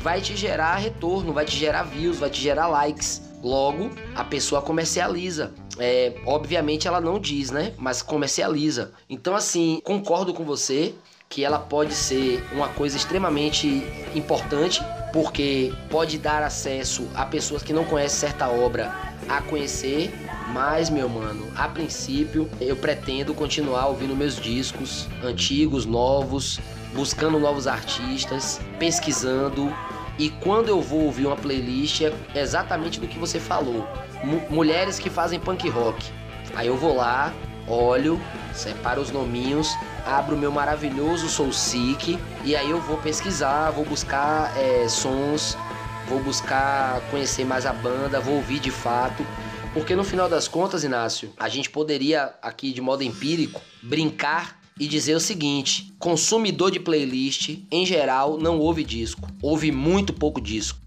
vai 0.04 0.20
te 0.20 0.36
gerar 0.36 0.76
retorno, 0.76 1.32
vai 1.32 1.46
te 1.46 1.56
gerar 1.56 1.84
views, 1.84 2.18
vai 2.18 2.28
te 2.28 2.40
gerar 2.40 2.68
likes. 2.68 3.22
Logo, 3.42 3.90
a 4.14 4.22
pessoa 4.22 4.60
comercializa. 4.60 5.54
É, 5.78 6.14
obviamente 6.26 6.86
ela 6.86 7.00
não 7.00 7.18
diz, 7.18 7.50
né? 7.50 7.72
Mas 7.76 8.02
comercializa. 8.02 8.92
Então, 9.08 9.34
assim, 9.34 9.80
concordo 9.84 10.32
com 10.32 10.44
você 10.44 10.94
que 11.28 11.44
ela 11.44 11.58
pode 11.58 11.94
ser 11.94 12.44
uma 12.52 12.68
coisa 12.68 12.96
extremamente 12.96 13.82
importante, 14.14 14.80
porque 15.12 15.72
pode 15.90 16.18
dar 16.18 16.42
acesso 16.42 17.08
a 17.14 17.26
pessoas 17.26 17.62
que 17.62 17.72
não 17.72 17.84
conhecem 17.84 18.20
certa 18.20 18.48
obra 18.48 18.94
a 19.28 19.40
conhecer. 19.42 20.12
Mas, 20.52 20.90
meu 20.90 21.08
mano, 21.08 21.50
a 21.56 21.68
princípio 21.68 22.48
eu 22.60 22.76
pretendo 22.76 23.34
continuar 23.34 23.86
ouvindo 23.86 24.14
meus 24.14 24.36
discos 24.36 25.08
antigos, 25.24 25.86
novos, 25.86 26.60
buscando 26.94 27.38
novos 27.38 27.66
artistas, 27.66 28.60
pesquisando. 28.78 29.74
E 30.18 30.30
quando 30.30 30.68
eu 30.68 30.80
vou 30.80 31.06
ouvir 31.06 31.26
uma 31.26 31.36
playlist, 31.36 32.02
é 32.02 32.12
exatamente 32.36 33.00
do 33.00 33.08
que 33.08 33.18
você 33.18 33.40
falou: 33.40 33.88
mulheres 34.50 34.98
que 34.98 35.10
fazem 35.10 35.38
punk 35.38 35.68
rock. 35.68 36.10
Aí 36.54 36.66
eu 36.66 36.76
vou 36.76 36.96
lá, 36.96 37.32
olho, 37.66 38.20
separo 38.52 39.00
os 39.00 39.10
nominhos, 39.10 39.74
abro 40.06 40.36
meu 40.36 40.52
maravilhoso 40.52 41.28
SoulSeek 41.28 42.18
e 42.44 42.54
aí 42.54 42.70
eu 42.70 42.80
vou 42.80 42.96
pesquisar, 42.98 43.70
vou 43.70 43.84
buscar 43.84 44.56
é, 44.56 44.88
sons, 44.88 45.56
vou 46.08 46.20
buscar 46.20 47.00
conhecer 47.10 47.44
mais 47.44 47.66
a 47.66 47.72
banda, 47.72 48.20
vou 48.20 48.36
ouvir 48.36 48.60
de 48.60 48.70
fato. 48.70 49.24
Porque 49.72 49.96
no 49.96 50.04
final 50.04 50.28
das 50.28 50.46
contas, 50.46 50.84
Inácio, 50.84 51.32
a 51.36 51.48
gente 51.48 51.68
poderia 51.68 52.32
aqui 52.40 52.72
de 52.72 52.80
modo 52.80 53.02
empírico 53.02 53.60
brincar 53.82 54.60
e 54.78 54.86
dizer 54.86 55.14
o 55.14 55.20
seguinte: 55.20 55.92
consumidor 55.98 56.70
de 56.70 56.78
playlist, 56.78 57.58
em 57.70 57.84
geral, 57.84 58.38
não 58.38 58.58
ouve 58.58 58.84
disco, 58.84 59.28
ouve 59.42 59.72
muito 59.72 60.12
pouco 60.12 60.40
disco. 60.40 60.83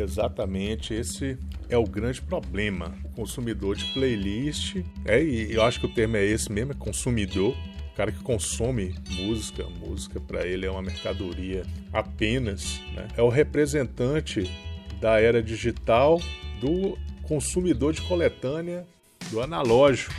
Exatamente, 0.00 0.94
esse 0.94 1.38
é 1.68 1.76
o 1.76 1.84
grande 1.84 2.22
problema. 2.22 2.94
O 3.04 3.08
consumidor 3.10 3.76
de 3.76 3.84
playlist, 3.92 4.76
é, 5.04 5.22
e 5.22 5.52
eu 5.52 5.62
acho 5.62 5.78
que 5.78 5.86
o 5.86 5.88
termo 5.88 6.16
é 6.16 6.24
esse 6.24 6.50
mesmo, 6.50 6.72
é 6.72 6.74
consumidor. 6.74 7.54
O 7.92 7.96
cara 7.96 8.10
que 8.10 8.22
consome 8.22 8.94
música, 9.10 9.64
música 9.78 10.18
para 10.18 10.46
ele 10.46 10.64
é 10.64 10.70
uma 10.70 10.80
mercadoria 10.80 11.64
apenas, 11.92 12.80
né? 12.94 13.08
é 13.14 13.20
o 13.20 13.28
representante 13.28 14.50
da 14.98 15.20
era 15.20 15.42
digital 15.42 16.18
do 16.60 16.96
consumidor 17.22 17.92
de 17.92 18.00
coletânea 18.02 18.86
do 19.30 19.42
analógico. 19.42 20.14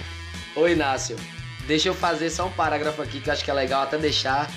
Oi, 0.55 0.73
Inácio. 0.73 1.15
Deixa 1.65 1.89
eu 1.89 1.95
fazer 1.95 2.29
só 2.29 2.47
um 2.47 2.51
parágrafo 2.51 3.01
aqui 3.01 3.19
que 3.19 3.29
eu 3.29 3.34
acho 3.34 3.43
que 3.43 3.49
é 3.49 3.53
legal 3.53 3.82
até 3.82 3.97
deixar. 3.97 4.51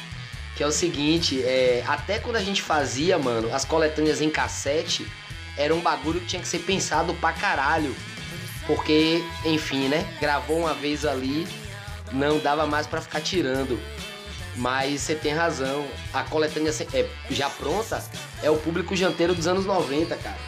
Que 0.57 0.63
é 0.63 0.67
o 0.67 0.73
seguinte, 0.73 1.43
é, 1.43 1.83
até 1.87 2.19
quando 2.19 2.37
a 2.37 2.43
gente 2.43 2.63
fazia, 2.63 3.19
mano, 3.19 3.53
as 3.53 3.65
coletâneas 3.65 4.21
em 4.21 4.31
cassete, 4.31 5.07
era 5.57 5.75
um 5.75 5.81
bagulho 5.81 6.21
que 6.21 6.27
tinha 6.27 6.43
que 6.43 6.49
ser 6.49 6.61
pensado 6.61 7.13
pra 7.15 7.33
caralho. 7.33 7.95
Porque, 8.67 9.23
enfim, 9.45 9.89
né? 9.89 10.07
Gravou 10.21 10.59
uma 10.59 10.73
vez 10.73 11.05
ali, 11.05 11.47
não 12.13 12.39
dava 12.39 12.67
mais 12.67 12.87
para 12.87 13.01
ficar 13.01 13.21
tirando. 13.21 13.79
Mas 14.57 15.01
você 15.01 15.15
tem 15.15 15.35
razão. 15.35 15.87
A 16.13 16.23
coletânea 16.23 16.73
é, 16.93 17.09
já 17.31 17.51
pronta 17.51 18.03
é 18.43 18.51
o 18.51 18.57
público 18.57 18.95
janteiro 18.95 19.35
dos 19.35 19.47
anos 19.47 19.67
90, 19.67 20.15
cara. 20.17 20.39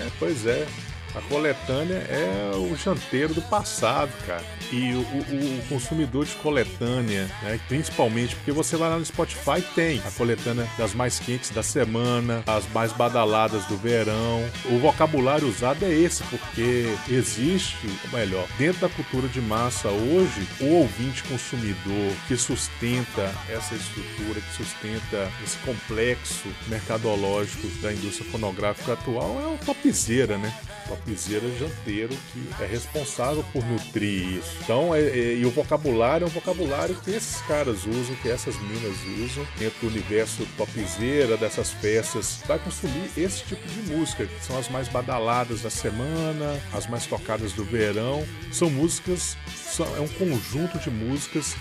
É, 0.00 0.08
pois 0.18 0.46
é. 0.46 0.66
A 1.14 1.20
coletânea 1.22 1.96
é 1.96 2.52
o 2.54 2.76
janteiro 2.76 3.34
do 3.34 3.42
passado, 3.42 4.12
cara. 4.26 4.44
E 4.70 4.92
o, 4.92 5.00
o, 5.00 5.58
o 5.58 5.66
consumidor 5.68 6.24
de 6.24 6.34
coletânea, 6.36 7.24
né, 7.42 7.58
principalmente 7.68 8.36
porque 8.36 8.52
você 8.52 8.76
vai 8.76 8.90
lá 8.90 8.98
no 8.98 9.04
Spotify 9.04 9.62
tem 9.74 10.00
a 10.06 10.10
coletânea 10.10 10.68
das 10.76 10.94
mais 10.94 11.18
quentes 11.18 11.50
da 11.50 11.62
semana, 11.62 12.42
as 12.46 12.70
mais 12.72 12.92
badaladas 12.92 13.64
do 13.66 13.76
verão. 13.76 14.44
O 14.66 14.78
vocabulário 14.78 15.48
usado 15.48 15.84
é 15.84 15.92
esse, 15.92 16.22
porque 16.24 16.94
existe, 17.08 17.88
ou 18.04 18.18
melhor, 18.18 18.46
dentro 18.58 18.82
da 18.82 18.88
cultura 18.88 19.28
de 19.28 19.40
massa 19.40 19.88
hoje, 19.88 20.46
o 20.60 20.66
ouvinte 20.74 21.22
consumidor 21.24 22.12
que 22.26 22.36
sustenta 22.36 23.32
essa 23.48 23.74
estrutura, 23.74 24.40
que 24.40 24.56
sustenta 24.56 25.30
esse 25.44 25.56
complexo 25.58 26.48
mercadológico 26.68 27.66
da 27.80 27.92
indústria 27.92 28.30
fonográfica 28.30 28.92
atual 28.92 29.40
é 29.40 29.46
o 29.46 29.58
topzera, 29.58 30.36
né? 30.36 30.52
Topzera 30.88 31.48
janteiro 31.58 32.16
que 32.32 32.62
é 32.62 32.66
responsável 32.66 33.44
por 33.52 33.64
nutrir 33.64 34.38
isso. 34.38 34.56
Então, 34.62 34.94
é, 34.94 35.00
é, 35.00 35.34
e 35.36 35.44
o 35.44 35.50
vocabulário 35.50 36.24
é 36.24 36.26
um 36.26 36.30
vocabulário 36.30 36.94
que 36.96 37.10
esses 37.10 37.40
caras 37.42 37.86
usam, 37.86 38.16
que 38.16 38.28
essas 38.28 38.58
minas 38.60 38.96
usam 39.24 39.46
dentro 39.58 39.80
do 39.80 39.88
universo 39.88 40.46
topzera, 40.56 41.36
dessas 41.36 41.72
festas, 41.72 42.40
vai 42.46 42.58
consumir 42.58 43.10
esse 43.16 43.44
tipo 43.44 43.66
de 43.68 43.92
música, 43.92 44.26
que 44.26 44.44
são 44.44 44.58
as 44.58 44.68
mais 44.68 44.88
badaladas 44.88 45.62
da 45.62 45.70
semana, 45.70 46.60
as 46.72 46.86
mais 46.86 47.06
tocadas 47.06 47.52
do 47.52 47.64
verão. 47.64 48.26
São 48.50 48.70
músicas, 48.70 49.36
são, 49.54 49.86
é 49.96 50.00
um 50.00 50.08
conjunto 50.08 50.78
de 50.78 50.90
músicas 50.90 51.54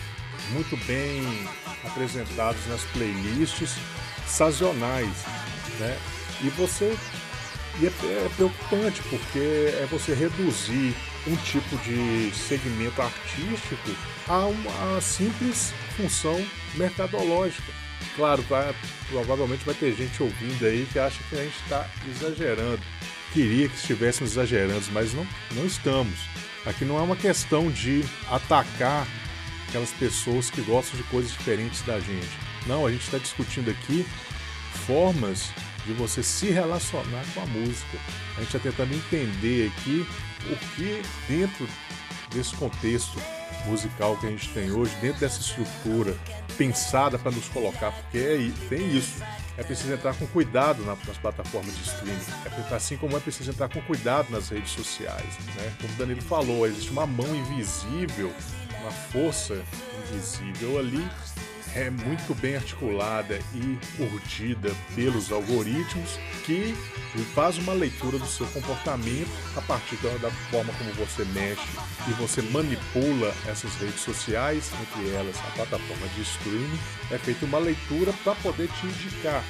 muito 0.52 0.78
bem 0.86 1.22
apresentados 1.84 2.66
nas 2.68 2.82
playlists 2.86 3.76
sazonais, 4.28 5.26
né? 5.80 5.98
E 6.42 6.50
você 6.50 6.96
e 7.80 7.86
é, 7.86 7.90
é, 7.90 8.30
preocupante 8.36 9.02
porque 9.04 9.40
é 9.40 9.88
você 9.90 10.14
reduzir 10.14 10.96
um 11.28 11.36
tipo 11.38 11.78
de 11.78 12.32
segmento 12.34 13.02
artístico 13.02 13.92
a 14.28 14.46
uma 14.46 15.02
simples 15.02 15.74
função 15.96 16.44
mercadológica. 16.76 17.72
Claro, 18.16 18.42
vai, 18.44 18.74
provavelmente 19.10 19.64
vai 19.66 19.76
ter 19.76 19.94
gente 19.96 20.22
ouvindo 20.22 20.66
aí 20.66 20.88
que 20.92 20.98
acha 20.98 21.20
que 21.30 21.36
a 21.36 21.44
gente 21.44 21.58
está 21.64 21.88
exagerando. 22.10 22.82
Queria 23.34 23.68
que 23.70 23.76
estivéssemos 23.76 24.32
exagerando, 24.32 24.86
mas 24.92 25.14
não, 25.14 25.28
não 25.52 25.66
estamos. 25.66 26.18
Aqui 26.66 26.84
não 26.84 26.98
é 26.98 27.02
uma 27.02 27.16
questão 27.16 27.70
de 27.70 28.04
atacar 28.30 29.08
aquelas 29.68 29.92
pessoas 29.92 30.50
que 30.50 30.62
gostam 30.62 30.98
de 30.98 31.04
coisas 31.04 31.32
diferentes 31.32 31.82
da 31.82 32.00
gente. 32.00 32.30
Não, 32.66 32.86
a 32.86 32.92
gente 32.92 33.04
está 33.04 33.18
discutindo 33.18 33.70
aqui 33.70 34.06
formas 34.86 35.52
de 35.88 35.94
você 35.94 36.22
se 36.22 36.52
relacionar 36.52 37.24
com 37.34 37.42
a 37.42 37.46
música. 37.46 37.98
A 38.36 38.42
gente 38.42 38.56
está 38.56 38.60
tentando 38.60 38.94
entender 38.94 39.72
aqui 39.72 40.06
o 40.52 40.76
que 40.76 41.02
dentro 41.28 41.68
desse 42.34 42.54
contexto 42.56 43.18
musical 43.66 44.18
que 44.18 44.28
a 44.28 44.30
gente 44.30 44.50
tem 44.50 44.72
hoje, 44.72 44.94
dentro 45.02 45.22
dessa 45.22 45.40
estrutura 45.40 46.16
pensada 46.58 47.18
para 47.18 47.32
nos 47.32 47.48
colocar, 47.50 47.92
porque 47.92 48.18
é, 48.18 48.68
tem 48.68 48.96
isso. 48.96 49.24
É 49.58 49.64
preciso 49.64 49.92
entrar 49.92 50.14
com 50.14 50.28
cuidado 50.28 50.84
nas 50.86 51.18
plataformas 51.18 51.76
de 51.76 51.82
streaming, 51.82 52.20
é, 52.46 52.76
assim 52.76 52.96
como 52.96 53.18
é 53.18 53.20
preciso 53.20 53.50
entrar 53.50 53.70
com 53.70 53.82
cuidado 53.82 54.30
nas 54.30 54.50
redes 54.50 54.72
sociais. 54.72 55.38
Né? 55.56 55.74
Como 55.82 55.94
o 55.94 55.96
Danilo 55.96 56.22
falou, 56.22 56.68
existe 56.68 56.92
uma 56.92 57.08
mão 57.08 57.36
invisível, 57.36 58.32
uma 58.82 58.92
força 58.92 59.60
invisível 60.12 60.78
ali 60.78 61.04
é 61.78 61.92
muito 61.92 62.34
bem 62.42 62.56
articulada 62.56 63.40
e 63.54 63.78
urdida 64.02 64.76
pelos 64.96 65.32
algoritmos 65.32 66.18
que 66.44 66.74
faz 67.36 67.60
uma 67.60 67.74
leitura 67.74 68.18
do 68.18 68.26
seu 68.26 68.48
comportamento 68.48 69.30
a 69.56 69.62
partir 69.62 69.96
da 69.98 70.32
forma 70.50 70.74
como 70.74 70.92
você 70.94 71.24
mexe 71.26 71.68
e 72.08 72.12
você 72.14 72.42
manipula 72.42 73.32
essas 73.46 73.76
redes 73.76 74.00
sociais, 74.00 74.72
entre 74.82 75.14
elas 75.14 75.38
a 75.38 75.52
plataforma 75.52 76.08
de 76.16 76.22
streaming, 76.22 76.80
é 77.12 77.18
feita 77.20 77.46
uma 77.46 77.60
leitura 77.60 78.12
para 78.24 78.34
poder 78.36 78.70
te 78.70 78.88
indicar, 78.88 79.44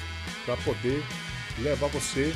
para 0.44 0.56
poder 0.58 1.02
levar 1.58 1.88
você 1.88 2.34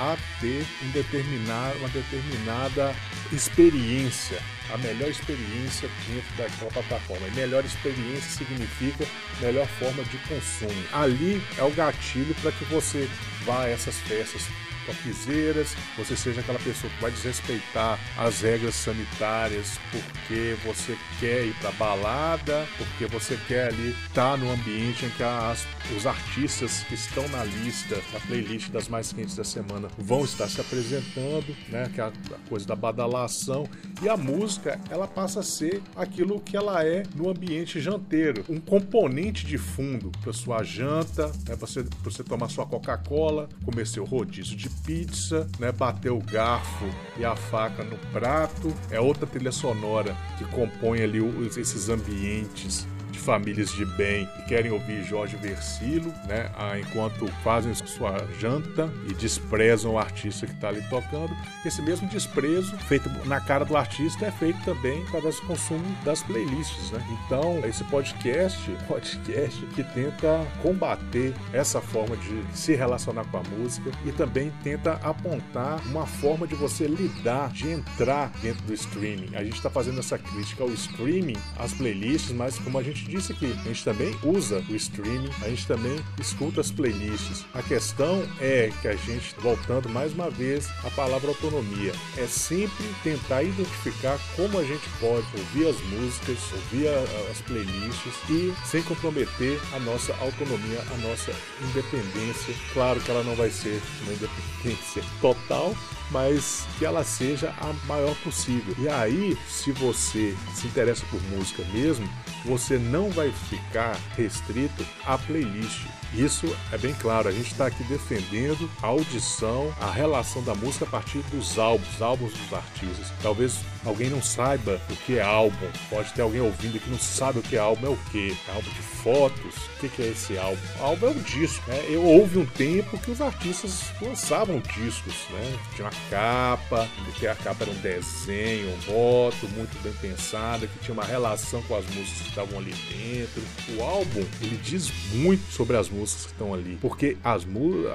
a 0.00 0.16
ter 0.40 0.66
um 0.82 0.90
determinar, 0.92 1.74
uma 1.76 1.88
determinada 1.90 2.94
experiência, 3.30 4.40
a 4.72 4.78
melhor 4.78 5.10
experiência 5.10 5.90
dentro 6.08 6.36
daquela 6.38 6.70
plataforma. 6.70 7.28
E 7.28 7.32
melhor 7.32 7.62
experiência 7.62 8.30
significa 8.30 9.04
melhor 9.42 9.66
forma 9.66 10.02
de 10.04 10.16
consumo. 10.26 10.84
Ali 10.90 11.42
é 11.58 11.62
o 11.62 11.70
gatilho 11.70 12.34
para 12.36 12.50
que 12.50 12.64
você 12.64 13.06
vá 13.44 13.64
a 13.64 13.68
essas 13.68 13.96
festas 13.96 14.48
topzeiras, 14.86 15.74
você 15.96 16.16
seja 16.16 16.40
aquela 16.40 16.58
pessoa 16.58 16.92
que 16.92 17.02
vai 17.02 17.10
desrespeitar 17.10 17.98
as 18.16 18.40
regras 18.40 18.74
sanitárias 18.74 19.78
porque 19.90 20.56
você 20.64 20.96
quer 21.18 21.46
ir 21.46 21.54
pra 21.54 21.70
balada, 21.72 22.66
porque 22.76 23.06
você 23.06 23.38
quer 23.46 23.68
ali 23.68 23.90
estar 23.90 24.32
tá 24.32 24.36
no 24.36 24.50
ambiente 24.50 25.04
em 25.04 25.10
que 25.10 25.22
as, 25.22 25.66
os 25.96 26.06
artistas 26.06 26.82
que 26.84 26.94
estão 26.94 27.26
na 27.28 27.44
lista, 27.44 27.96
na 28.12 28.20
playlist 28.20 28.70
das 28.70 28.88
mais 28.88 29.12
quentes 29.12 29.36
da 29.36 29.44
semana, 29.44 29.88
vão 29.98 30.24
estar 30.24 30.48
se 30.48 30.60
apresentando, 30.60 31.54
né? 31.68 31.90
Que 31.92 32.00
é 32.00 32.04
a, 32.04 32.08
a 32.08 32.48
coisa 32.48 32.66
da 32.66 32.76
badalação. 32.76 33.66
E 34.02 34.08
a 34.08 34.16
música, 34.16 34.80
ela 34.90 35.06
passa 35.06 35.40
a 35.40 35.42
ser 35.42 35.82
aquilo 35.94 36.40
que 36.40 36.56
ela 36.56 36.84
é 36.84 37.02
no 37.14 37.28
ambiente 37.28 37.80
janteiro, 37.80 38.44
um 38.48 38.60
componente 38.60 39.44
de 39.44 39.58
fundo 39.58 40.10
para 40.22 40.32
sua 40.32 40.62
janta, 40.62 41.26
né? 41.48 41.56
Você, 41.56 41.84
você 42.02 42.24
tomar 42.24 42.48
sua 42.48 42.66
Coca-Cola, 42.66 43.48
comer 43.64 43.86
seu 43.86 44.04
rodízio 44.04 44.56
de 44.56 44.69
pizza, 44.84 45.48
né? 45.58 45.72
Bater 45.72 46.10
o 46.10 46.20
garfo 46.20 46.86
e 47.16 47.24
a 47.24 47.36
faca 47.36 47.82
no 47.82 47.96
prato. 48.12 48.74
É 48.90 49.00
outra 49.00 49.26
trilha 49.26 49.52
sonora 49.52 50.16
que 50.38 50.44
compõe 50.46 51.02
ali 51.02 51.20
os, 51.20 51.56
esses 51.56 51.88
ambientes 51.88 52.86
famílias 53.18 53.72
de 53.72 53.84
bem 53.84 54.26
que 54.26 54.42
querem 54.42 54.70
ouvir 54.70 55.02
Jorge 55.04 55.36
Versilo, 55.36 56.12
né, 56.26 56.50
enquanto 56.80 57.26
fazem 57.42 57.74
sua 57.74 58.16
janta 58.38 58.90
e 59.08 59.14
desprezam 59.14 59.92
o 59.92 59.98
artista 59.98 60.46
que 60.46 60.52
está 60.52 60.68
ali 60.68 60.82
tocando. 60.88 61.34
Esse 61.64 61.82
mesmo 61.82 62.08
desprezo 62.08 62.76
feito 62.78 63.08
na 63.26 63.40
cara 63.40 63.64
do 63.64 63.76
artista 63.76 64.26
é 64.26 64.30
feito 64.30 64.62
também 64.64 65.02
através 65.04 65.36
do 65.36 65.46
consumo 65.46 65.84
das 66.04 66.22
playlists, 66.22 66.90
né? 66.90 67.04
Então, 67.26 67.60
esse 67.64 67.84
podcast, 67.84 68.58
podcast 68.88 69.66
que 69.66 69.84
tenta 69.84 70.46
combater 70.62 71.34
essa 71.52 71.80
forma 71.80 72.16
de 72.16 72.42
se 72.52 72.74
relacionar 72.74 73.24
com 73.24 73.38
a 73.38 73.42
música 73.42 73.90
e 74.04 74.12
também 74.12 74.52
tenta 74.62 74.94
apontar 75.02 75.80
uma 75.86 76.06
forma 76.06 76.46
de 76.46 76.54
você 76.54 76.86
lidar, 76.86 77.50
de 77.50 77.70
entrar 77.70 78.30
dentro 78.42 78.62
do 78.64 78.74
streaming. 78.74 79.34
A 79.34 79.44
gente 79.44 79.56
está 79.56 79.70
fazendo 79.70 80.00
essa 80.00 80.18
crítica 80.18 80.62
ao 80.62 80.70
streaming, 80.70 81.36
às 81.58 81.72
playlists, 81.72 82.32
mas 82.32 82.58
como 82.58 82.78
a 82.78 82.82
gente 82.82 82.99
disse 83.04 83.32
aqui, 83.32 83.52
a 83.52 83.68
gente 83.68 83.84
também 83.84 84.16
usa 84.22 84.64
o 84.68 84.76
streaming, 84.76 85.30
a 85.42 85.48
gente 85.48 85.66
também 85.66 85.98
escuta 86.18 86.60
as 86.60 86.70
playlists. 86.70 87.44
A 87.54 87.62
questão 87.62 88.22
é 88.40 88.70
que 88.80 88.88
a 88.88 88.96
gente, 88.96 89.34
voltando 89.38 89.88
mais 89.88 90.12
uma 90.12 90.30
vez 90.30 90.68
à 90.84 90.90
palavra 90.90 91.28
autonomia, 91.28 91.92
é 92.16 92.26
sempre 92.26 92.84
tentar 93.02 93.42
identificar 93.42 94.18
como 94.36 94.58
a 94.58 94.64
gente 94.64 94.88
pode 95.00 95.26
ouvir 95.36 95.68
as 95.68 95.80
músicas, 95.82 96.38
ouvir 96.52 96.88
as 97.30 97.40
playlists 97.42 98.12
e 98.28 98.54
sem 98.64 98.82
comprometer 98.82 99.60
a 99.74 99.78
nossa 99.80 100.14
autonomia, 100.16 100.80
a 100.92 100.96
nossa 101.08 101.32
independência. 101.62 102.54
Claro 102.72 103.00
que 103.00 103.10
ela 103.10 103.22
não 103.22 103.34
vai 103.34 103.50
ser 103.50 103.80
uma 104.02 104.12
independência 104.12 105.02
total, 105.20 105.74
mas 106.10 106.66
que 106.78 106.84
ela 106.84 107.04
seja 107.04 107.54
a 107.60 107.72
maior 107.86 108.14
possível. 108.16 108.74
E 108.78 108.88
aí, 108.88 109.38
se 109.48 109.72
você 109.72 110.34
se 110.54 110.66
interessa 110.66 111.04
por 111.06 111.22
música 111.24 111.62
mesmo, 111.72 112.08
você 112.44 112.78
não 112.78 113.10
vai 113.10 113.30
ficar 113.30 113.96
restrito 114.16 114.86
à 115.04 115.18
playlist. 115.18 115.86
Isso 116.14 116.46
é 116.72 116.78
bem 116.78 116.92
claro, 116.94 117.28
a 117.28 117.32
gente 117.32 117.52
está 117.52 117.66
aqui 117.66 117.84
defendendo 117.84 118.68
a 118.82 118.88
audição, 118.88 119.72
a 119.80 119.90
relação 119.90 120.42
da 120.42 120.54
música 120.54 120.84
a 120.84 120.88
partir 120.88 121.20
dos 121.30 121.58
álbuns, 121.58 122.02
álbuns 122.02 122.32
dos 122.32 122.52
artistas. 122.52 123.12
Talvez 123.22 123.60
alguém 123.84 124.10
não 124.10 124.22
saiba 124.22 124.80
o 124.90 124.96
que 124.96 125.18
é 125.18 125.22
álbum, 125.22 125.66
pode 125.88 126.12
ter 126.12 126.22
alguém 126.22 126.40
ouvindo 126.40 126.80
que 126.80 126.90
não 126.90 126.98
sabe 126.98 127.38
o 127.38 127.42
que 127.42 127.56
é 127.56 127.58
álbum, 127.58 127.86
é 127.86 127.90
o 127.90 127.98
que? 128.10 128.36
É 128.48 128.52
álbum 128.52 128.70
de 128.70 128.82
fotos? 128.82 129.54
O 129.82 129.88
que 129.88 130.02
é 130.02 130.08
esse 130.08 130.36
álbum? 130.36 130.60
Álbum 130.78 131.06
é 131.06 131.10
um 131.10 131.22
disco, 131.22 131.70
né? 131.70 131.84
Eu 131.88 132.04
houve 132.04 132.38
um 132.38 132.46
tempo 132.46 132.98
que 132.98 133.10
os 133.10 133.20
artistas 133.20 133.84
lançavam 134.00 134.60
discos, 134.60 135.14
né? 135.30 135.58
Tinha 135.74 135.86
uma 135.86 135.94
capa, 136.10 136.88
que 137.18 137.26
a 137.26 137.34
capa 137.34 137.64
era 137.64 137.70
um 137.70 137.80
desenho, 137.80 138.74
um 138.74 138.80
foto 138.82 139.48
muito 139.56 139.82
bem 139.82 139.92
pensada, 139.94 140.66
que 140.66 140.78
tinha 140.80 140.94
uma 140.94 141.04
relação 141.04 141.62
com 141.62 141.76
as 141.76 141.84
músicas 141.86 142.22
que 142.22 142.28
estavam 142.28 142.58
ali 142.58 142.72
dentro. 142.72 143.42
O 143.76 143.82
álbum, 143.82 144.24
ele 144.40 144.56
diz 144.62 144.90
muito 145.12 145.50
sobre 145.52 145.76
as 145.76 145.88
músicas 145.88 146.26
que 146.26 146.32
estão 146.32 146.52
ali. 146.52 146.78
Porque 146.80 147.16
as, 147.24 147.46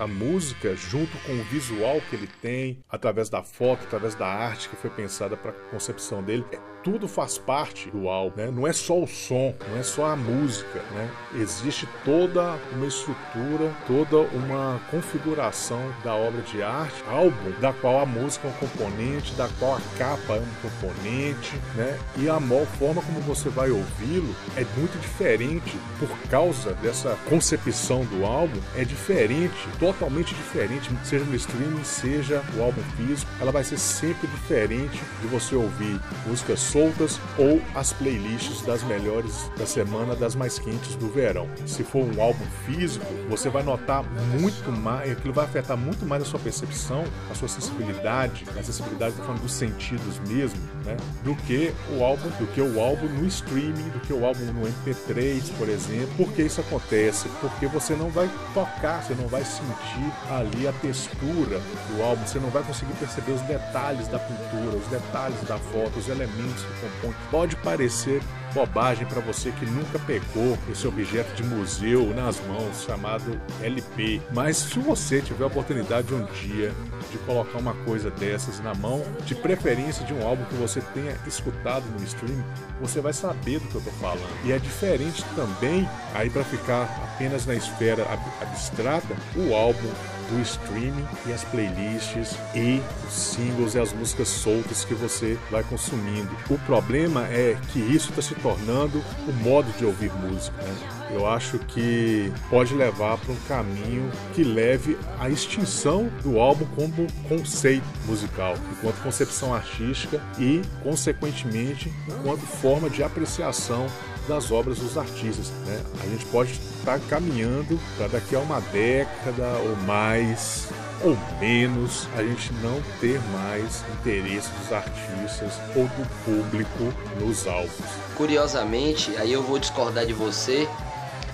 a 0.01 0.07
música, 0.07 0.75
junto 0.75 1.17
com 1.19 1.33
o 1.33 1.43
visual 1.45 2.01
que 2.09 2.15
ele 2.15 2.29
tem, 2.41 2.79
através 2.89 3.29
da 3.29 3.43
foto, 3.43 3.83
através 3.83 4.15
da 4.15 4.27
arte 4.27 4.69
que 4.69 4.75
foi 4.75 4.89
pensada 4.89 5.37
para 5.37 5.53
concepção 5.75 6.23
dele, 6.23 6.45
tudo 6.85 7.07
faz 7.07 7.39
parte 7.39 7.89
do 7.89 8.07
álbum, 8.07 8.37
né? 8.37 8.51
Não 8.51 8.67
é 8.67 8.71
só 8.71 9.01
o 9.01 9.07
som, 9.07 9.55
não 9.71 9.79
é 9.79 9.81
só 9.81 10.05
a 10.05 10.15
música, 10.15 10.79
né? 10.91 11.09
Existe 11.33 11.89
toda 12.05 12.59
uma 12.71 12.85
estrutura, 12.85 13.73
toda 13.87 14.17
uma 14.35 14.79
configuração 14.91 15.81
da 16.03 16.13
obra 16.13 16.43
de 16.43 16.61
arte, 16.61 17.03
álbum, 17.09 17.59
da 17.59 17.73
qual 17.73 18.01
a 18.01 18.05
música 18.05 18.47
é 18.47 18.51
um 18.51 18.53
componente, 18.53 19.33
da 19.33 19.49
qual 19.57 19.77
a 19.77 19.81
capa 19.97 20.35
é 20.35 20.39
um 20.39 20.69
componente, 20.69 21.55
né? 21.73 21.99
E 22.17 22.29
a 22.29 22.39
forma 22.77 23.01
como 23.01 23.19
você 23.21 23.49
vai 23.49 23.71
ouvi-lo 23.71 24.35
é 24.55 24.63
muito 24.77 24.99
diferente 25.01 25.75
por 25.97 26.09
causa 26.29 26.73
dessa 26.75 27.17
concepção 27.27 28.05
do 28.05 28.23
álbum, 28.23 28.61
é 28.75 28.85
diferente, 28.85 29.55
totalmente 29.79 30.35
diferente, 30.35 30.91
seja 31.03 31.25
no 31.25 31.35
streaming, 31.35 31.83
seja 31.83 32.43
o 32.55 32.61
álbum 32.61 32.83
físico, 32.95 33.31
ela 33.41 33.51
vai 33.51 33.63
ser 33.63 33.79
sempre 33.79 34.27
diferente 34.27 35.01
de 35.21 35.27
você 35.27 35.55
ouvir 35.55 35.99
músicas 36.27 36.74
soltas 36.75 37.21
ou 37.37 37.61
as 37.73 37.93
playlists 37.93 38.61
das 38.63 38.83
melhores 38.83 39.49
da 39.57 39.65
semana, 39.65 40.13
das 40.13 40.35
mais 40.35 40.59
quentes 40.59 40.95
do 40.95 41.07
verão. 41.07 41.47
Se 41.65 41.85
for 41.85 42.03
um 42.03 42.21
álbum 42.21 42.45
físico, 42.65 43.05
você 43.29 43.47
vai 43.49 43.63
notar 43.63 44.03
muito 44.41 44.69
mais, 44.73 45.13
aquilo 45.13 45.33
vai 45.33 45.45
afetar 45.45 45.77
muito 45.77 46.05
mais 46.05 46.23
a 46.23 46.25
sua 46.25 46.39
percepção, 46.39 47.05
a 47.31 47.33
sua 47.33 47.47
sensibilidade, 47.47 48.43
a 48.59 48.61
sensibilidade 48.61 49.15
falando 49.15 49.41
dos 49.41 49.53
sentidos 49.53 50.19
mesmo, 50.27 50.59
né? 50.83 50.97
Do 51.23 51.33
que 51.33 51.73
o 51.97 52.03
álbum, 52.03 52.27
do 52.31 52.47
que 52.47 52.59
o 52.59 52.77
álbum 52.81 53.07
no 53.07 53.25
streaming, 53.25 53.89
do 53.91 54.01
que 54.01 54.11
o 54.11 54.25
álbum 54.25 54.43
no 54.43 54.67
MP3, 54.67 55.57
por 55.57 55.69
exemplo. 55.69 56.09
Por 56.17 56.33
que 56.33 56.41
isso 56.41 56.59
acontece? 56.59 57.29
Porque 57.39 57.67
você 57.67 57.95
não 57.95 58.09
vai 58.09 58.29
tocar, 58.53 59.01
você 59.01 59.15
não 59.15 59.29
vai 59.29 59.45
sentir 59.45 60.11
ali 60.29 60.67
a 60.67 60.73
textura 60.73 61.61
do 61.89 62.03
álbum, 62.03 62.27
você 62.27 62.37
não 62.37 62.49
vai 62.49 62.63
conseguir 62.63 62.93
perceber 62.95 63.31
os 63.31 63.41
detalhes 63.43 64.09
da 64.09 64.19
pintura, 64.19 64.75
os 64.75 64.87
detalhes 64.87 65.41
da 65.43 65.57
foto, 65.57 65.97
os 65.97 66.09
elementos 66.09 66.64
compõe. 66.81 67.15
Pode 67.31 67.55
parecer 67.57 68.21
bobagem 68.55 69.05
para 69.05 69.19
você 69.19 69.51
que 69.51 69.65
nunca 69.65 69.99
pegou 69.99 70.57
esse 70.71 70.87
objeto 70.87 71.35
de 71.35 71.43
museu 71.43 72.13
nas 72.15 72.39
mãos 72.47 72.83
chamado 72.83 73.39
LP, 73.61 74.21
mas 74.31 74.55
se 74.55 74.79
você 74.79 75.21
tiver 75.21 75.43
a 75.43 75.47
oportunidade 75.47 76.13
um 76.13 76.23
dia 76.25 76.71
de 77.11 77.17
colocar 77.19 77.57
uma 77.57 77.73
coisa 77.83 78.09
dessas 78.09 78.61
na 78.61 78.73
mão, 78.73 79.03
de 79.25 79.35
preferência 79.35 80.05
de 80.05 80.13
um 80.13 80.25
álbum 80.25 80.45
que 80.45 80.55
você 80.55 80.79
tenha 80.93 81.17
escutado 81.27 81.83
no 81.99 82.03
stream, 82.05 82.43
você 82.79 83.01
vai 83.01 83.11
saber 83.11 83.59
do 83.59 83.67
que 83.67 83.75
eu 83.75 83.81
tô 83.81 83.91
falando. 83.91 84.45
E 84.45 84.53
é 84.53 84.57
diferente 84.57 85.23
também, 85.35 85.87
aí 86.13 86.29
para 86.29 86.43
ficar 86.45 86.83
apenas 87.13 87.45
na 87.45 87.55
esfera 87.55 88.07
abstrata, 88.41 89.13
o 89.35 89.53
álbum 89.53 89.91
do 90.29 90.41
streaming 90.41 91.05
e 91.25 91.33
as 91.33 91.43
playlists 91.45 92.35
e 92.53 92.81
os 93.07 93.13
singles 93.13 93.75
e 93.75 93.79
as 93.79 93.93
músicas 93.93 94.27
soltas 94.27 94.83
que 94.83 94.93
você 94.93 95.37
vai 95.51 95.63
consumindo. 95.63 96.29
O 96.49 96.57
problema 96.59 97.27
é 97.27 97.57
que 97.71 97.79
isso 97.79 98.09
está 98.09 98.21
se 98.21 98.35
tornando 98.35 99.03
o 99.27 99.33
modo 99.43 99.71
de 99.77 99.85
ouvir 99.85 100.11
música. 100.13 100.61
Né? 100.61 100.75
Eu 101.11 101.27
acho 101.27 101.59
que 101.59 102.31
pode 102.49 102.73
levar 102.73 103.17
para 103.17 103.31
um 103.31 103.39
caminho 103.47 104.11
que 104.33 104.43
leve 104.43 104.97
à 105.19 105.29
extinção 105.29 106.09
do 106.23 106.39
álbum 106.39 106.65
como 106.75 107.07
conceito 107.29 107.85
musical, 108.05 108.55
enquanto 108.71 109.01
concepção 109.01 109.53
artística 109.53 110.21
e, 110.39 110.61
consequentemente, 110.83 111.91
enquanto 112.07 112.41
forma 112.41 112.89
de 112.89 113.03
apreciação 113.03 113.87
das 114.27 114.51
obras 114.51 114.79
dos 114.79 114.97
artistas. 114.97 115.49
Né? 115.65 115.81
A 116.03 116.07
gente 116.07 116.25
pode 116.25 116.51
estar 116.51 116.99
caminhando 117.09 117.79
para 117.97 118.07
daqui 118.07 118.35
a 118.35 118.39
uma 118.39 118.59
década 118.61 119.57
ou 119.59 119.75
mais 119.85 120.67
ou 121.03 121.17
menos 121.39 122.07
a 122.15 122.23
gente 122.23 122.53
não 122.55 122.81
ter 122.99 123.19
mais 123.31 123.83
interesse 123.99 124.49
dos 124.49 124.71
artistas 124.71 125.53
ou 125.75 125.83
do 125.83 126.07
público 126.23 126.93
nos 127.19 127.45
álbuns. 127.47 127.71
Curiosamente, 128.15 129.15
aí 129.17 129.31
eu 129.31 129.43
vou 129.43 129.59
discordar 129.59 130.05
de 130.05 130.13
você. 130.13 130.67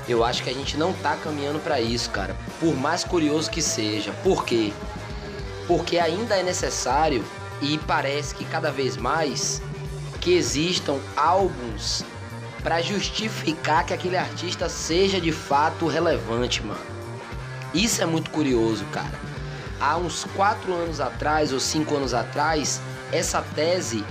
Eu 0.07 0.23
acho 0.23 0.43
que 0.43 0.49
a 0.49 0.53
gente 0.53 0.77
não 0.77 0.93
tá 0.93 1.15
caminhando 1.15 1.59
para 1.59 1.79
isso, 1.79 2.09
cara. 2.09 2.35
Por 2.59 2.75
mais 2.75 3.03
curioso 3.03 3.49
que 3.51 3.61
seja. 3.61 4.11
Por 4.23 4.43
quê? 4.43 4.73
Porque 5.67 5.99
ainda 5.99 6.35
é 6.35 6.43
necessário 6.43 7.23
e 7.61 7.77
parece 7.77 8.33
que 8.33 8.43
cada 8.45 8.71
vez 8.71 8.97
mais 8.97 9.61
que 10.19 10.33
existam 10.33 10.99
álbuns 11.15 12.03
para 12.63 12.81
justificar 12.81 13.85
que 13.85 13.93
aquele 13.93 14.17
artista 14.17 14.69
seja 14.69 15.19
de 15.19 15.31
fato 15.31 15.87
relevante, 15.87 16.63
mano. 16.63 16.79
Isso 17.73 18.01
é 18.01 18.05
muito 18.05 18.29
curioso, 18.31 18.85
cara. 18.85 19.19
Há 19.79 19.97
uns 19.97 20.25
quatro 20.35 20.73
anos 20.73 20.99
atrás 20.99 21.51
ou 21.51 21.59
cinco 21.59 21.95
anos 21.95 22.13
atrás, 22.13 22.81
essa 23.11 23.41
tese 23.55 24.03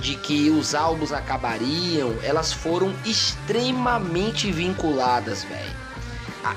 de 0.00 0.14
que 0.14 0.50
os 0.50 0.74
álbuns 0.74 1.12
acabariam, 1.12 2.14
elas 2.22 2.52
foram 2.52 2.94
extremamente 3.04 4.50
vinculadas, 4.50 5.44
velho. 5.44 5.80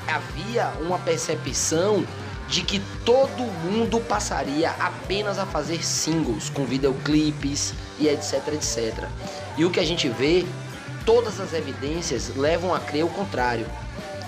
Havia 0.07 0.71
uma 0.79 0.97
percepção 0.99 2.05
de 2.47 2.61
que 2.61 2.79
todo 3.03 3.43
mundo 3.63 3.99
passaria 4.01 4.71
apenas 4.79 5.39
a 5.39 5.45
fazer 5.45 5.83
singles 5.83 6.49
com 6.49 6.65
videoclipes 6.65 7.73
e 7.99 8.07
etc, 8.07 8.47
etc. 8.53 9.07
E 9.57 9.65
o 9.65 9.71
que 9.71 9.79
a 9.79 9.85
gente 9.85 10.07
vê, 10.07 10.45
todas 11.05 11.39
as 11.39 11.53
evidências 11.53 12.35
levam 12.35 12.73
a 12.73 12.79
crer 12.79 13.05
o 13.05 13.09
contrário. 13.09 13.65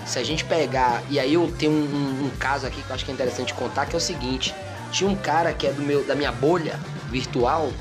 Se 0.05 0.19
a 0.19 0.23
gente 0.23 0.45
pegar, 0.45 1.01
e 1.09 1.19
aí 1.19 1.34
eu 1.34 1.51
tenho 1.57 1.71
um, 1.71 1.76
um, 1.76 2.26
um 2.26 2.30
caso 2.38 2.67
aqui 2.67 2.82
que 2.82 2.89
eu 2.89 2.95
acho 2.95 3.03
que 3.03 3.11
é 3.11 3.13
interessante 3.13 3.53
contar, 3.53 3.86
que 3.88 3.95
é 3.95 3.97
o 3.97 4.01
seguinte: 4.01 4.53
tinha 4.91 5.09
um 5.09 5.15
cara 5.15 5.51
que 5.51 5.65
é 5.65 5.71
do 5.71 5.82
meu, 5.82 6.03
da 6.03 6.15
minha 6.15 6.32
bolha 6.32 6.80
virtual, 7.09 7.71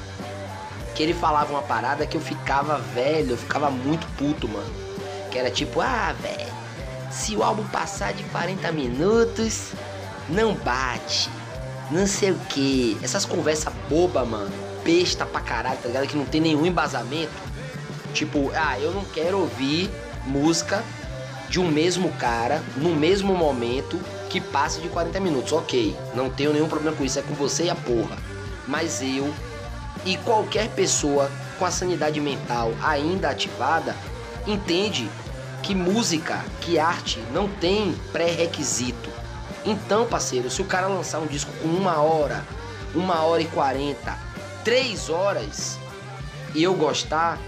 que 0.94 1.02
ele 1.02 1.12
falava 1.12 1.52
uma 1.52 1.62
parada 1.62 2.06
que 2.06 2.16
eu 2.16 2.20
ficava 2.20 2.78
velho, 2.78 3.32
eu 3.32 3.36
ficava 3.36 3.70
muito 3.70 4.06
puto, 4.16 4.48
mano. 4.48 4.72
Que 5.30 5.38
era 5.38 5.50
tipo, 5.50 5.80
ah, 5.80 6.14
velho, 6.20 6.52
se 7.10 7.36
o 7.36 7.42
álbum 7.42 7.64
passar 7.64 8.12
de 8.12 8.22
40 8.24 8.72
minutos, 8.72 9.72
não 10.28 10.54
bate. 10.54 11.28
Não 11.90 12.06
sei 12.06 12.30
o 12.30 12.38
que. 12.48 12.98
Essas 13.02 13.24
conversas 13.24 13.72
boba, 13.88 14.24
mano. 14.24 14.52
Besta 14.82 15.26
pra 15.26 15.40
caralho, 15.40 15.78
tá 15.78 15.88
ligado? 15.88 16.06
Que 16.06 16.16
não 16.16 16.24
tem 16.24 16.40
nenhum 16.40 16.64
embasamento. 16.64 17.32
Tipo, 18.14 18.50
ah, 18.54 18.78
eu 18.78 18.92
não 18.92 19.04
quero 19.04 19.40
ouvir 19.40 19.90
música 20.24 20.82
de 21.48 21.60
um 21.60 21.68
mesmo 21.68 22.10
cara 22.12 22.62
no 22.76 22.94
mesmo 22.94 23.34
momento 23.34 24.00
que 24.30 24.40
passe 24.40 24.80
de 24.80 24.88
40 24.88 25.20
minutos. 25.20 25.52
Ok, 25.52 25.94
não 26.14 26.30
tenho 26.30 26.52
nenhum 26.52 26.68
problema 26.68 26.96
com 26.96 27.04
isso, 27.04 27.18
é 27.18 27.22
com 27.22 27.34
você 27.34 27.64
e 27.64 27.70
a 27.70 27.74
porra. 27.74 28.16
Mas 28.66 29.02
eu 29.02 29.34
e 30.06 30.16
qualquer 30.18 30.68
pessoa 30.70 31.30
com 31.58 31.66
a 31.66 31.70
sanidade 31.70 32.20
mental 32.20 32.72
ainda 32.82 33.30
ativada 33.30 33.94
entende 34.46 35.08
que 35.62 35.74
música, 35.74 36.44
que 36.60 36.78
arte 36.78 37.18
não 37.32 37.48
tem 37.48 37.94
pré-requisito. 38.12 39.10
Então, 39.64 40.06
parceiro, 40.06 40.50
se 40.50 40.60
o 40.60 40.66
cara 40.66 40.86
lançar 40.86 41.18
um 41.20 41.26
disco 41.26 41.50
com 41.62 41.68
uma 41.68 42.00
hora, 42.00 42.44
uma 42.94 43.22
hora 43.22 43.42
e 43.42 43.46
quarenta, 43.46 44.16
três 44.62 45.08
horas, 45.08 45.78
e 46.54 46.62
eu 46.62 46.74
gostar, 46.74 47.38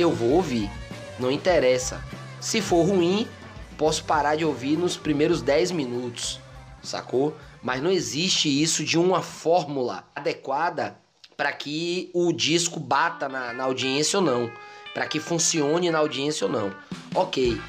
eu 0.00 0.12
vou 0.12 0.30
ouvir. 0.30 0.70
Não 1.18 1.30
interessa. 1.30 2.02
Se 2.40 2.60
for 2.60 2.82
ruim, 2.84 3.28
posso 3.76 4.04
parar 4.04 4.36
de 4.36 4.44
ouvir 4.44 4.76
nos 4.76 4.96
primeiros 4.96 5.42
10 5.42 5.70
minutos, 5.72 6.40
sacou? 6.82 7.36
Mas 7.62 7.82
não 7.82 7.90
existe 7.90 8.48
isso 8.48 8.84
de 8.84 8.98
uma 8.98 9.22
fórmula 9.22 10.04
adequada 10.14 10.96
para 11.36 11.52
que 11.52 12.10
o 12.12 12.32
disco 12.32 12.78
bata 12.78 13.28
na, 13.28 13.52
na 13.52 13.64
audiência 13.64 14.18
ou 14.18 14.24
não, 14.24 14.50
para 14.92 15.06
que 15.06 15.20
funcione 15.20 15.90
na 15.90 15.98
audiência 15.98 16.46
ou 16.46 16.52
não. 16.52 16.74
Ok. 17.14 17.60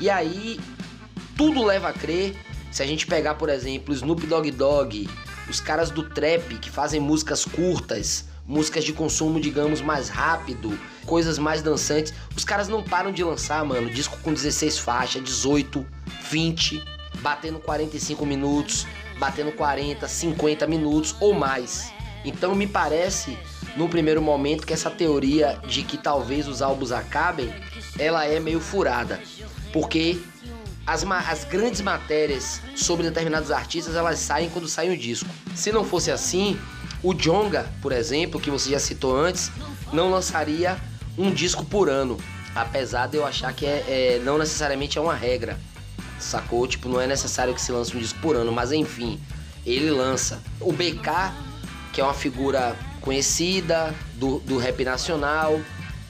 E 0.00 0.10
aí 0.10 0.60
tudo 1.36 1.64
leva 1.64 1.88
a 1.88 1.92
crer. 1.92 2.36
Se 2.70 2.82
a 2.82 2.86
gente 2.86 3.06
pegar, 3.06 3.34
por 3.34 3.48
exemplo, 3.48 3.94
Snoop 3.94 4.26
Dogg 4.26 4.50
Dogg, 4.50 5.08
os 5.48 5.60
caras 5.60 5.90
do 5.90 6.02
trap 6.02 6.58
que 6.58 6.70
fazem 6.70 7.00
músicas 7.00 7.44
curtas, 7.44 8.26
músicas 8.46 8.84
de 8.84 8.92
consumo, 8.92 9.40
digamos, 9.40 9.80
mais 9.80 10.08
rápido, 10.08 10.78
coisas 11.06 11.38
mais 11.38 11.62
dançantes, 11.62 12.12
os 12.36 12.44
caras 12.44 12.68
não 12.68 12.82
param 12.82 13.12
de 13.12 13.22
lançar, 13.24 13.64
mano, 13.64 13.90
disco 13.90 14.18
com 14.22 14.32
16 14.32 14.78
faixas, 14.78 15.22
18, 15.22 15.84
20, 16.30 16.82
batendo 17.20 17.58
45 17.58 18.26
minutos, 18.26 18.86
batendo 19.18 19.52
40, 19.52 20.06
50 20.06 20.66
minutos 20.66 21.16
ou 21.20 21.32
mais. 21.32 21.92
Então 22.24 22.54
me 22.54 22.66
parece, 22.66 23.38
no 23.76 23.88
primeiro 23.88 24.20
momento, 24.20 24.66
que 24.66 24.72
essa 24.72 24.90
teoria 24.90 25.58
de 25.66 25.82
que 25.82 25.96
talvez 25.96 26.48
os 26.48 26.62
álbuns 26.62 26.92
acabem, 26.92 27.52
ela 27.98 28.26
é 28.26 28.40
meio 28.40 28.60
furada. 28.60 29.20
Porque 29.72 30.20
as, 30.86 31.04
as 31.04 31.44
grandes 31.44 31.80
matérias 31.80 32.60
sobre 32.76 33.04
determinados 33.04 33.50
artistas, 33.50 33.94
elas 33.94 34.18
saem 34.18 34.50
quando 34.50 34.68
sai 34.68 34.90
um 34.90 34.96
disco. 34.96 35.28
Se 35.54 35.72
não 35.72 35.84
fosse 35.84 36.10
assim, 36.10 36.58
o 37.04 37.14
Jonga, 37.14 37.66
por 37.80 37.92
exemplo, 37.92 38.40
que 38.40 38.50
você 38.50 38.70
já 38.70 38.80
citou 38.80 39.16
antes, 39.16 39.52
não 39.92 40.10
lançaria 40.10 40.76
um 41.16 41.30
disco 41.30 41.64
por 41.64 41.88
ano. 41.88 42.16
Apesar 42.54 43.06
de 43.06 43.16
eu 43.16 43.26
achar 43.26 43.52
que 43.52 43.66
é, 43.66 43.84
é, 43.86 44.22
não 44.24 44.38
necessariamente 44.38 44.98
é 44.98 45.00
uma 45.00 45.14
regra. 45.14 45.58
Sacou? 46.18 46.66
Tipo, 46.66 46.88
não 46.88 47.00
é 47.00 47.06
necessário 47.06 47.54
que 47.54 47.60
se 47.60 47.70
lance 47.70 47.96
um 47.96 48.00
disco 48.00 48.18
por 48.20 48.34
ano, 48.34 48.50
mas 48.50 48.72
enfim, 48.72 49.20
ele 49.64 49.90
lança. 49.90 50.40
O 50.60 50.72
BK 50.72 51.32
que 51.94 52.00
é 52.00 52.04
uma 52.04 52.12
figura 52.12 52.76
conhecida 53.00 53.94
do, 54.14 54.40
do 54.40 54.58
rap 54.58 54.84
nacional, 54.84 55.60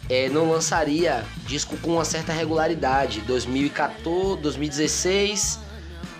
é, 0.08 0.30
não 0.30 0.50
lançaria 0.50 1.22
disco 1.46 1.76
com 1.76 1.92
uma 1.92 2.06
certa 2.06 2.32
regularidade. 2.32 3.20
2014, 3.20 4.40
2016, 4.40 5.60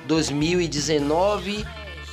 2019, 0.07 1.64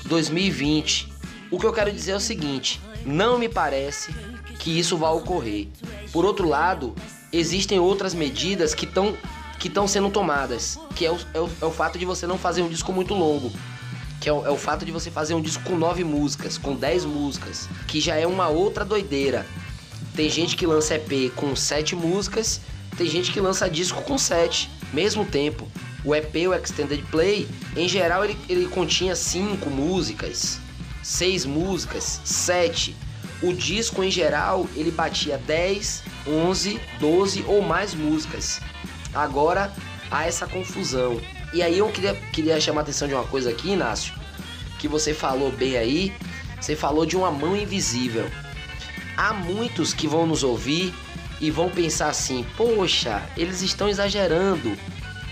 2020. 0.06 1.11
O 1.52 1.60
que 1.60 1.66
eu 1.66 1.74
quero 1.74 1.92
dizer 1.92 2.12
é 2.12 2.16
o 2.16 2.20
seguinte: 2.20 2.82
não 3.06 3.38
me 3.38 3.50
parece 3.50 4.16
que 4.58 4.80
isso 4.80 4.98
vá 4.98 5.12
ocorrer. 5.12 5.68
Por 6.12 6.26
outro 6.26 6.48
lado, 6.48 6.96
existem 7.32 7.78
outras 7.78 8.14
medidas 8.14 8.74
que 8.74 8.86
estão 8.86 9.16
que 9.60 9.68
estão 9.68 9.88
sendo 9.88 10.10
tomadas, 10.10 10.80
que 10.96 11.06
é 11.06 11.12
o, 11.12 11.20
é, 11.36 11.40
o, 11.40 11.50
é 11.62 11.66
o 11.66 11.72
fato 11.72 12.00
de 12.00 12.06
você 12.06 12.26
não 12.26 12.36
fazer 12.36 12.64
um 12.64 12.70
disco 12.70 12.92
muito 12.92 13.14
longo 13.14 13.52
que 14.22 14.30
é 14.30 14.34
o, 14.34 14.46
é 14.46 14.50
o, 14.52 14.56
fato 14.56 14.86
de 14.86 14.92
você 14.92 15.10
fazer 15.10 15.34
um 15.34 15.42
disco 15.42 15.64
com 15.64 15.76
nove 15.76 16.04
músicas, 16.04 16.56
com 16.56 16.76
dez 16.76 17.04
músicas, 17.04 17.68
que 17.88 18.00
já 18.00 18.16
é 18.16 18.28
uma 18.28 18.48
outra 18.48 18.86
doideira. 18.86 19.48
Tem 20.16 20.30
gente 20.30 20.56
que 20.56 20.66
lança 20.68 20.94
EP 20.94 21.34
com 21.36 21.56
sete 21.56 21.96
músicas, 21.96 22.62
tem 22.96 23.08
gente 23.08 23.32
que 23.32 23.42
lança 23.42 23.68
disco 23.68 24.00
com 24.04 24.20
sete, 24.20 24.70
mesmo 24.94 25.26
tempo. 25.26 25.68
O 26.06 26.14
EP, 26.14 26.36
o 26.48 26.54
Extended 26.54 27.04
Play, 27.10 27.48
em 27.76 27.90
geral 27.90 28.24
ele, 28.24 28.38
ele 28.48 28.68
continha 28.68 29.16
cinco 29.16 29.72
músicas, 29.72 30.60
seis 31.12 31.46
músicas, 31.46 32.22
sete. 32.24 32.96
O 33.42 33.54
disco 33.54 34.02
em 34.04 34.10
geral 34.10 34.66
ele 34.76 34.92
batia 34.92 35.38
10, 35.38 36.04
11, 36.26 36.80
12 37.00 37.44
ou 37.48 37.62
mais 37.62 37.94
músicas. 37.94 38.62
Agora 39.14 39.74
há 40.10 40.26
essa 40.26 40.48
confusão. 40.48 41.20
E 41.54 41.62
aí 41.62 41.78
eu 41.78 41.90
queria, 41.90 42.16
queria 42.32 42.62
chamar 42.62 42.82
a 42.82 42.84
atenção 42.84 43.10
de 43.10 43.14
uma 43.14 43.26
coisa 43.26 43.50
aqui, 43.50 43.72
Inácio, 43.72 44.14
que 44.80 44.88
você 44.88 45.14
falou 45.14 45.52
bem 45.52 45.76
aí. 45.76 46.14
Você 46.60 46.76
falou 46.78 47.06
de 47.06 47.18
uma 47.18 47.30
mão 47.30 47.58
invisível. 47.58 48.30
Há 49.18 49.34
muitos 49.34 49.94
que 49.94 50.08
vão 50.08 50.26
nos 50.26 50.44
ouvir 50.44 50.94
e 51.42 51.52
vão 51.52 51.70
pensar 51.70 52.08
assim: 52.10 52.46
poxa, 52.56 53.22
eles 53.36 53.62
estão 53.62 53.90
exagerando. 53.90 54.78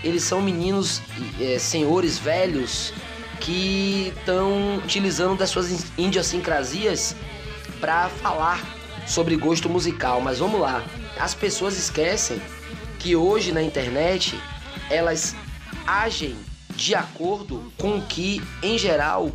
Eles 0.04 0.24
são 0.24 0.42
meninos, 0.42 1.00
é, 1.40 1.58
senhores 1.58 2.18
velhos 2.18 2.92
que 3.40 4.12
estão 4.16 4.76
utilizando 4.76 5.36
das 5.36 5.50
suas 5.50 5.86
idiosincrasias 5.96 7.16
para 7.80 8.08
falar 8.08 8.60
sobre 9.06 9.36
gosto 9.36 9.68
musical. 9.68 10.20
Mas 10.20 10.38
vamos 10.38 10.60
lá, 10.60 10.84
as 11.18 11.34
pessoas 11.34 11.76
esquecem 11.76 12.40
que 12.98 13.16
hoje 13.16 13.52
na 13.52 13.62
internet 13.62 14.38
elas 14.90 15.34
agem 15.86 16.36
de 16.76 16.94
acordo 16.94 17.72
com 17.76 17.98
o 17.98 18.02
que, 18.02 18.40
em 18.62 18.78
geral, 18.78 19.32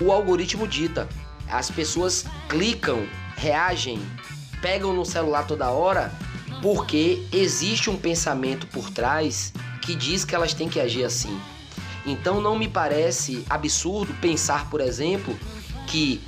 o 0.00 0.12
algoritmo 0.12 0.68
dita. 0.68 1.08
As 1.48 1.70
pessoas 1.70 2.24
clicam, 2.48 3.06
reagem, 3.36 4.00
pegam 4.60 4.92
no 4.92 5.04
celular 5.04 5.46
toda 5.46 5.70
hora 5.70 6.12
porque 6.62 7.22
existe 7.32 7.90
um 7.90 7.96
pensamento 7.96 8.66
por 8.68 8.88
trás 8.90 9.52
que 9.82 9.94
diz 9.94 10.24
que 10.24 10.34
elas 10.34 10.54
têm 10.54 10.68
que 10.68 10.80
agir 10.80 11.04
assim. 11.04 11.38
Então 12.06 12.40
não 12.40 12.58
me 12.58 12.68
parece 12.68 13.44
absurdo 13.48 14.12
pensar, 14.20 14.68
por 14.68 14.80
exemplo, 14.80 15.38
que 15.86 16.20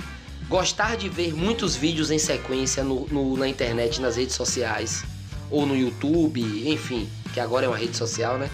gostar 0.49 0.97
de 0.97 1.09
ver 1.09 1.35
muitos 1.35 1.77
vídeos 1.77 2.11
em 2.11 2.19
sequência 2.19 2.83
no, 2.83 3.07
no, 3.09 3.37
na 3.37 3.49
internet, 3.49 4.01
nas 4.01 4.17
redes 4.17 4.35
sociais, 4.35 5.05
ou 5.51 5.67
no 5.67 5.77
YouTube, 5.77 6.41
enfim, 6.71 7.09
que 7.35 7.41
agora 7.41 7.67
é 7.67 7.69
uma 7.69 7.77
rede 7.77 7.97
social, 7.97 8.39
né? 8.39 8.51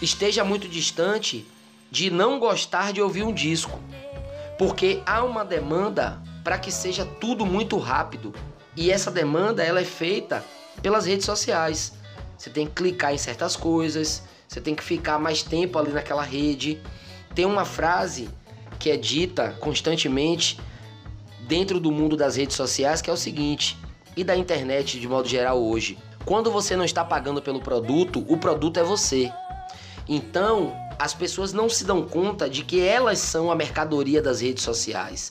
esteja 0.00 0.42
muito 0.42 0.68
distante 0.68 1.46
de 1.90 2.10
não 2.10 2.38
gostar 2.38 2.92
de 2.92 3.02
ouvir 3.02 3.22
um 3.22 3.32
disco, 3.32 3.78
porque 4.58 5.02
há 5.04 5.22
uma 5.22 5.44
demanda 5.44 6.22
para 6.42 6.58
que 6.58 6.72
seja 6.72 7.04
tudo 7.04 7.44
muito 7.44 7.76
rápido 7.78 8.34
e 8.76 8.90
essa 8.90 9.10
demanda 9.10 9.62
ela 9.62 9.80
é 9.80 9.84
feita 9.84 10.44
pelas 10.80 11.06
redes 11.06 11.26
sociais. 11.26 11.92
Você 12.38 12.48
tem 12.48 12.66
que 12.66 12.72
clicar 12.72 13.12
em 13.12 13.18
certas 13.18 13.56
coisas, 13.56 14.22
você 14.50 14.60
tem 14.60 14.74
que 14.74 14.82
ficar 14.82 15.16
mais 15.16 15.44
tempo 15.44 15.78
ali 15.78 15.92
naquela 15.92 16.24
rede. 16.24 16.82
Tem 17.36 17.44
uma 17.44 17.64
frase 17.64 18.28
que 18.80 18.90
é 18.90 18.96
dita 18.96 19.56
constantemente 19.60 20.58
dentro 21.46 21.78
do 21.78 21.92
mundo 21.92 22.16
das 22.16 22.34
redes 22.34 22.56
sociais 22.56 23.00
que 23.00 23.08
é 23.08 23.12
o 23.12 23.16
seguinte, 23.16 23.78
e 24.16 24.24
da 24.24 24.36
internet 24.36 24.98
de 24.98 25.06
modo 25.06 25.28
geral 25.28 25.62
hoje. 25.62 25.96
Quando 26.24 26.50
você 26.50 26.74
não 26.74 26.84
está 26.84 27.04
pagando 27.04 27.40
pelo 27.40 27.60
produto, 27.60 28.26
o 28.28 28.36
produto 28.36 28.80
é 28.80 28.82
você. 28.82 29.32
Então, 30.08 30.74
as 30.98 31.14
pessoas 31.14 31.52
não 31.52 31.68
se 31.68 31.84
dão 31.84 32.02
conta 32.02 32.50
de 32.50 32.64
que 32.64 32.80
elas 32.80 33.20
são 33.20 33.52
a 33.52 33.54
mercadoria 33.54 34.20
das 34.20 34.40
redes 34.40 34.64
sociais. 34.64 35.30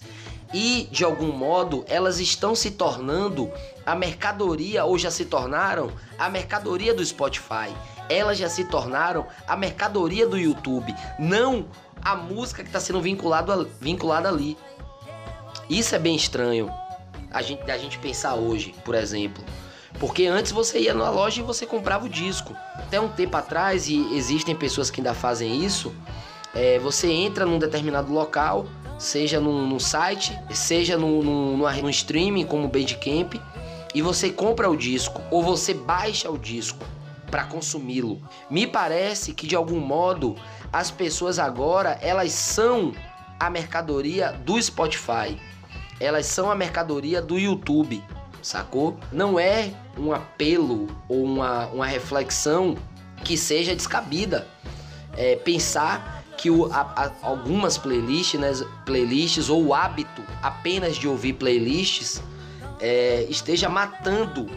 E, 0.54 0.88
de 0.94 1.04
algum 1.04 1.34
modo, 1.34 1.84
elas 1.90 2.22
estão 2.22 2.56
se 2.56 2.72
tornando 2.72 3.52
a 3.86 3.96
mercadoria, 3.96 4.86
ou 4.86 4.98
já 4.98 5.12
se 5.12 5.26
tornaram, 5.26 5.92
a 6.18 6.30
mercadoria 6.30 6.94
do 6.94 7.06
Spotify. 7.06 7.70
Elas 8.10 8.38
já 8.38 8.50
se 8.50 8.66
tornaram 8.66 9.28
a 9.48 9.56
mercadoria 9.56 10.28
do 10.28 10.38
YouTube. 10.38 10.94
Não 11.18 11.68
a 12.02 12.16
música 12.16 12.64
que 12.64 12.70
está 12.70 12.80
sendo 12.80 13.02
vinculado, 13.02 13.70
vinculada 13.80 14.28
ali. 14.28 14.58
Isso 15.70 15.96
é 15.96 16.00
bem 16.00 16.16
estranho 16.16 16.72
a 17.32 17.42
gente, 17.42 17.70
a 17.70 17.78
gente 17.78 17.98
pensar 18.00 18.36
hoje, 18.36 18.74
por 18.84 18.96
exemplo. 18.96 19.44
Porque 20.00 20.26
antes 20.26 20.52
você 20.52 20.80
ia 20.80 20.94
na 20.94 21.10
loja 21.10 21.42
e 21.42 21.44
você 21.44 21.66
comprava 21.66 22.06
o 22.06 22.10
disco. 22.10 22.56
Até 22.76 23.00
um 23.00 23.10
tempo 23.10 23.36
atrás, 23.38 23.88
e 23.88 24.16
existem 24.16 24.56
pessoas 24.56 24.90
que 24.90 25.02
ainda 25.02 25.14
fazem 25.14 25.64
isso, 25.64 25.94
é, 26.54 26.80
você 26.80 27.12
entra 27.12 27.46
num 27.46 27.60
determinado 27.60 28.12
local, 28.12 28.68
seja 28.98 29.40
num, 29.40 29.80
site, 29.80 30.38
seja 30.52 30.98
num, 30.98 31.58
num 31.58 31.90
streaming 31.90 32.46
como 32.46 32.66
o 32.66 32.70
Bandcamp, 32.70 33.36
e 33.94 34.02
você 34.02 34.30
compra 34.30 34.70
o 34.70 34.78
disco 34.78 35.22
ou 35.32 35.44
você 35.44 35.74
baixa 35.74 36.30
o 36.30 36.38
disco 36.38 36.86
para 37.30 37.44
consumi-lo. 37.44 38.22
Me 38.50 38.68
parece 38.68 39.34
que 39.34 39.48
de 39.48 39.56
algum 39.56 39.80
modo 39.80 40.36
as 40.72 40.92
pessoas 40.92 41.40
agora 41.40 41.98
elas 42.02 42.32
são 42.32 42.94
a 43.40 43.50
mercadoria 43.50 44.32
do 44.32 44.62
Spotify. 44.62 45.40
Elas 46.00 46.26
são 46.26 46.50
a 46.50 46.56
mercadoria 46.56 47.22
do 47.22 47.38
YouTube, 47.38 48.04
sacou? 48.42 48.98
Não 49.12 49.40
é 49.40 49.74
um 49.98 50.14
apelo 50.14 50.88
ou 51.08 51.24
uma, 51.24 51.68
uma 51.68 51.86
reflexão 51.86 52.78
que 53.24 53.38
seja 53.38 53.76
descabida. 53.76 54.48
É, 55.18 55.36
pensar 55.36 56.24
que 56.38 56.50
o, 56.50 56.72
a, 56.72 56.82
a, 56.82 57.12
algumas 57.22 57.78
playlists, 57.78 58.40
né, 58.40 58.52
playlists 58.86 59.50
ou 59.50 59.66
o 59.66 59.74
hábito 59.74 60.24
apenas 60.42 60.96
de 60.96 61.08
ouvir 61.08 61.34
playlists 61.34 62.24
é, 62.80 63.26
esteja 63.30 63.68
matando. 63.68 64.50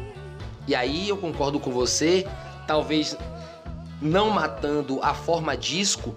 E 0.66 0.75
aí 0.75 1.09
eu 1.09 1.16
concordo 1.16 1.59
com 1.59 1.73
você, 1.73 2.27
talvez 2.67 3.17
não 4.01 4.31
matando 4.31 5.01
a 5.03 5.15
forma 5.15 5.57
disco, 5.57 6.15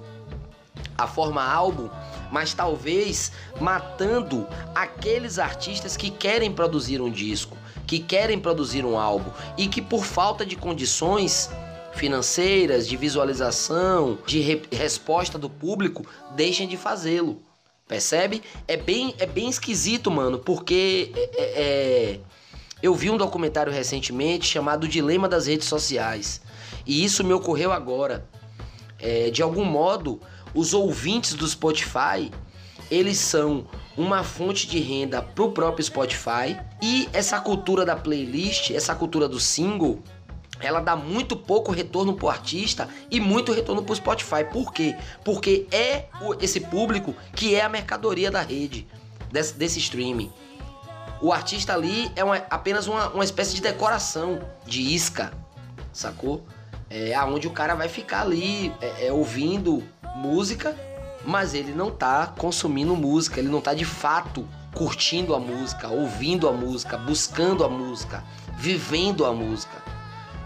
a 0.97 1.07
forma 1.07 1.43
álbum, 1.43 1.89
mas 2.31 2.53
talvez 2.53 3.31
matando 3.59 4.47
aqueles 4.73 5.37
artistas 5.37 5.95
que 5.95 6.09
querem 6.09 6.51
produzir 6.51 7.01
um 7.01 7.09
disco, 7.09 7.57
que 7.85 7.99
querem 7.99 8.39
produzir 8.39 8.85
um 8.85 8.97
álbum 8.97 9.29
e 9.57 9.67
que 9.67 9.81
por 9.81 10.03
falta 10.03 10.45
de 10.45 10.55
condições 10.55 11.49
financeiras, 11.93 12.87
de 12.87 12.97
visualização, 12.97 14.17
de 14.25 14.39
re 14.41 14.61
resposta 14.71 15.37
do 15.37 15.49
público, 15.49 16.05
deixem 16.35 16.67
de 16.67 16.75
fazê-lo. 16.75 17.41
Percebe? 17.87 18.41
É 18.67 18.75
bem, 18.75 19.13
é 19.19 19.27
bem 19.27 19.47
esquisito, 19.47 20.09
mano, 20.09 20.39
porque 20.39 21.11
é, 21.15 21.21
é, 21.21 21.61
é 21.61 22.19
eu 22.81 22.93
vi 22.93 23.09
um 23.09 23.17
documentário 23.17 23.71
recentemente 23.71 24.47
chamado 24.47 24.87
Dilema 24.87 25.27
das 25.27 25.47
Redes 25.47 25.67
Sociais. 25.67 26.41
E 26.85 27.03
isso 27.03 27.23
me 27.23 27.33
ocorreu 27.33 27.71
agora. 27.71 28.27
É, 28.99 29.29
de 29.29 29.41
algum 29.41 29.65
modo, 29.65 30.21
os 30.53 30.73
ouvintes 30.73 31.33
do 31.33 31.47
Spotify, 31.47 32.31
eles 32.89 33.17
são 33.17 33.67
uma 33.97 34.23
fonte 34.23 34.67
de 34.67 34.79
renda 34.79 35.21
pro 35.21 35.51
próprio 35.51 35.83
Spotify 35.83 36.57
e 36.81 37.09
essa 37.13 37.39
cultura 37.39 37.85
da 37.85 37.95
playlist, 37.95 38.71
essa 38.71 38.93
cultura 38.93 39.27
do 39.27 39.39
single, 39.39 40.01
ela 40.59 40.79
dá 40.79 40.95
muito 40.95 41.35
pouco 41.35 41.71
retorno 41.71 42.13
pro 42.13 42.29
artista 42.29 42.87
e 43.11 43.19
muito 43.19 43.51
retorno 43.51 43.83
pro 43.83 43.95
Spotify. 43.95 44.43
Por 44.51 44.71
quê? 44.71 44.95
Porque 45.23 45.67
é 45.71 46.05
esse 46.39 46.59
público 46.61 47.15
que 47.35 47.55
é 47.55 47.63
a 47.63 47.69
mercadoria 47.69 48.31
da 48.31 48.41
rede, 48.41 48.87
desse, 49.31 49.53
desse 49.53 49.79
streaming. 49.79 50.31
O 51.25 51.33
artista 51.33 51.73
ali 51.73 52.11
é 52.15 52.23
uma, 52.23 52.35
apenas 52.51 52.85
uma, 52.85 53.09
uma 53.09 53.23
espécie 53.23 53.55
de 53.55 53.59
decoração, 53.59 54.39
de 54.63 54.79
isca, 54.79 55.33
sacou? 55.91 56.45
É 56.87 57.15
aonde 57.15 57.47
o 57.47 57.49
cara 57.49 57.73
vai 57.73 57.89
ficar 57.89 58.21
ali 58.21 58.71
é, 58.79 59.07
é, 59.07 59.11
ouvindo 59.11 59.83
música, 60.15 60.77
mas 61.25 61.55
ele 61.55 61.71
não 61.73 61.89
tá 61.89 62.31
consumindo 62.37 62.95
música, 62.95 63.39
ele 63.39 63.49
não 63.49 63.59
tá 63.59 63.73
de 63.73 63.83
fato 63.83 64.47
curtindo 64.71 65.33
a 65.33 65.39
música, 65.39 65.87
ouvindo 65.87 66.47
a 66.47 66.51
música, 66.51 66.95
buscando 66.95 67.63
a 67.63 67.69
música, 67.69 68.23
vivendo 68.59 69.25
a 69.25 69.33
música. 69.33 69.81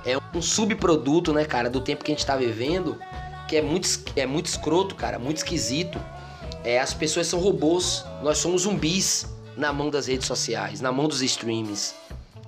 É 0.05 0.17
um 0.33 0.41
subproduto, 0.41 1.33
né, 1.33 1.43
cara, 1.43 1.69
do 1.69 1.81
tempo 1.81 2.05
que 2.05 2.13
a 2.13 2.15
gente 2.15 2.25
tá 2.25 2.37
vivendo, 2.37 2.97
que 3.49 3.57
é 3.57 3.61
muito, 3.61 3.85
é 4.15 4.25
muito 4.25 4.45
escroto, 4.45 4.95
cara, 4.95 5.19
muito 5.19 5.35
esquisito. 5.35 5.99
É, 6.63 6.79
as 6.79 6.93
pessoas 6.93 7.27
são 7.27 7.37
robôs, 7.37 8.05
nós 8.23 8.37
somos 8.37 8.61
zumbis 8.61 9.37
na 9.59 9.73
mão 9.73 9.89
das 9.89 10.07
redes 10.07 10.25
sociais, 10.25 10.79
na 10.79 10.89
mão 10.89 11.05
dos 11.05 11.21
streams. 11.21 11.93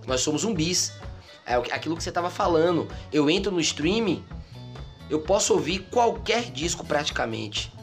Nós 0.07 0.22
somos 0.22 0.43
zumbis. 0.43 0.93
É 1.45 1.55
aquilo 1.55 1.97
que 1.97 2.03
você 2.03 2.09
estava 2.09 2.30
falando. 2.30 2.88
Eu 3.12 3.30
entro 3.30 3.51
no 3.51 3.59
streaming, 3.59 4.24
eu 5.09 5.20
posso 5.20 5.53
ouvir 5.53 5.80
qualquer 5.91 6.49
disco 6.51 6.86
praticamente. 6.86 7.74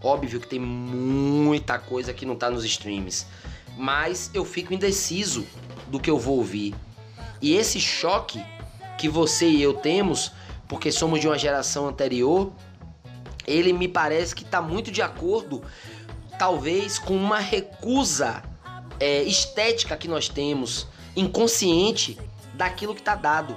Óbvio 0.00 0.38
que 0.38 0.46
tem 0.46 0.60
muita 0.60 1.76
coisa 1.76 2.14
que 2.14 2.24
não 2.24 2.34
está 2.34 2.48
nos 2.48 2.64
streams, 2.64 3.26
mas 3.76 4.30
eu 4.32 4.44
fico 4.44 4.72
indeciso 4.72 5.44
do 5.88 5.98
que 5.98 6.08
eu 6.08 6.16
vou 6.18 6.36
ouvir. 6.36 6.72
E 7.42 7.56
esse 7.56 7.80
choque 7.80 8.40
que 8.96 9.08
você 9.08 9.48
e 9.48 9.60
eu 9.60 9.74
temos, 9.74 10.30
porque 10.68 10.92
somos 10.92 11.20
de 11.20 11.26
uma 11.26 11.36
geração 11.36 11.88
anterior, 11.88 12.52
ele 13.44 13.72
me 13.72 13.88
parece 13.88 14.36
que 14.36 14.44
está 14.44 14.62
muito 14.62 14.92
de 14.92 15.02
acordo, 15.02 15.64
talvez 16.38 16.96
com 16.96 17.16
uma 17.16 17.40
recusa 17.40 18.47
é, 19.00 19.22
estética 19.22 19.96
que 19.96 20.08
nós 20.08 20.28
temos, 20.28 20.86
inconsciente, 21.16 22.18
daquilo 22.54 22.94
que 22.94 23.00
está 23.00 23.14
dado. 23.14 23.56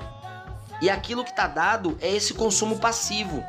E 0.81 0.89
aquilo 0.89 1.23
que 1.23 1.29
está 1.31 1.47
dado 1.47 1.97
é 2.01 2.09
esse 2.09 2.33
consumo 2.33 2.79
passivo, 2.79 3.43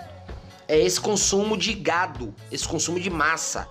é 0.68 0.78
esse 0.78 1.00
consumo 1.00 1.56
de 1.56 1.72
gado, 1.72 2.34
esse 2.50 2.66
consumo 2.66 3.00
de 3.00 3.10
massa. 3.10 3.68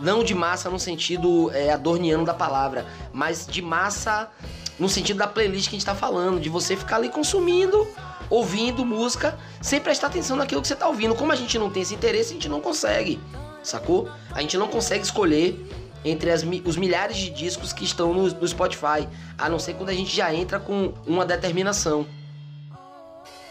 Não 0.00 0.24
de 0.24 0.34
massa 0.34 0.68
no 0.68 0.78
sentido 0.78 1.50
é, 1.52 1.70
adorniano 1.70 2.24
da 2.24 2.34
palavra, 2.34 2.86
mas 3.12 3.46
de 3.46 3.62
massa 3.62 4.30
no 4.78 4.88
sentido 4.88 5.18
da 5.18 5.26
playlist 5.26 5.68
que 5.68 5.76
a 5.76 5.78
gente 5.78 5.82
está 5.82 5.94
falando, 5.94 6.40
de 6.40 6.48
você 6.48 6.76
ficar 6.76 6.96
ali 6.96 7.08
consumindo, 7.08 7.86
ouvindo 8.28 8.84
música, 8.84 9.38
sem 9.62 9.80
prestar 9.80 10.08
atenção 10.08 10.36
naquilo 10.36 10.60
que 10.60 10.68
você 10.68 10.74
está 10.74 10.88
ouvindo. 10.88 11.14
Como 11.14 11.30
a 11.30 11.36
gente 11.36 11.58
não 11.58 11.70
tem 11.70 11.82
esse 11.82 11.94
interesse, 11.94 12.30
a 12.30 12.34
gente 12.34 12.48
não 12.48 12.60
consegue, 12.60 13.20
sacou? 13.62 14.08
A 14.32 14.40
gente 14.40 14.56
não 14.56 14.66
consegue 14.66 15.04
escolher 15.04 15.64
entre 16.04 16.30
as, 16.30 16.42
os 16.42 16.76
milhares 16.76 17.16
de 17.16 17.30
discos 17.30 17.72
que 17.72 17.84
estão 17.84 18.12
no, 18.12 18.28
no 18.28 18.48
Spotify, 18.48 19.08
a 19.38 19.48
não 19.48 19.58
ser 19.58 19.74
quando 19.74 19.88
a 19.88 19.94
gente 19.94 20.14
já 20.14 20.34
entra 20.34 20.60
com 20.60 20.92
uma 21.06 21.24
determinação. 21.24 22.06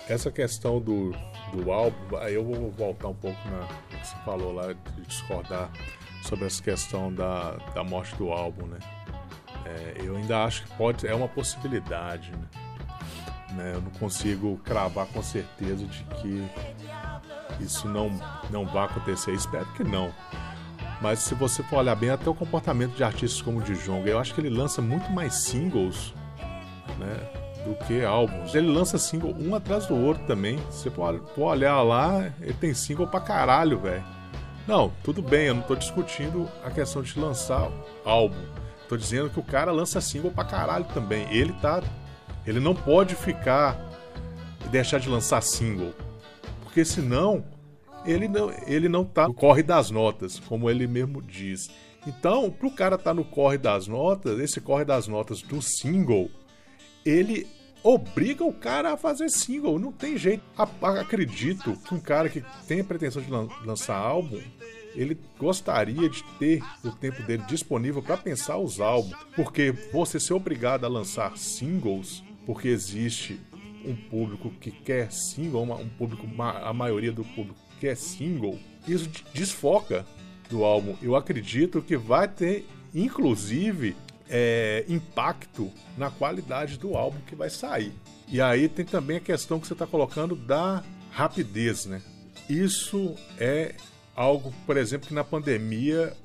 Essa 0.08 0.30
questão 0.32 0.80
do, 0.80 1.12
do 1.54 1.72
álbum, 1.72 2.18
eu 2.28 2.44
vou 2.44 2.72
voltar 2.72 3.08
um 3.08 3.16
pouco 3.16 3.40
na 3.50 3.68
que 3.98 4.08
você 4.08 4.16
falou 4.26 4.54
lá, 4.54 4.74
de 4.74 5.02
discordar 5.08 5.72
sobre 6.24 6.46
essa 6.46 6.62
questão 6.62 7.14
da, 7.14 7.52
da 7.74 7.84
morte 7.84 8.16
do 8.16 8.32
álbum, 8.32 8.66
né? 8.66 8.80
É, 9.66 10.02
eu 10.04 10.18
ainda 10.18 10.44
acho 10.44 10.64
que 10.64 10.72
pode, 10.76 11.08
é 11.08 11.16
uma 11.16 11.28
possibilidade, 11.28 12.32
né? 12.32 12.48
né? 13.54 13.72
Eu 13.76 13.82
não 13.82 13.92
consigo 13.92 14.58
cravar 14.64 15.08
com 15.08 15.24
certeza 15.24 15.86
de 15.86 16.04
que 16.04 16.50
isso 17.60 17.88
não, 17.88 18.12
não 18.50 18.66
vai 18.66 18.86
acontecer. 18.86 19.32
Espero 19.34 19.66
que 19.74 19.84
não. 19.84 20.14
Mas 21.04 21.20
se 21.20 21.36
você 21.36 21.62
for 21.62 21.80
olhar 21.80 21.96
bem, 21.96 22.12
até 22.12 22.30
o 22.30 22.34
comportamento 22.34 22.96
de 22.96 23.04
artistas 23.04 23.42
como 23.42 23.60
o 23.60 23.62
Djonga, 23.62 24.10
eu 24.10 24.18
acho 24.18 24.34
que 24.34 24.40
ele 24.40 24.50
lança 24.50 24.82
muito 24.82 25.12
mais 25.12 25.34
singles, 25.34 26.14
né? 26.98 27.20
Do 27.66 27.76
que 27.86 28.06
álbuns. 28.06 28.56
Ele 28.56 28.72
lança 28.72 28.98
single 28.98 29.36
um 29.38 29.54
atrás 29.54 29.86
do 29.86 29.98
outro 29.98 30.26
também. 30.26 30.56
Você 30.72 30.90
for 30.90 31.22
olhar 31.36 31.82
lá, 31.82 32.32
ele 32.40 32.54
tem 32.54 32.74
single 32.74 33.06
pra 33.06 33.20
caralho, 33.20 33.78
velho. 33.80 34.02
Não, 34.66 34.94
tudo 35.04 35.22
bem, 35.22 35.48
eu 35.48 35.56
não 35.56 35.62
tô 35.64 35.76
discutindo 35.76 36.48
a 36.64 36.72
questão 36.72 37.02
de 37.02 37.20
lançar 37.20 37.70
álbum. 38.06 38.40
Tô 38.88 38.96
dizendo 38.96 39.30
que 39.30 39.42
o 39.42 39.44
cara 39.44 39.74
lança 39.74 40.00
single 40.00 40.32
pra 40.32 40.46
caralho 40.46 40.86
também. 40.94 41.28
Ele 41.36 41.52
tá. 41.62 41.84
Ele 42.48 42.62
não 42.62 42.74
pode 42.74 43.14
ficar 43.14 43.78
e 44.66 44.70
deixar 44.70 45.02
de 45.02 45.10
lançar 45.10 45.44
single. 45.44 45.94
Porque 46.62 46.86
senão 46.86 47.44
ele 48.06 48.28
não, 48.28 48.52
ele 48.68 48.90
não 48.90 49.06
tá 49.06 49.28
no 49.28 49.34
corre 49.34 49.64
das 49.64 49.90
notas, 49.90 50.40
como 50.40 50.70
ele 50.70 50.88
mesmo 50.88 51.22
diz. 51.22 51.70
Então, 52.06 52.52
pro 52.52 52.72
cara 52.72 52.98
tá 52.98 53.14
no 53.14 53.24
corre 53.24 53.58
das 53.58 53.88
notas, 53.88 54.40
esse 54.40 54.60
corre 54.60 54.84
das 54.84 55.08
notas 55.08 55.42
do 55.42 55.62
single, 55.62 56.30
ele 57.06 57.48
obriga 57.82 58.44
o 58.44 58.54
cara 58.54 58.94
a 58.94 58.98
fazer 58.98 59.30
single, 59.30 59.80
não 59.80 59.92
tem 59.92 60.18
jeito. 60.18 60.44
Acredito 60.82 61.78
que 61.78 61.94
um 61.94 62.00
cara 62.00 62.30
que 62.30 62.44
tem 62.68 62.82
a 62.82 62.84
pretensão 62.84 63.22
de 63.22 63.30
lançar 63.66 63.96
álbum, 63.96 64.42
ele 64.96 65.18
gostaria 65.40 66.10
de 66.10 66.24
ter 66.38 66.64
o 66.84 66.92
tempo 66.92 67.24
dele 67.24 67.44
disponível 67.48 68.02
para 68.02 68.18
pensar 68.18 68.58
os 68.58 68.80
álbuns, 68.80 69.18
porque 69.36 69.72
você 69.92 70.20
ser 70.20 70.34
obrigado 70.34 70.86
a 70.86 70.90
lançar 70.90 71.38
singles, 71.38 72.24
porque 72.46 72.68
existe 72.68 73.40
um 73.86 73.96
público 73.96 74.50
que 74.50 74.72
quer 74.72 75.12
single, 75.12 75.64
um 75.64 75.90
público, 75.90 76.26
a 76.42 76.74
maioria 76.74 77.12
do 77.12 77.24
público 77.24 77.60
que 77.84 77.88
é 77.90 77.96
single, 77.96 78.58
isso 78.88 79.10
desfoca 79.34 80.06
do 80.50 80.64
álbum. 80.64 80.96
Eu 81.02 81.18
acredito 81.18 81.82
que 81.82 81.98
vai 81.98 82.30
ter, 82.30 82.66
inclusive, 82.96 83.94
é, 84.30 84.86
impacto 84.88 85.70
na 85.98 86.10
qualidade 86.10 86.80
do 86.80 86.96
álbum 86.96 87.20
que 87.28 87.36
vai 87.36 87.50
sair. 87.50 87.92
E 88.30 88.40
aí 88.40 88.70
tem 88.70 88.86
também 88.86 89.18
a 89.18 89.20
questão 89.20 89.60
que 89.60 89.68
você 89.68 89.74
está 89.74 89.86
colocando 89.86 90.34
da 90.34 90.82
rapidez, 91.12 91.86
né? 91.86 92.02
Isso 92.50 93.16
é 93.38 93.76
algo, 94.16 94.54
por 94.66 94.78
exemplo, 94.78 95.10
que 95.10 95.14
na 95.14 95.26
pandemia 95.26 96.16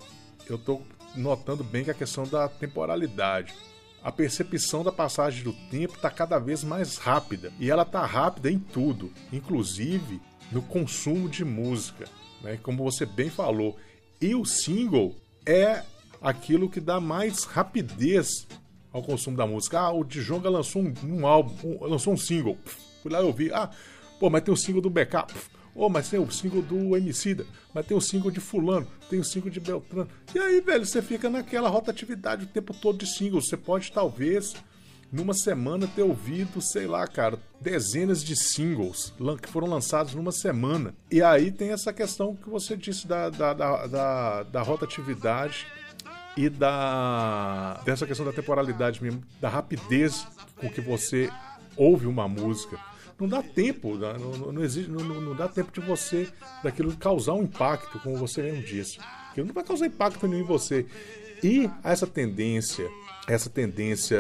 eu 0.49 0.55
estou 0.55 0.87
notando 1.17 1.65
bem 1.65 1.83
que 1.83 1.91
a 1.91 1.95
questão 1.95 2.23
da 2.25 2.49
temporalidade. 2.49 3.53
A 4.01 4.13
percepção 4.13 4.85
da 4.85 4.93
passagem 4.93 5.43
do 5.43 5.53
tempo 5.53 5.97
está 5.97 6.09
cada 6.09 6.39
vez 6.39 6.63
mais 6.63 6.99
rápida 6.99 7.53
e 7.59 7.69
ela 7.69 7.83
está 7.83 8.07
rápida 8.07 8.49
em 8.49 8.61
tudo, 8.61 9.13
inclusive 9.33 10.21
no 10.51 10.63
consumo 10.63 11.29
de 11.29 11.45
música, 11.45 12.07
né? 12.43 12.59
como 12.63 12.85
você 12.85 13.05
bem 13.05 13.31
falou. 13.31 13.77
E 14.21 14.35
o 14.35 14.45
single 14.45 15.15
é 15.47 15.83
aquilo 16.21 16.69
que 16.69 16.81
dá 16.81 17.01
mais 17.01 17.45
rapidez 17.45 18.47
ao 18.93 19.03
consumo 19.03 19.37
da 19.37 19.47
música. 19.47 19.79
Ah, 19.79 19.93
o 19.93 20.05
Djonga 20.05 20.51
lançou 20.51 20.83
um, 20.83 20.95
um 21.05 21.27
álbum, 21.27 21.53
um, 21.65 21.85
lançou 21.85 22.13
um 22.13 22.17
single. 22.17 22.59
Fui 23.03 23.13
lá 23.13 23.21
e 23.21 23.25
ouvi. 23.25 23.53
Ah, 23.53 23.71
pô, 24.19 24.29
mas 24.29 24.43
tem 24.43 24.53
o 24.53 24.57
single 24.57 24.83
do 24.83 24.91
BK. 24.91 25.27
Oh, 25.75 25.89
mas 25.89 26.09
tem 26.09 26.19
o 26.19 26.29
single 26.29 26.61
do 26.61 26.97
Emicida, 26.97 27.47
mas 27.73 27.87
tem 27.87 27.97
o 27.97 28.01
single 28.01 28.33
de 28.33 28.41
fulano, 28.41 28.85
tem 29.09 29.21
o 29.21 29.25
single 29.25 29.49
de 29.49 29.61
Beltrano. 29.61 30.09
E 30.35 30.39
aí, 30.39 30.61
velho, 30.61 30.85
você 30.85 31.01
fica 31.01 31.31
naquela 31.31 31.69
rotatividade 31.69 32.45
o 32.45 32.49
tempo 32.49 32.75
todo 32.75 32.99
de 32.99 33.07
singles. 33.07 33.49
Você 33.49 33.57
pode, 33.57 33.93
talvez, 33.93 34.55
numa 35.11 35.35
semana 35.35 35.87
ter 35.87 36.03
ouvido, 36.03 36.61
sei 36.61 36.87
lá, 36.87 37.07
cara, 37.07 37.39
dezenas 37.61 38.23
de 38.23 38.37
singles 38.37 39.13
que 39.43 39.49
foram 39.49 39.69
lançados 39.69 40.15
numa 40.15 40.33
semana. 40.33 40.95
E 41.11 41.23
aí 41.23 41.51
tem 41.51 41.71
essa 41.71 41.93
questão 41.93 42.37
que 42.37 42.49
você 42.49 42.77
disse 42.77 43.07
da, 43.07 43.31
da, 43.31 43.55
da, 43.55 43.87
da, 43.87 44.43
da 44.45 44.63
rotatividade 44.63 45.67
e 46.37 46.49
da 46.49 47.81
dessa 47.85 48.07
questão 48.07 48.25
da 48.25 48.33
temporalidade 48.33 49.03
mesmo, 49.03 49.23
da 49.41 49.49
rapidez 49.49 50.27
com 50.57 50.69
que 50.69 50.81
você 50.81 51.31
ouve 51.77 52.07
uma 52.07 52.29
música 52.29 52.79
não 53.19 53.27
dá 53.27 53.43
tempo, 53.43 53.97
não, 53.97 54.17
não, 54.17 54.53
não, 54.53 54.63
existe, 54.63 54.89
não, 54.89 55.03
não, 55.03 55.35
dá 55.35 55.49
tempo 55.49 55.73
de 55.73 55.81
você, 55.81 56.29
daquilo 56.63 56.97
causar 56.97 57.33
um 57.33 57.43
impacto, 57.43 57.99
como 57.99 58.17
você 58.17 58.43
mesmo 58.43 58.63
disse. 58.63 58.99
Aquilo 59.31 59.49
não 59.49 59.55
vai 59.55 59.65
causar 59.65 59.87
impacto 59.87 60.29
nenhum 60.29 60.45
em 60.45 60.47
você. 60.47 60.87
E 61.43 61.69
essa 61.83 62.07
tendência, 62.07 62.89
essa 63.29 63.51
tendência, 63.51 64.19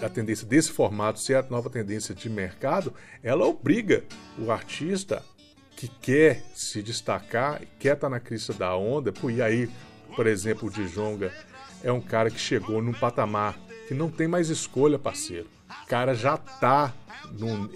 a 0.00 0.08
tendência 0.08 0.46
desse 0.46 0.70
formato 0.70 1.18
ser 1.18 1.34
a 1.34 1.42
nova 1.42 1.68
tendência 1.68 2.14
de 2.14 2.30
mercado, 2.30 2.94
ela 3.22 3.44
obriga 3.44 4.04
o 4.38 4.52
artista 4.52 5.22
que 5.76 5.88
quer 5.88 6.42
se 6.54 6.82
destacar, 6.82 7.60
quer 7.78 7.94
estar 7.94 8.08
na 8.08 8.20
crista 8.20 8.52
da 8.52 8.76
onda, 8.76 9.12
e 9.30 9.42
aí, 9.42 9.68
por 10.14 10.26
exemplo, 10.26 10.68
o 10.68 10.70
Djonga 10.70 11.32
é 11.82 11.90
um 11.90 12.00
cara 12.00 12.30
que 12.30 12.38
chegou 12.38 12.80
num 12.80 12.92
patamar 12.92 13.58
que 13.88 13.94
não 13.94 14.08
tem 14.10 14.28
mais 14.28 14.48
escolha, 14.48 14.98
parceiro. 14.98 15.48
O 15.82 15.86
cara 15.86 16.14
já 16.14 16.36
tá 16.36 16.94
no, 17.32 17.68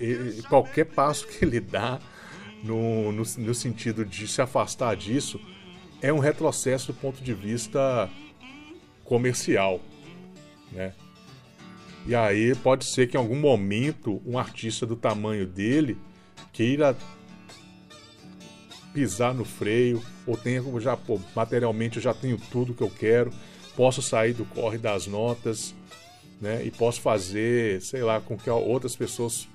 qualquer 0.49 0.85
passo 0.85 1.27
que 1.27 1.45
ele 1.45 1.59
dá 1.59 1.99
no, 2.63 3.11
no, 3.11 3.23
no 3.39 3.55
sentido 3.55 4.05
de 4.05 4.29
se 4.29 4.41
afastar 4.41 4.95
disso 4.97 5.41
é 6.01 6.13
um 6.13 6.19
retrocesso 6.19 6.93
do 6.93 6.99
ponto 6.99 7.23
de 7.23 7.33
vista 7.33 8.11
comercial, 9.05 9.81
né? 10.75 10.93
E 12.07 12.15
aí 12.15 12.55
pode 12.57 12.85
ser 12.85 13.09
que 13.09 13.17
em 13.17 13.21
algum 13.21 13.39
momento 13.39 14.21
um 14.27 14.39
artista 14.39 14.85
do 14.85 14.95
tamanho 14.95 15.47
dele 15.47 15.97
queira 16.53 16.95
pisar 18.93 19.35
no 19.35 19.45
freio 19.45 20.03
ou 20.27 20.37
tenha 20.37 20.63
já 20.81 20.97
pô, 20.97 21.19
materialmente 21.35 21.97
eu 21.97 22.03
já 22.03 22.13
tenho 22.13 22.39
tudo 22.51 22.75
que 22.75 22.83
eu 22.83 22.91
quero, 22.91 23.33
posso 23.75 24.03
sair 24.03 24.35
do 24.35 24.45
corre 24.45 24.79
das 24.79 25.07
notas, 25.07 25.75
né? 26.41 26.65
E 26.65 26.71
posso 26.71 27.01
fazer, 27.01 27.81
sei 27.81 28.03
lá, 28.03 28.21
com 28.21 28.37
que 28.37 28.51
outras 28.51 28.95
pessoas 28.95 29.49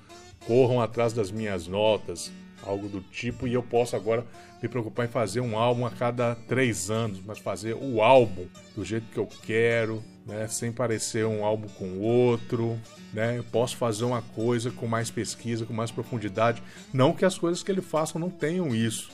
corram 0.46 0.80
atrás 0.80 1.12
das 1.12 1.30
minhas 1.30 1.66
notas, 1.66 2.32
algo 2.62 2.88
do 2.88 3.00
tipo, 3.00 3.46
e 3.46 3.54
eu 3.54 3.62
posso 3.62 3.96
agora 3.96 4.26
me 4.62 4.68
preocupar 4.68 5.06
em 5.06 5.08
fazer 5.08 5.40
um 5.40 5.56
álbum 5.56 5.86
a 5.86 5.90
cada 5.90 6.34
três 6.34 6.90
anos, 6.90 7.20
mas 7.24 7.38
fazer 7.38 7.74
o 7.74 8.02
álbum 8.02 8.46
do 8.74 8.84
jeito 8.84 9.06
que 9.12 9.18
eu 9.18 9.28
quero, 9.44 10.02
né? 10.30 10.46
Sem 10.48 10.72
parecer 10.72 11.26
um 11.26 11.44
álbum 11.44 11.68
com 11.68 11.98
outro, 11.98 12.78
né? 13.12 13.38
Eu 13.38 13.44
posso 13.44 13.76
fazer 13.76 14.04
uma 14.04 14.22
coisa 14.22 14.70
com 14.70 14.86
mais 14.86 15.10
pesquisa, 15.10 15.66
com 15.66 15.74
mais 15.74 15.90
profundidade. 15.90 16.62
Não 16.92 17.12
que 17.12 17.24
as 17.24 17.36
coisas 17.36 17.62
que 17.62 17.70
ele 17.70 17.82
faça 17.82 18.18
não 18.18 18.30
tenham 18.30 18.74
isso, 18.74 19.10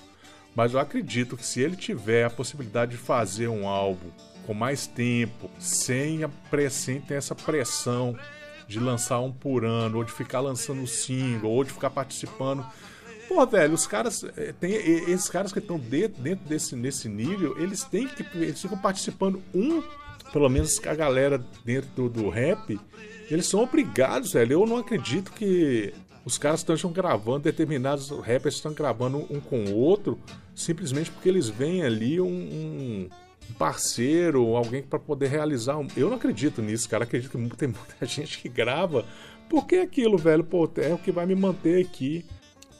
mas 0.55 0.75
eu 0.75 0.81
acredito 0.81 1.37
que 1.37 1.45
se 1.45 1.61
ele 1.61 1.77
tiver 1.77 2.25
a 2.25 2.31
possibilidade 2.31 2.93
de 2.93 2.99
fazer 2.99 3.49
um 3.49 3.67
álbum 3.67 4.09
com 4.47 4.55
mais 4.55 4.87
tempo, 4.87 5.51
sem, 5.59 6.23
a 6.23 6.31
sem 6.71 7.01
ter 7.01 7.14
essa 7.14 7.35
pressão 7.35 8.17
de 8.69 8.79
lançar 8.79 9.21
um 9.21 9.33
por 9.33 9.64
ano, 9.64 9.99
ou 9.99 10.05
de 10.05 10.12
ficar 10.12 10.41
lançando 10.41 10.87
single, 10.87 11.51
ou 11.51 11.64
de 11.64 11.73
ficar 11.73 11.91
participando. 11.91 12.64
Pô, 13.29 13.45
velho, 13.47 13.75
os 13.75 13.87
caras. 13.87 14.25
Eh, 14.37 14.55
tem, 14.59 14.73
esses 14.73 15.29
caras 15.29 15.53
que 15.53 15.59
estão 15.59 15.79
dentro, 15.79 16.23
dentro 16.23 16.49
desse 16.49 16.77
nesse 16.77 17.09
nível, 17.09 17.61
eles 17.61 17.83
têm 17.85 18.07
que. 18.07 18.25
Eles 18.35 18.61
ficam 18.61 18.79
participando 18.79 19.43
um, 19.55 19.83
pelo 20.33 20.49
menos 20.49 20.81
a 20.87 20.95
galera 20.95 21.45
dentro 21.64 21.91
do, 21.95 22.09
do 22.09 22.29
rap, 22.29 22.79
eles 23.31 23.47
são 23.47 23.62
obrigados, 23.62 24.33
velho. 24.33 24.53
Eu 24.53 24.66
não 24.66 24.79
acredito 24.79 25.33
que 25.33 25.93
os 26.24 26.39
caras 26.39 26.64
estão 26.68 26.93
gravando, 26.93 27.41
determinados 27.41 28.11
rappers 28.11 28.57
estão 28.57 28.72
gravando 28.72 29.18
um 29.31 29.41
com 29.41 29.64
o 29.64 29.77
outro, 29.77 30.18
simplesmente 30.55 31.11
porque 31.11 31.29
eles 31.29 31.49
veem 31.49 31.83
ali 31.83 32.20
um, 32.20 32.27
um 32.27 33.09
parceiro, 33.59 34.57
alguém 34.57 34.83
para 34.83 34.99
poder 34.99 35.29
realizar. 35.29 35.79
Um... 35.79 35.87
Eu 35.97 36.09
não 36.09 36.16
acredito 36.16 36.61
nisso, 36.61 36.89
cara. 36.89 37.05
Acredito 37.05 37.31
que 37.31 37.57
tem 37.57 37.68
muita 37.68 38.05
gente 38.07 38.39
que 38.39 38.49
grava. 38.49 39.05
Porque 39.49 39.77
aquilo, 39.77 40.18
velho, 40.18 40.43
pô, 40.43 40.68
é 40.77 40.93
o 40.93 40.99
que 40.99 41.12
vai 41.12 41.27
me 41.27 41.35
manter 41.35 41.85
aqui 41.85 42.24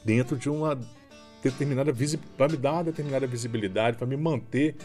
dentro 0.03 0.35
de 0.35 0.49
uma 0.49 0.77
determinada 1.41 1.91
visibilidade, 1.91 2.37
vai 2.37 2.49
me 2.49 2.57
dar 2.57 2.73
uma 2.73 2.83
determinada 2.83 3.27
visibilidade, 3.27 3.97
para 3.97 4.07
me 4.07 4.17
manter 4.17 4.75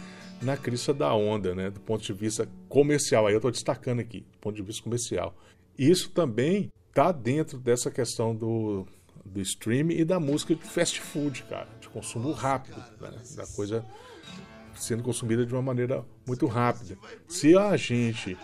na 0.43 0.57
crista 0.57 0.93
da 0.93 1.14
onda, 1.14 1.55
né? 1.55 1.70
Do 1.70 1.80
ponto 1.80 2.03
de 2.03 2.12
vista 2.12 2.49
comercial. 2.68 3.26
Aí 3.26 3.34
eu 3.34 3.38
estou 3.38 3.51
destacando 3.51 4.01
aqui, 4.01 4.20
do 4.20 4.38
ponto 4.38 4.57
de 4.57 4.62
vista 4.62 4.82
comercial. 4.82 5.34
Isso 5.78 6.11
também 6.11 6.70
tá 6.93 7.11
dentro 7.12 7.59
dessa 7.59 7.90
questão 7.90 8.34
do, 8.34 8.86
do 9.24 9.40
streaming 9.40 9.95
e 9.95 10.05
da 10.05 10.20
música 10.20 10.55
de 10.55 10.62
fast 10.62 11.01
food, 11.01 11.45
cara, 11.45 11.68
de 11.80 11.88
consumo 11.88 12.32
rápido, 12.32 12.76
né? 13.01 13.12
da 13.36 13.47
coisa 13.47 13.84
sendo 14.74 15.03
consumida 15.03 15.47
de 15.47 15.53
uma 15.53 15.62
maneira 15.62 16.05
muito 16.26 16.47
rápida. 16.47 16.97
Se 17.28 17.57
a 17.57 17.76
gente, 17.76 18.36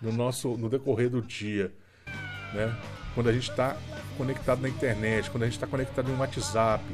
no 0.00 0.12
nosso, 0.12 0.56
no 0.56 0.68
decorrer 0.68 1.08
do 1.08 1.22
dia, 1.22 1.72
né, 2.52 2.76
quando 3.14 3.28
a 3.28 3.32
gente 3.32 3.50
está 3.50 3.76
conectado 4.16 4.60
na 4.60 4.68
internet, 4.68 5.30
quando 5.30 5.44
a 5.44 5.46
gente 5.46 5.54
está 5.54 5.66
conectado 5.66 6.08
no 6.10 6.18
WhatsApp, 6.18 6.84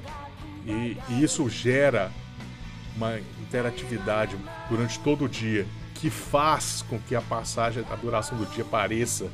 e, 0.66 0.96
e 1.08 1.22
isso 1.22 1.48
gera 1.48 2.12
uma 2.96 3.18
interatividade 3.40 4.36
durante 4.68 4.98
todo 5.00 5.24
o 5.24 5.28
dia 5.28 5.66
que 5.94 6.10
faz 6.10 6.82
com 6.82 6.98
que 6.98 7.14
a 7.14 7.22
passagem, 7.22 7.84
a 7.90 7.96
duração 7.96 8.36
do 8.36 8.46
dia 8.46 8.64
pareça 8.64 9.30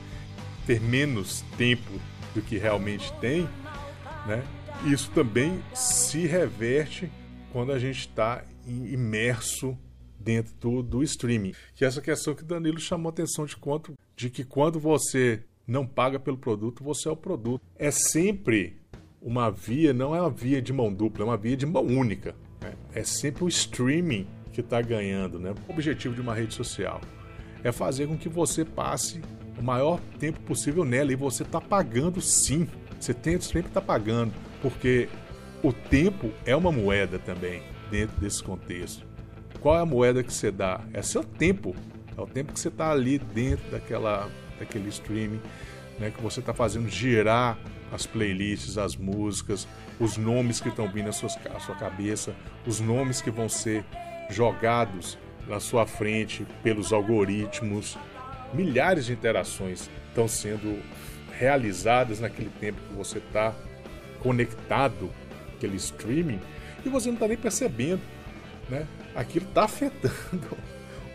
ter 0.67 0.81
menos 0.81 1.43
tempo 1.57 1.91
do 2.35 2.43
que 2.43 2.59
realmente 2.59 3.13
tem, 3.15 3.49
né? 4.27 4.45
Isso 4.85 5.11
também 5.11 5.63
se 5.75 6.27
reverte 6.27 7.11
quando 7.53 7.73
a 7.73 7.79
gente 7.79 8.01
está 8.01 8.45
imerso 8.67 9.77
dentro 10.19 10.55
do, 10.61 10.83
do, 10.83 11.03
streaming. 11.03 11.55
Que 11.75 11.85
é 11.85 11.89
essa 11.89 12.03
questão 12.03 12.35
que 12.35 12.45
Danilo 12.45 12.79
chamou 12.79 13.09
atenção 13.09 13.47
de 13.47 13.57
quanto 13.57 13.95
de 14.15 14.29
que 14.29 14.45
quando 14.45 14.79
você 14.79 15.43
não 15.67 15.87
paga 15.87 16.19
pelo 16.19 16.37
produto, 16.37 16.85
você 16.85 17.09
é 17.09 17.13
o 17.13 17.17
produto. 17.17 17.63
É 17.77 17.91
sempre 17.91 18.77
uma 19.21 19.51
via, 19.51 19.93
não 19.93 20.15
é 20.15 20.21
uma 20.21 20.31
via 20.31 20.61
de 20.61 20.73
mão 20.73 20.93
dupla, 20.93 21.25
é 21.25 21.29
uma 21.29 21.37
via 21.37 21.57
de 21.57 21.67
mão 21.67 21.85
única. 21.85 22.35
Né? 22.61 22.73
É 22.95 23.05
sempre 23.05 23.45
o 23.45 23.49
streaming 23.49 24.27
que 24.53 24.61
está 24.61 24.81
ganhando. 24.81 25.39
Né? 25.39 25.55
O 25.69 25.73
objetivo 25.73 26.15
de 26.15 26.21
uma 26.21 26.35
rede 26.35 26.55
social 26.55 27.01
é 27.63 27.73
fazer 27.73 28.07
com 28.07 28.17
que 28.17 28.29
você 28.29 28.65
passe 28.65 29.21
o 29.59 29.63
maior 29.63 30.01
tempo 30.19 30.41
possível 30.41 30.85
nela 30.85 31.13
e 31.13 31.17
você 31.17 31.43
está 31.43 31.61
pagando 31.61 32.21
sim. 32.21 32.69
Você 32.99 33.15
tem, 33.15 33.41
sempre 33.41 33.71
está 33.71 33.81
pagando, 33.81 34.33
porque 34.61 35.09
o 35.63 35.73
tempo 35.73 36.31
é 36.45 36.55
uma 36.55 36.73
moeda 36.73 37.19
também 37.19 37.63
dentro 37.91 38.19
desse 38.21 38.43
contexto. 38.43 39.07
Qual 39.61 39.77
é 39.77 39.81
a 39.81 39.87
moeda 39.87 40.23
que 40.23 40.33
você 40.33 40.51
dá? 40.51 40.81
É 40.93 41.03
seu 41.03 41.25
tempo. 41.25 41.75
É 42.17 42.21
o 42.21 42.27
tempo 42.27 42.53
que 42.53 42.61
você 42.61 42.69
está 42.69 42.91
ali 42.91 43.19
dentro 43.19 43.71
daquela, 43.71 44.29
daquele 44.59 44.89
streaming, 44.89 45.41
né, 45.99 46.11
que 46.11 46.21
você 46.23 46.41
está 46.41 46.53
fazendo 46.53 46.89
girar 46.89 47.59
as 47.93 48.07
playlists, 48.07 48.79
as 48.79 48.97
músicas, 48.97 49.67
os 49.99 50.17
nomes 50.17 50.61
que 50.61 50.69
estão 50.69 50.89
vindo 50.89 51.07
na 51.07 51.13
sua, 51.13 51.29
sua 51.29 51.75
cabeça, 51.75 52.35
os 52.67 52.81
nomes 52.81 53.21
que 53.21 53.31
vão 53.31 53.49
ser 53.49 53.85
jogados 54.31 55.19
na 55.47 55.59
sua 55.61 55.87
frente 55.87 56.47
pelos 56.63 56.93
algoritmos. 56.93 57.97
Milhares 58.53 59.07
de 59.07 59.13
interações 59.13 59.91
estão 60.09 60.29
sendo 60.29 60.83
realizadas 61.39 62.21
naquele 62.21 62.51
tempo 62.61 62.81
que 62.89 62.95
você 62.95 63.19
está 63.19 63.55
conectado, 64.21 65.11
aquele 65.55 65.77
streaming, 65.77 66.41
e 66.85 66.89
você 66.89 67.09
não 67.09 67.15
está 67.15 67.29
nem 67.29 67.37
percebendo. 67.37 68.01
Né? 68.69 68.87
Aquilo 69.15 69.47
está 69.47 69.65
afetando 69.65 70.59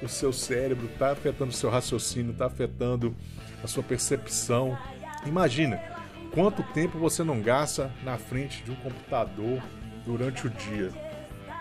o 0.02 0.10
seu 0.10 0.34
cérebro, 0.34 0.88
está 0.88 1.12
afetando 1.12 1.52
o 1.52 1.54
seu 1.54 1.70
raciocínio, 1.70 2.32
está 2.32 2.48
afetando 2.48 3.16
a 3.64 3.68
sua 3.68 3.84
percepção. 3.84 4.78
Imagina 5.26 5.93
quanto 6.34 6.64
tempo 6.74 6.98
você 6.98 7.24
não 7.24 7.42
gasta 7.42 7.92
na 8.04 8.18
frente 8.18 8.64
de 8.64 8.72
um 8.72 8.76
computador 8.76 9.62
durante 10.06 10.48
o 10.48 10.50
dia. 10.50 10.92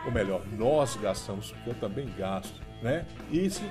ou 0.04 0.10
melhor, 0.10 0.42
nós 0.58 0.96
gastamos, 0.96 1.52
porque 1.52 1.70
eu 1.70 1.74
também 1.74 2.08
gasto, 2.18 2.60
né? 2.82 3.06
Isso 3.30 3.62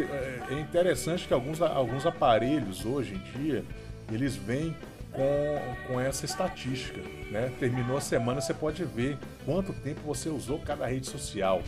é, 0.00 0.54
é 0.54 0.60
interessante 0.60 1.28
que 1.28 1.32
alguns, 1.32 1.62
alguns 1.62 2.04
aparelhos 2.04 2.84
hoje 2.84 3.14
em 3.14 3.38
dia, 3.38 3.64
eles 4.10 4.34
vêm 4.34 4.74
com, 5.12 5.86
com 5.86 6.00
essa 6.00 6.24
estatística, 6.24 7.00
né? 7.30 7.52
Terminou 7.60 7.96
a 7.96 8.00
semana, 8.00 8.40
você 8.40 8.52
pode 8.52 8.84
ver 8.84 9.18
quanto 9.44 9.72
tempo 9.72 10.00
você 10.04 10.28
usou 10.28 10.58
cada 10.58 10.86
rede 10.86 11.06
social. 11.06 11.62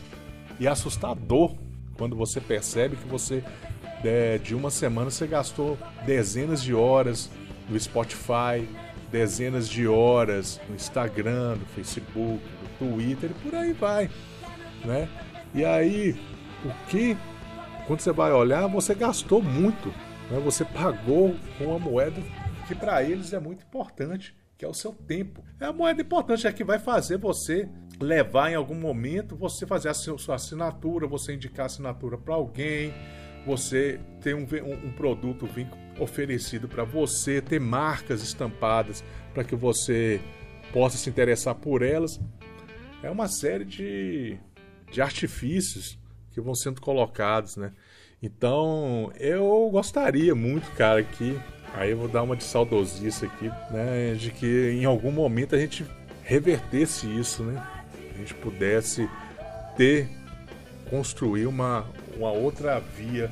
E 0.59 0.67
é 0.67 0.71
assustador 0.71 1.55
quando 1.97 2.17
você 2.17 2.41
percebe 2.41 2.97
que 2.97 3.07
você 3.07 3.45
de, 4.03 4.39
de 4.39 4.55
uma 4.55 4.71
semana 4.71 5.11
você 5.11 5.27
gastou 5.27 5.79
dezenas 6.05 6.63
de 6.63 6.75
horas 6.75 7.31
no 7.71 7.79
Spotify, 7.79 8.69
dezenas 9.11 9.69
de 9.69 9.87
horas 9.87 10.61
no 10.69 10.75
Instagram, 10.75 11.57
no 11.57 11.67
Facebook, 11.67 12.43
no 12.81 12.91
Twitter 12.91 13.31
e 13.31 13.35
por 13.35 13.55
aí 13.55 13.73
vai, 13.73 14.11
né? 14.85 15.09
E 15.55 15.65
aí, 15.65 16.21
o 16.65 16.89
que 16.89 17.17
quando 17.87 18.01
você 18.01 18.13
vai 18.13 18.33
olhar, 18.33 18.67
você 18.69 18.95
gastou 18.95 19.43
muito, 19.43 19.89
né? 20.31 20.39
Você 20.45 20.65
pagou 20.65 21.35
com 21.59 21.65
uma 21.65 21.79
moeda 21.79 22.23
que 22.69 22.75
para 22.75 23.03
eles 23.03 23.33
é 23.33 23.41
muito 23.41 23.65
importante, 23.65 24.33
que 24.57 24.65
é 24.65 24.69
o 24.69 24.75
seu 24.75 24.93
tempo. 24.93 25.43
É 25.59 25.65
a 25.65 25.73
moeda 25.73 26.01
importante 26.01 26.47
é 26.47 26.53
que 26.53 26.63
vai 26.63 26.79
fazer 26.79 27.19
você 27.19 27.69
levar 28.01 28.53
em 28.53 28.55
algum 28.55 28.77
momento, 28.77 29.35
você 29.35 29.67
fazer 29.67 29.89
a 29.89 29.95
sua 29.95 30.37
assinatura, 30.37 31.07
você 31.09 31.35
indicar 31.35 31.67
assinatura 31.67 32.17
para 32.17 32.35
alguém, 32.35 32.95
você 33.45 33.99
ter 34.21 34.35
um, 34.35 34.43
um, 34.43 34.87
um 34.87 34.93
produto 34.93 35.47
vir 35.47 35.67
oferecido 36.01 36.69
para 36.69 36.85
você, 36.85 37.41
ter 37.41 37.61
marcas 37.61 38.23
estampadas 38.23 39.05
para 39.35 39.45
que 39.45 39.55
você 39.55 40.21
possa 40.73 40.97
se 40.97 41.09
interessar 41.09 41.55
por 41.55 41.83
elas. 41.83 42.21
É 43.03 43.11
uma 43.11 43.29
série 43.29 43.65
de, 43.65 44.39
de 44.91 45.01
artifícios 45.01 45.99
que 46.33 46.41
vão 46.41 46.55
sendo 46.55 46.81
colocados, 46.81 47.57
né? 47.57 47.73
Então, 48.23 49.11
eu 49.19 49.69
gostaria 49.71 50.35
muito, 50.35 50.71
cara, 50.73 51.03
que 51.03 51.39
aí 51.73 51.91
eu 51.91 51.97
vou 51.97 52.09
dar 52.09 52.23
uma 52.23 52.37
de 52.37 52.45
saudosice 52.45 53.25
aqui, 53.25 53.49
né, 53.71 54.15
de 54.15 54.31
que 54.31 54.71
em 54.73 54.85
algum 54.85 55.11
momento 55.11 55.55
a 55.55 55.59
gente 55.59 55.87
revertesse 56.23 57.07
isso, 57.19 57.43
né? 57.43 57.67
A 58.15 58.19
gente 58.19 58.35
pudesse 58.35 59.09
ter 59.77 60.09
construir 60.91 61.47
uma, 61.47 61.87
uma 62.17 62.31
outra 62.31 62.81
via, 62.81 63.31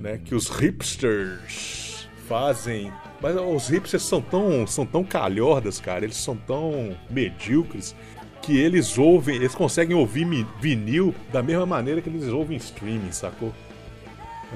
né, 0.00 0.18
que 0.24 0.34
os 0.34 0.48
hipsters 0.48 2.08
fazem. 2.26 2.92
Mas 3.20 3.36
os 3.36 3.68
hipsters 3.68 4.02
são 4.02 4.20
tão, 4.20 4.66
são 4.66 4.86
tão 4.86 5.04
calhordas, 5.04 5.78
cara, 5.78 6.04
eles 6.04 6.16
são 6.16 6.34
tão 6.34 6.96
medíocres 7.10 7.94
que 8.40 8.58
eles 8.58 8.96
ouvem, 8.96 9.36
eles 9.36 9.54
conseguem 9.54 9.94
ouvir 9.94 10.26
vinil 10.58 11.14
da 11.30 11.42
mesma 11.42 11.66
maneira 11.66 12.00
que 12.00 12.08
eles 12.08 12.26
ouvem 12.28 12.56
streaming, 12.56 13.12
sacou? 13.12 13.52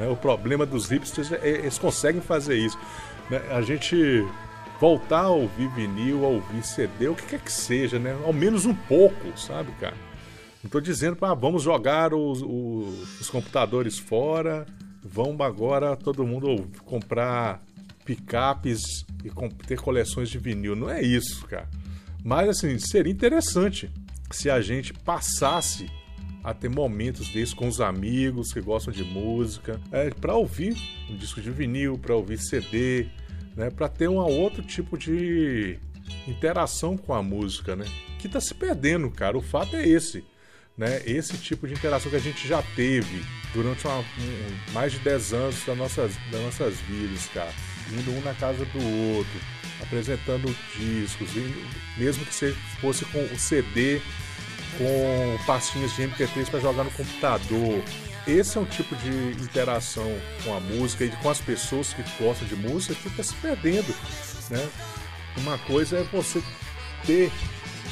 É, 0.01 0.09
o 0.09 0.17
problema 0.17 0.65
dos 0.65 0.89
hipsters 0.89 1.31
é, 1.31 1.37
é 1.43 1.49
eles 1.59 1.79
conseguem 1.79 2.23
fazer 2.23 2.57
isso. 2.57 2.79
Né? 3.31 3.41
A 3.51 3.61
gente 3.61 4.27
voltar 4.81 5.25
a 5.25 5.29
ouvir 5.29 5.69
vinil, 5.69 6.25
a 6.25 6.29
ouvir 6.29 6.65
CD, 6.65 7.09
o 7.09 7.15
que 7.15 7.27
quer 7.27 7.41
que 7.41 7.53
seja, 7.53 7.99
né? 7.99 8.17
Ao 8.25 8.33
menos 8.33 8.67
um 8.67 8.75
pouco, 8.75 9.39
sabe, 9.39 9.71
cara? 9.73 9.95
Não 10.63 10.69
estou 10.69 10.81
dizendo 10.81 11.15
para 11.15 11.31
ah, 11.31 11.35
vamos 11.35 11.63
jogar 11.63 12.15
os, 12.15 12.43
os, 12.43 13.21
os, 13.21 13.31
computadores 13.31 13.99
fora, 13.99 14.67
vamos 15.05 15.41
agora 15.43 15.95
todo 15.97 16.27
mundo 16.27 16.67
comprar 16.85 17.63
picapes 18.05 19.05
e 19.23 19.31
ter 19.67 19.79
coleções 19.79 20.29
de 20.29 20.39
vinil. 20.39 20.75
Não 20.75 20.91
é 20.91 21.03
isso, 21.03 21.47
cara. 21.47 21.69
Mas 22.25 22.49
assim, 22.49 22.79
seria 22.79 23.13
interessante 23.13 23.91
se 24.31 24.51
a 24.51 24.61
gente 24.61 24.93
passasse 24.93 25.91
a 26.43 26.53
ter 26.53 26.69
momentos 26.69 27.29
desses 27.29 27.55
com 27.55 27.69
os 27.69 27.81
amigos 27.81 28.53
que 28.53 28.61
gostam 28.61 28.93
de 28.93 29.03
música, 29.03 29.81
é, 29.91 30.11
para 30.11 30.35
ouvir 30.35 30.77
um 31.09 31.17
disco 31.17 31.41
de 31.41 31.51
vinil, 31.51 31.97
para 31.99 32.15
ouvir 32.15 32.39
CD, 32.39 33.07
né, 33.57 33.71
para 33.71 33.89
ter 33.89 34.09
um 34.09 34.17
outro 34.17 34.63
tipo 34.63 34.99
de 34.99 35.79
interação 36.27 36.97
com 36.97 37.15
a 37.15 37.23
música, 37.23 37.75
né? 37.75 37.87
Que 38.19 38.27
está 38.27 38.41
se 38.41 38.55
perdendo, 38.55 39.11
cara. 39.11 39.39
O 39.39 39.43
fato 39.43 39.77
é 39.77 39.89
esse, 39.89 40.25
né? 40.77 41.03
Esse 41.05 41.37
tipo 41.39 41.67
de 41.67 41.75
interação 41.75 42.11
que 42.11 42.17
a 42.17 42.21
gente 42.21 42.47
já 42.47 42.63
teve 42.75 43.25
durante 43.53 43.87
uma, 43.87 43.99
um, 43.99 44.73
mais 44.73 44.93
de 44.93 44.99
10 44.99 45.33
anos 45.33 45.65
das 45.65 45.77
nossas, 45.77 46.13
das 46.31 46.41
nossas 46.41 46.75
vidas, 46.81 47.29
cara. 47.33 47.53
Indo 47.93 48.11
um 48.13 48.21
na 48.23 48.35
casa 48.35 48.65
do 48.65 49.17
outro, 49.17 49.41
apresentando 49.81 50.55
discos, 50.77 51.31
mesmo 51.97 52.25
que 52.25 52.53
fosse 52.81 53.05
com 53.07 53.23
o 53.23 53.39
CD 53.39 54.01
com 54.79 55.39
pastinhas 55.47 55.95
de 55.95 56.03
MP3 56.03 56.51
para 56.51 56.61
jogar 56.61 56.85
no 56.85 56.91
computador. 56.91 57.83
Esse 58.27 58.57
é 58.57 58.61
um 58.61 58.65
tipo 58.65 58.97
de 58.97 59.11
interação 59.43 60.11
com 60.43 60.57
a 60.57 60.61
música 60.61 61.05
e 61.05 61.11
com 61.11 61.31
as 61.31 61.41
pessoas 61.41 61.93
que 61.93 62.03
gostam 62.23 62.49
de 62.49 62.57
música 62.57 62.95
que 62.95 63.09
está 63.09 63.23
se 63.23 63.35
perdendo. 63.35 63.95
Né? 64.51 64.69
Uma 65.37 65.59
coisa 65.59 65.99
é 65.99 66.03
você 66.05 66.43
ter 67.07 67.31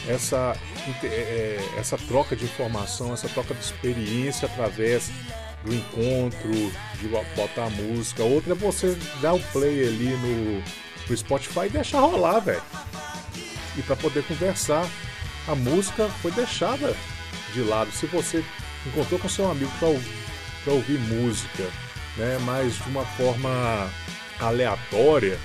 essa, 0.08 0.56
é, 1.02 1.06
é, 1.06 1.68
essa 1.78 1.96
troca 1.96 2.34
de 2.34 2.44
informação, 2.44 3.12
essa 3.12 3.28
troca 3.28 3.54
de 3.54 3.60
experiência 3.60 4.46
através 4.46 5.10
do 5.64 5.74
encontro, 5.74 6.50
de 7.00 7.08
botar 7.36 7.70
música. 7.70 8.22
Outra 8.22 8.52
é 8.52 8.56
você 8.56 8.96
dar 9.20 9.34
o 9.34 9.40
play 9.52 9.86
ali 9.86 10.10
no, 10.16 10.62
no 11.08 11.16
Spotify 11.16 11.66
e 11.66 11.70
deixar 11.70 12.00
rolar, 12.00 12.40
velho. 12.40 12.62
E 13.76 13.82
para 13.82 13.96
poder 13.96 14.24
conversar 14.24 14.86
a 15.48 15.54
música 15.54 16.08
foi 16.20 16.30
deixada 16.32 16.94
de 17.52 17.62
lado. 17.62 17.90
Se 17.92 18.06
você 18.06 18.44
encontrou 18.86 19.18
com 19.18 19.28
seu 19.28 19.50
amigo 19.50 19.70
para 19.78 20.72
ouvir 20.72 20.98
música, 20.98 21.64
né, 22.16 22.38
mas 22.44 22.76
de 22.76 22.88
uma 22.88 23.04
forma 23.04 23.90
aleatória, 24.40 25.38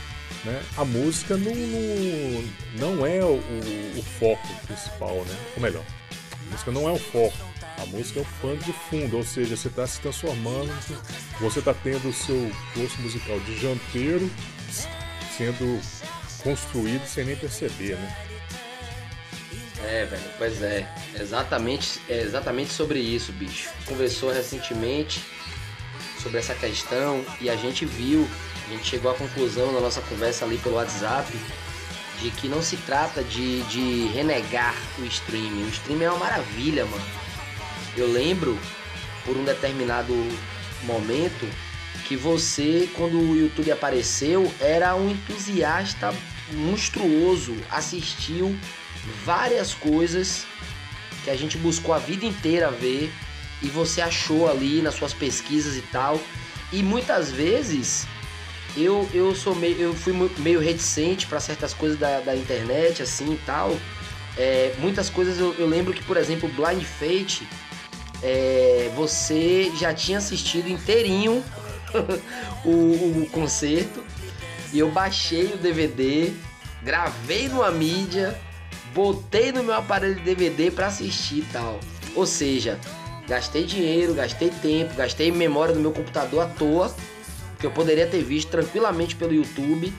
né, 0.48 0.64
a 0.78 0.86
música 0.86 1.36
não, 1.36 1.54
não, 1.54 2.96
não 2.96 3.06
é 3.06 3.24
o, 3.24 3.36
o, 3.36 4.04
foco 4.20 4.48
principal, 4.66 5.16
né? 5.26 5.38
Ou 5.56 5.62
melhor, 5.62 5.84
a 6.34 6.52
música 6.52 6.72
não 6.72 6.88
é 6.88 6.92
o 6.92 6.98
foco. 6.98 7.38
A 7.78 7.86
música 7.86 8.20
é 8.20 8.24
o 8.24 8.26
pano 8.42 8.58
de 8.58 8.74
fundo, 8.74 9.18
ou 9.18 9.24
seja, 9.24 9.56
você 9.56 9.68
está 9.68 9.86
se 9.86 10.00
transformando, 10.02 10.74
você 11.40 11.60
está 11.60 11.76
tendo 11.76 12.10
o 12.10 12.14
seu 12.14 12.52
gosto 12.76 13.00
musical 13.02 13.40
de 13.42 13.60
janteiro 13.60 14.32
sendo 15.38 15.80
construído 16.42 17.06
sem 17.06 17.26
nem 17.26 17.36
perceber, 17.36 17.96
né? 17.96 18.18
É, 19.86 20.06
velho, 20.06 20.24
pois 20.38 20.62
é. 20.64 20.88
Exatamente, 21.20 22.00
é 22.10 22.22
exatamente 22.22 22.74
sobre 22.74 23.00
isso, 23.00 23.32
bicho. 23.32 23.70
Conversou 23.86 24.32
recentemente 24.32 25.24
sobre 26.22 26.40
essa 26.40 26.56
questão 26.56 27.24
e 27.40 27.50
a 27.50 27.56
gente 27.56 27.86
viu, 27.86 28.28
a 28.68 28.72
gente 28.72 28.86
chegou 28.86 29.10
à 29.10 29.14
conclusão 29.14 29.72
na 29.72 29.80
nossa 29.80 30.02
conversa 30.02 30.44
ali 30.44 30.58
pelo 30.58 30.76
WhatsApp 30.76 31.32
de 32.22 32.32
que 32.32 32.50
não 32.50 32.62
se 32.62 32.76
trata 32.78 33.24
de, 33.24 33.62
de 33.64 34.08
renegar 34.08 34.76
o 35.00 35.06
streaming. 35.06 35.64
O 35.64 35.70
streaming 35.70 36.04
é 36.04 36.10
uma 36.10 36.20
maravilha, 36.20 36.86
mano. 36.86 37.06
Eu 37.96 38.12
lembro, 38.12 38.60
por 39.24 39.38
um 39.38 39.46
determinado 39.46 40.14
momento, 40.84 41.48
que 42.08 42.16
você, 42.16 42.90
quando 42.96 43.20
o 43.20 43.36
YouTube 43.38 43.72
apareceu, 43.72 44.52
era 44.60 44.96
um 44.96 45.12
entusiasta 45.12 46.14
monstruoso, 46.52 47.56
assistiu 47.70 48.58
várias 49.24 49.74
coisas 49.74 50.46
que 51.24 51.30
a 51.30 51.36
gente 51.36 51.58
buscou 51.58 51.94
a 51.94 52.00
vida 52.00 52.26
inteira 52.26 52.72
ver 52.72 53.12
e 53.62 53.68
você 53.68 54.02
achou 54.02 54.50
ali 54.50 54.82
nas 54.82 54.96
suas 54.96 55.14
pesquisas 55.14 55.78
e 55.78 55.82
tal. 55.84 56.20
E 56.72 56.84
muitas 56.84 57.32
vezes 57.32 58.08
eu, 58.84 59.08
eu 59.14 59.34
sou 59.36 59.56
meio 59.56 59.78
eu 59.80 59.94
fui 59.94 60.14
meio 60.38 60.60
reticente 60.60 61.26
para 61.28 61.40
certas 61.40 61.74
coisas 61.74 61.98
da, 61.98 62.20
da 62.20 62.36
internet 62.36 63.02
assim 63.02 63.34
e 63.34 63.38
tal. 63.46 63.76
É, 64.38 64.74
muitas 64.80 65.10
coisas 65.10 65.40
eu, 65.40 65.54
eu, 65.58 65.66
lembro 65.66 65.94
que, 65.94 66.04
por 66.04 66.16
exemplo, 66.16 66.48
Blind 66.50 66.84
Fate, 66.84 67.48
é, 68.22 68.92
você 68.96 69.72
já 69.76 69.94
tinha 69.94 70.20
assistido 70.20 70.70
inteirinho 70.70 71.44
o, 72.64 73.24
o 73.24 73.30
concerto 73.32 74.04
e 74.72 74.78
eu 74.78 74.92
baixei 74.92 75.46
o 75.54 75.58
DVD, 75.58 76.32
gravei 76.84 77.48
numa 77.48 77.72
mídia 77.72 78.40
botei 78.98 79.52
no 79.52 79.64
meu 79.64 79.76
aparelho 79.76 80.16
de 80.16 80.22
DVD 80.22 80.72
para 80.72 80.88
assistir 80.88 81.40
e 81.40 81.48
tal. 81.54 81.80
Ou 82.16 82.26
seja, 82.26 82.80
gastei 83.28 83.64
dinheiro, 83.64 84.16
gastei 84.16 84.50
tempo, 84.50 84.96
gastei 84.96 85.32
memória 85.32 85.76
no 85.76 85.82
meu 85.82 85.92
computador 85.92 86.42
à 86.42 86.46
toa, 86.48 86.92
que 87.60 87.66
eu 87.66 87.72
poderia 87.72 88.08
ter 88.08 88.24
visto 88.24 88.50
tranquilamente 88.50 89.16
pelo 89.16 89.34
YouTube. 89.34 89.94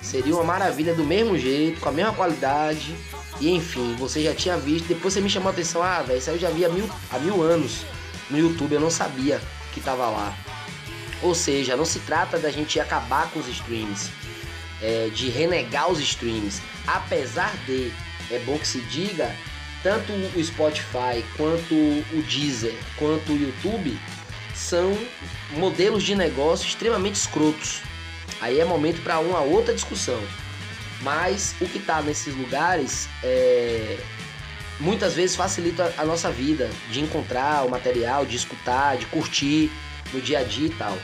Seria 0.00 0.34
uma 0.34 0.44
maravilha 0.44 0.94
do 0.94 1.04
mesmo 1.04 1.36
jeito, 1.36 1.80
com 1.80 1.88
a 1.88 1.92
mesma 1.92 2.12
qualidade. 2.12 2.94
E 3.40 3.50
enfim, 3.50 3.94
você 3.98 4.22
já 4.22 4.34
tinha 4.34 4.56
visto. 4.56 4.86
Depois 4.86 5.14
você 5.14 5.20
me 5.20 5.30
chamou 5.30 5.48
a 5.48 5.52
atenção, 5.52 5.82
ah, 5.82 6.02
velho, 6.02 6.18
isso 6.18 6.30
aí 6.30 6.36
eu 6.36 6.40
já 6.40 6.50
vi 6.50 6.64
há 6.64 6.68
mil, 6.68 6.88
há 7.10 7.18
mil 7.18 7.42
anos 7.42 7.84
no 8.30 8.38
YouTube, 8.38 8.74
eu 8.74 8.80
não 8.80 8.90
sabia 8.90 9.40
que 9.72 9.80
tava 9.80 10.08
lá. 10.08 10.36
Ou 11.22 11.34
seja, 11.34 11.76
não 11.76 11.84
se 11.84 11.98
trata 12.00 12.38
da 12.38 12.50
gente 12.50 12.78
acabar 12.78 13.30
com 13.30 13.40
os 13.40 13.48
streams, 13.48 14.10
é, 14.80 15.08
de 15.12 15.28
renegar 15.28 15.90
os 15.90 15.98
streams. 16.00 16.60
Apesar 16.86 17.52
de 17.66 17.92
é 18.30 18.38
bom 18.40 18.58
que 18.58 18.68
se 18.68 18.80
diga 18.82 19.34
tanto 19.82 20.12
o 20.12 20.44
Spotify, 20.44 21.24
quanto 21.36 21.74
o 21.74 22.22
Deezer, 22.28 22.74
quanto 22.96 23.32
o 23.32 23.36
YouTube 23.36 23.98
são 24.58 24.98
modelos 25.52 26.02
de 26.02 26.14
negócio 26.14 26.66
extremamente 26.66 27.14
escrotos. 27.14 27.80
Aí 28.40 28.58
é 28.58 28.64
momento 28.64 29.00
para 29.02 29.20
uma 29.20 29.40
outra 29.40 29.72
discussão. 29.72 30.20
Mas 31.00 31.54
o 31.60 31.66
que 31.66 31.78
está 31.78 32.02
nesses 32.02 32.34
lugares 32.34 33.08
é, 33.22 33.98
muitas 34.80 35.14
vezes 35.14 35.36
facilita 35.36 35.94
a 35.96 36.04
nossa 36.04 36.30
vida 36.30 36.68
de 36.90 37.00
encontrar 37.00 37.64
o 37.64 37.70
material, 37.70 38.26
de 38.26 38.36
escutar, 38.36 38.96
de 38.96 39.06
curtir 39.06 39.70
no 40.12 40.20
dia 40.20 40.40
a 40.40 40.42
dia 40.42 40.66
e 40.66 40.70
tal. 40.70 40.98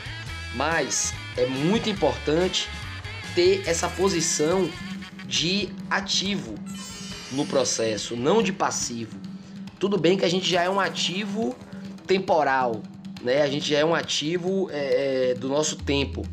Mas 0.53 1.13
é 1.37 1.45
muito 1.45 1.89
importante 1.89 2.69
ter 3.33 3.63
essa 3.65 3.87
posição 3.87 4.69
de 5.25 5.69
ativo 5.89 6.55
no 7.31 7.45
processo, 7.45 8.17
não 8.17 8.43
de 8.43 8.51
passivo. 8.51 9.17
Tudo 9.79 9.97
bem 9.97 10.17
que 10.17 10.25
a 10.25 10.29
gente 10.29 10.49
já 10.49 10.63
é 10.63 10.69
um 10.69 10.79
ativo 10.79 11.55
temporal, 12.05 12.81
né? 13.25 13.41
A 13.41 13.47
gente 13.47 13.69
já 13.69 13.79
é 13.79 13.85
um 13.85 13.95
ativo 13.95 14.69
é, 14.71 15.31
é 15.31 15.33
do 15.33 15.49
nosso 15.49 15.75
tempo, 15.75 16.25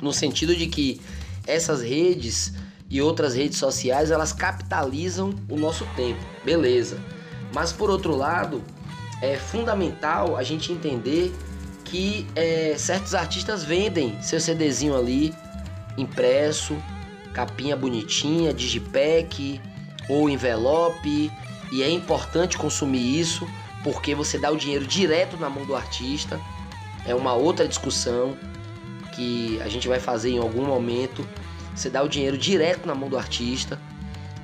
no 0.00 0.12
sentido 0.12 0.54
de 0.54 0.68
que 0.68 1.00
essas 1.46 1.82
redes 1.82 2.54
e 2.88 3.02
outras 3.02 3.34
redes 3.34 3.58
sociais 3.58 4.10
elas 4.10 4.32
capitalizam 4.32 5.34
o 5.48 5.56
nosso 5.56 5.84
tempo, 5.96 6.20
beleza? 6.44 6.98
Mas 7.52 7.72
por 7.72 7.90
outro 7.90 8.16
lado, 8.16 8.62
é 9.20 9.36
fundamental 9.36 10.36
a 10.36 10.42
gente 10.42 10.72
entender 10.72 11.34
que 11.84 12.26
é, 12.36 12.74
certos 12.78 13.14
artistas 13.14 13.64
vendem 13.64 14.20
seu 14.22 14.38
CDzinho 14.38 14.96
ali 14.96 15.34
impresso, 15.96 16.76
capinha 17.32 17.74
bonitinha, 17.74 18.54
digipack 18.54 19.60
ou 20.08 20.30
envelope, 20.30 21.30
e 21.72 21.82
é 21.82 21.90
importante 21.90 22.56
consumir 22.56 23.18
isso 23.20 23.46
porque 23.90 24.14
você 24.14 24.36
dá 24.36 24.50
o 24.50 24.56
dinheiro 24.56 24.86
direto 24.86 25.38
na 25.38 25.48
mão 25.48 25.64
do 25.64 25.74
artista. 25.74 26.38
É 27.06 27.14
uma 27.14 27.32
outra 27.32 27.66
discussão 27.66 28.36
que 29.14 29.58
a 29.62 29.68
gente 29.68 29.88
vai 29.88 29.98
fazer 29.98 30.28
em 30.28 30.38
algum 30.38 30.62
momento. 30.66 31.26
Você 31.74 31.88
dá 31.88 32.02
o 32.02 32.08
dinheiro 32.08 32.36
direto 32.36 32.86
na 32.86 32.94
mão 32.94 33.08
do 33.08 33.16
artista. 33.16 33.80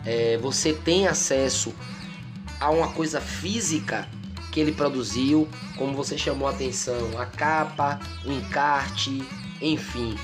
É, 0.03 0.39
você 0.39 0.73
tem 0.73 1.07
acesso 1.07 1.75
a 2.59 2.71
uma 2.71 2.89
coisa 2.89 3.21
física 3.21 4.09
que 4.51 4.59
ele 4.59 4.73
produziu, 4.73 5.47
como 5.77 5.93
você 5.93 6.17
chamou 6.17 6.49
a 6.49 6.53
atenção, 6.53 7.21
a 7.21 7.27
capa, 7.27 8.01
o 8.25 8.33
encarte, 8.33 9.23
enfim. 9.61 10.17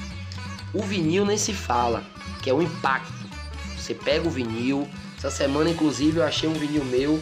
O 0.72 0.80
vinil 0.82 1.26
nem 1.26 1.36
se 1.36 1.52
fala, 1.52 2.02
que 2.42 2.48
é 2.48 2.54
o 2.54 2.62
impacto. 2.62 3.28
Você 3.76 3.92
pega 3.92 4.26
o 4.26 4.30
vinil. 4.30 4.88
Essa 5.18 5.30
semana, 5.30 5.68
inclusive, 5.68 6.20
eu 6.20 6.24
achei 6.24 6.48
um 6.48 6.54
vinil 6.54 6.86
meu 6.86 7.20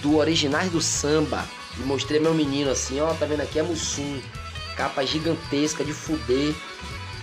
do 0.00 0.16
Originais 0.16 0.70
do 0.70 0.80
Samba. 0.80 1.44
E 1.78 1.80
mostrei 1.80 2.20
meu 2.20 2.34
menino 2.34 2.70
assim, 2.70 3.00
ó, 3.00 3.12
tá 3.14 3.26
vendo 3.26 3.42
aqui 3.42 3.58
é 3.58 3.62
Mussum. 3.62 4.20
Capa 4.76 5.04
gigantesca 5.04 5.84
de 5.84 5.92
fuder. 5.92 6.54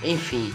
Enfim, 0.03 0.53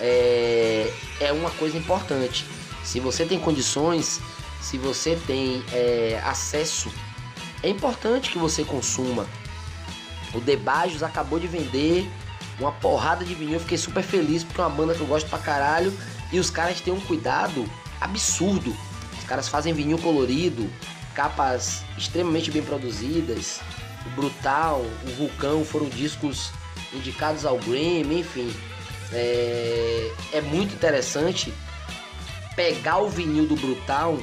é, 0.00 0.92
é 1.20 1.32
uma 1.32 1.50
coisa 1.52 1.76
importante. 1.76 2.44
Se 2.84 3.00
você 3.00 3.24
tem 3.24 3.38
condições, 3.38 4.20
se 4.60 4.78
você 4.78 5.18
tem 5.26 5.64
é, 5.72 6.20
acesso 6.24 6.90
é 7.62 7.68
importante 7.68 8.30
que 8.30 8.38
você 8.38 8.64
consuma. 8.64 9.26
O 10.34 10.40
Debajos 10.40 11.02
acabou 11.02 11.40
de 11.40 11.46
vender 11.46 12.08
uma 12.60 12.70
porrada 12.70 13.24
de 13.24 13.34
vinil. 13.34 13.54
Eu 13.54 13.60
fiquei 13.60 13.78
super 13.78 14.02
feliz 14.02 14.44
porque 14.44 14.60
é 14.60 14.64
uma 14.64 14.70
banda 14.70 14.94
que 14.94 15.00
eu 15.00 15.06
gosto 15.06 15.28
pra 15.28 15.38
caralho. 15.38 15.92
E 16.32 16.38
os 16.38 16.50
caras 16.50 16.80
têm 16.80 16.92
um 16.92 17.00
cuidado 17.00 17.68
absurdo. 18.00 18.76
Os 19.18 19.24
caras 19.24 19.48
fazem 19.48 19.72
vinil 19.72 19.98
colorido, 19.98 20.70
capas 21.16 21.82
extremamente 21.98 22.50
bem 22.50 22.62
produzidas. 22.62 23.60
O 24.06 24.10
Brutal, 24.10 24.84
o 25.04 25.10
Vulcão 25.16 25.64
foram 25.64 25.88
discos 25.88 26.52
indicados 26.94 27.44
ao 27.44 27.58
Grammy, 27.58 28.20
enfim. 28.20 28.54
É, 29.12 30.12
é 30.32 30.40
muito 30.40 30.74
interessante 30.74 31.52
pegar 32.54 32.98
o 32.98 33.08
vinil 33.08 33.46
do 33.46 33.56
Brutal 33.56 34.18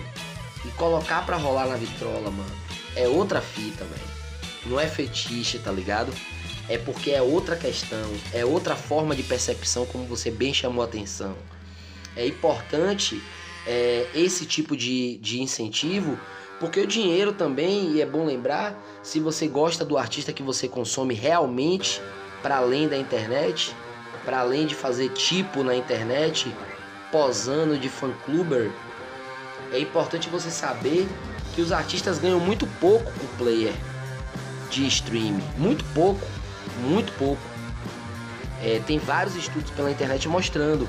e 0.64 0.70
colocar 0.72 1.26
para 1.26 1.36
rolar 1.36 1.68
na 1.68 1.76
vitrola, 1.76 2.32
mano 2.32 2.64
é 2.96 3.08
outra 3.08 3.42
fita, 3.42 3.84
velho. 3.84 4.14
Não 4.66 4.80
é 4.80 4.88
fetiche, 4.88 5.60
tá 5.60 5.72
ligado? 5.72 6.14
É 6.70 6.78
porque 6.78 7.12
é 7.12 7.22
outra 7.22 7.56
questão, 7.56 8.10
é 8.32 8.46
outra 8.46 8.76
forma 8.76 9.16
de 9.16 9.24
percepção, 9.24 9.86
como 9.86 10.06
você 10.06 10.32
bem 10.32 10.54
chamou 10.54 10.82
a 10.82 10.86
atenção. 10.86 11.36
É 12.16 12.26
importante 12.26 13.22
é, 13.68 14.08
esse 14.16 14.46
tipo 14.46 14.78
de, 14.78 15.18
de 15.18 15.42
incentivo, 15.42 16.18
porque 16.64 16.80
o 16.80 16.88
dinheiro 16.88 17.34
também, 17.34 17.92
e 17.92 18.02
é 18.02 18.06
bom 18.06 18.26
lembrar, 18.26 18.74
se 19.04 19.20
você 19.20 19.50
gosta 19.50 19.84
do 19.84 19.98
artista 19.98 20.32
que 20.32 20.42
você 20.42 20.66
consome 20.66 21.14
realmente, 21.14 22.02
para 22.42 22.56
além 22.56 22.88
da 22.88 22.98
internet, 22.98 23.76
para 24.24 24.40
além 24.40 24.66
de 24.66 24.74
fazer 24.74 25.10
tipo 25.10 25.62
na 25.62 25.76
internet, 25.76 26.56
posando 27.12 27.78
de 27.78 27.90
fã-cluber, 27.90 28.72
é 29.74 29.80
importante 29.80 30.30
você 30.30 30.50
saber 30.50 31.06
que 31.54 31.60
os 31.60 31.74
artistas 31.74 32.18
ganham 32.18 32.40
muito 32.40 32.66
pouco 32.80 33.12
por 33.12 33.28
player 33.38 33.74
de 34.70 34.88
streaming. 34.88 35.44
Muito 35.58 35.84
pouco, 35.94 36.26
muito 36.80 37.12
pouco. 37.18 37.42
É, 38.64 38.82
tem 38.88 39.00
vários 39.00 39.36
estudos 39.36 39.70
pela 39.72 39.92
internet 39.92 40.30
mostrando. 40.30 40.88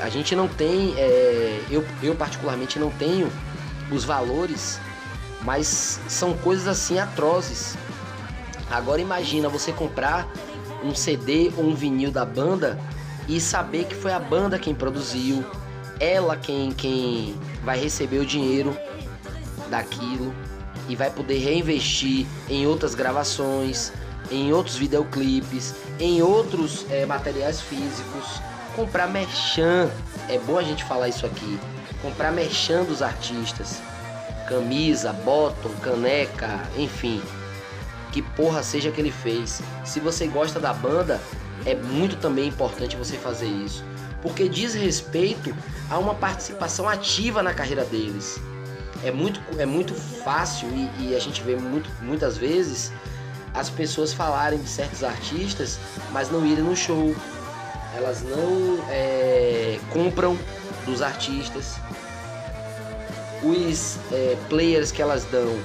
A 0.00 0.08
gente 0.08 0.34
não 0.34 0.48
tem, 0.48 0.94
é, 0.98 1.62
eu, 1.70 1.86
eu 2.02 2.16
particularmente 2.16 2.76
não 2.80 2.90
tenho 2.90 3.30
os 3.88 4.04
valores, 4.04 4.80
mas 5.44 6.00
são 6.08 6.34
coisas 6.34 6.66
assim 6.66 6.98
atrozes. 6.98 7.76
Agora 8.70 9.00
imagina 9.00 9.48
você 9.48 9.72
comprar 9.72 10.26
um 10.82 10.94
CD 10.94 11.52
ou 11.56 11.64
um 11.64 11.74
vinil 11.74 12.10
da 12.10 12.24
banda 12.24 12.78
e 13.28 13.40
saber 13.40 13.84
que 13.84 13.94
foi 13.94 14.12
a 14.12 14.18
banda 14.18 14.58
quem 14.58 14.74
produziu, 14.74 15.44
ela 16.00 16.36
quem, 16.36 16.72
quem 16.72 17.36
vai 17.64 17.78
receber 17.78 18.18
o 18.18 18.26
dinheiro 18.26 18.76
daquilo 19.70 20.34
e 20.88 20.96
vai 20.96 21.10
poder 21.10 21.38
reinvestir 21.38 22.26
em 22.48 22.66
outras 22.66 22.94
gravações, 22.94 23.92
em 24.30 24.52
outros 24.52 24.76
videoclipes, 24.76 25.74
em 26.00 26.22
outros 26.22 26.86
é, 26.90 27.06
materiais 27.06 27.60
físicos, 27.60 28.40
comprar 28.74 29.06
merchan. 29.06 29.90
É 30.28 30.38
bom 30.38 30.58
a 30.58 30.62
gente 30.62 30.84
falar 30.84 31.08
isso 31.08 31.26
aqui. 31.26 31.58
Comprar 32.00 32.32
merchan 32.32 32.84
dos 32.84 33.00
artistas. 33.00 33.80
Camisa, 34.52 35.12
bottom, 35.12 35.70
caneca, 35.80 36.60
enfim. 36.76 37.22
Que 38.12 38.20
porra 38.20 38.62
seja 38.62 38.90
que 38.90 39.00
ele 39.00 39.12
fez. 39.12 39.62
Se 39.84 39.98
você 39.98 40.26
gosta 40.26 40.60
da 40.60 40.72
banda, 40.72 41.20
é 41.64 41.74
muito 41.74 42.16
também 42.16 42.48
importante 42.48 42.96
você 42.96 43.16
fazer 43.16 43.46
isso. 43.46 43.84
Porque 44.20 44.48
diz 44.48 44.74
respeito 44.74 45.54
a 45.90 45.98
uma 45.98 46.14
participação 46.14 46.88
ativa 46.88 47.42
na 47.42 47.54
carreira 47.54 47.84
deles 47.84 48.40
é 49.04 49.10
muito, 49.10 49.40
é 49.58 49.66
muito 49.66 49.94
fácil 49.94 50.68
e, 50.68 51.08
e 51.08 51.16
a 51.16 51.18
gente 51.18 51.42
vê 51.42 51.56
muito, 51.56 51.90
muitas 52.02 52.36
vezes 52.36 52.92
as 53.54 53.68
pessoas 53.68 54.12
falarem 54.12 54.58
de 54.58 54.68
certos 54.68 55.04
artistas, 55.04 55.78
mas 56.10 56.30
não 56.30 56.46
irem 56.46 56.64
no 56.64 56.74
show. 56.74 57.14
Elas 57.94 58.22
não 58.22 58.82
é, 58.88 59.78
compram 59.90 60.38
dos 60.86 61.02
artistas. 61.02 61.76
Os 63.42 63.98
é, 64.12 64.36
players 64.48 64.92
que 64.92 65.02
elas 65.02 65.24
dão. 65.24 65.58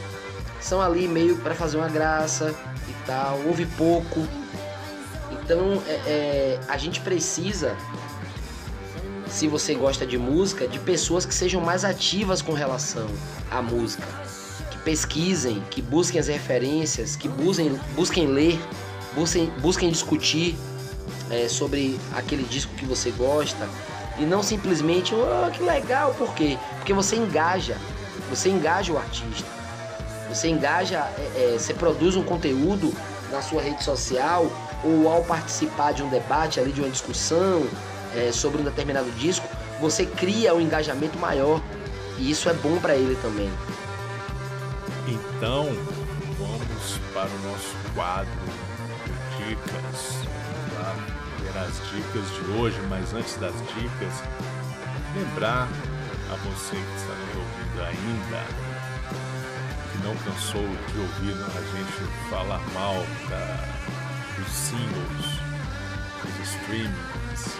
São 0.59 0.81
ali 0.81 1.07
meio 1.07 1.37
para 1.37 1.53
fazer 1.53 1.77
uma 1.77 1.87
graça 1.87 2.53
e 2.87 3.05
tal, 3.05 3.39
ouve 3.45 3.65
pouco. 3.65 4.27
Então 5.31 5.81
é, 5.87 5.91
é, 6.07 6.59
a 6.67 6.77
gente 6.77 6.99
precisa 7.01 7.75
se 9.29 9.47
você 9.47 9.75
gosta 9.75 10.05
de 10.05 10.17
música, 10.17 10.67
de 10.67 10.79
pessoas 10.79 11.25
que 11.25 11.33
sejam 11.33 11.61
mais 11.61 11.83
ativas 11.83 12.41
com 12.41 12.53
relação 12.53 13.07
à 13.51 13.61
música, 13.61 14.07
que 14.71 14.77
pesquisem, 14.79 15.61
que 15.69 15.81
busquem 15.81 16.19
as 16.19 16.27
referências, 16.27 17.15
que 17.15 17.27
busquem, 17.27 17.79
busquem 17.95 18.27
ler, 18.27 18.59
busquem, 19.13 19.51
busquem 19.61 19.91
discutir 19.91 20.55
é, 21.29 21.47
sobre 21.47 21.99
aquele 22.15 22.43
disco 22.43 22.73
que 22.75 22.85
você 22.85 23.11
gosta 23.11 23.67
e 24.19 24.26
não 24.26 24.41
simplesmente, 24.41 25.14
oh, 25.14 25.52
que 25.52 25.61
legal, 25.61 26.14
por 26.14 26.34
quê? 26.34 26.57
Porque 26.77 26.94
você 26.94 27.15
engaja, 27.15 27.77
você 28.30 28.49
engaja 28.49 28.91
o 28.94 28.98
artista, 28.98 29.48
você 30.30 30.49
engaja, 30.49 31.07
é, 31.18 31.53
é, 31.53 31.57
você 31.57 31.73
produz 31.73 32.15
um 32.15 32.23
conteúdo 32.23 32.94
na 33.31 33.41
sua 33.41 33.61
rede 33.61 33.84
social 33.84 34.49
ou 34.84 35.10
ao 35.10 35.23
participar 35.23 35.94
de 35.94 36.03
um 36.03 36.10
debate 36.10 36.60
ali, 36.60 36.72
de 36.72 36.81
uma 36.81 36.89
discussão, 36.89 37.65
é, 38.15 38.31
sobre 38.31 38.61
um 38.61 38.64
determinado 38.64 39.10
disco, 39.11 39.48
você 39.80 40.06
cria 40.06 40.53
um 40.53 40.61
engajamento 40.61 41.18
maior 41.19 41.61
e 42.18 42.31
isso 42.31 42.49
é 42.49 42.53
bom 42.53 42.77
para 42.80 42.95
ele 42.95 43.15
também. 43.22 43.52
Então, 45.07 45.65
vamos 46.38 46.99
para 47.14 47.30
o 47.30 47.52
nosso 47.52 47.76
quadro 47.94 48.31
de 49.38 49.49
dicas. 49.49 50.27
Tá? 51.57 51.63
Ver 51.63 51.63
as 51.63 51.89
dicas 51.89 52.35
de 52.35 52.51
hoje, 52.51 52.79
mas 52.89 53.13
antes 53.13 53.35
das 53.38 53.53
dicas, 53.53 54.13
lembrar 55.15 55.67
a 56.31 56.35
você 56.35 56.75
que 56.75 56.95
está 56.97 57.13
nos 57.13 57.35
ouvindo 57.35 57.84
ainda 57.84 58.43
que 59.91 59.97
não 60.03 60.15
cansou 60.17 60.61
de 60.61 60.99
ouvir 60.99 61.34
a 61.34 61.77
gente 61.77 62.29
falar 62.29 62.61
mal 62.73 62.95
da, 63.29 63.65
dos 64.38 64.51
singles, 64.51 65.25
dos 66.21 66.47
streamings, 66.47 67.57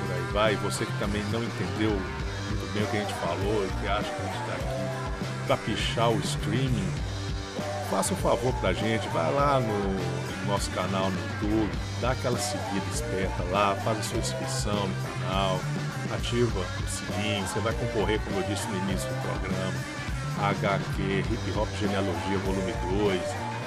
por 0.00 0.14
aí 0.14 0.32
vai. 0.32 0.56
Você 0.56 0.84
que 0.84 0.98
também 0.98 1.22
não 1.30 1.42
entendeu 1.42 1.90
muito 1.90 2.72
bem 2.74 2.82
o 2.82 2.86
que 2.88 2.96
a 2.96 3.00
gente 3.00 3.14
falou 3.14 3.66
e 3.66 3.80
que 3.80 3.88
acha 3.88 4.10
que 4.10 4.22
a 4.22 4.24
gente 4.24 4.40
está 4.40 4.54
aqui 4.54 5.46
para 5.46 5.56
pichar 5.58 6.10
o 6.10 6.18
streaming, 6.20 6.92
faça 7.90 8.12
um 8.12 8.16
favor 8.16 8.52
pra 8.60 8.72
gente, 8.72 9.08
vai 9.08 9.32
lá 9.32 9.60
no 9.60 10.46
nosso 10.46 10.70
canal 10.70 11.10
no 11.10 11.18
YouTube, 11.18 11.70
dá 12.00 12.12
aquela 12.12 12.38
seguida 12.38 12.84
esperta 12.92 13.42
lá, 13.50 13.74
faz 13.84 13.98
a 13.98 14.02
sua 14.02 14.18
inscrição 14.18 14.88
no 14.88 15.22
canal, 15.24 15.60
ativa 16.14 16.60
o 16.60 16.88
sininho, 16.88 17.46
você 17.46 17.60
vai 17.60 17.72
concorrer, 17.74 18.20
como 18.20 18.40
eu 18.40 18.42
disse 18.44 18.66
no 18.68 18.76
início 18.78 19.08
do 19.08 19.22
programa, 19.22 19.98
HQ, 20.40 21.24
Hip 21.30 21.58
Hop 21.58 21.68
Genealogia 21.80 22.38
Volume 22.38 22.72
2. 23.02 23.22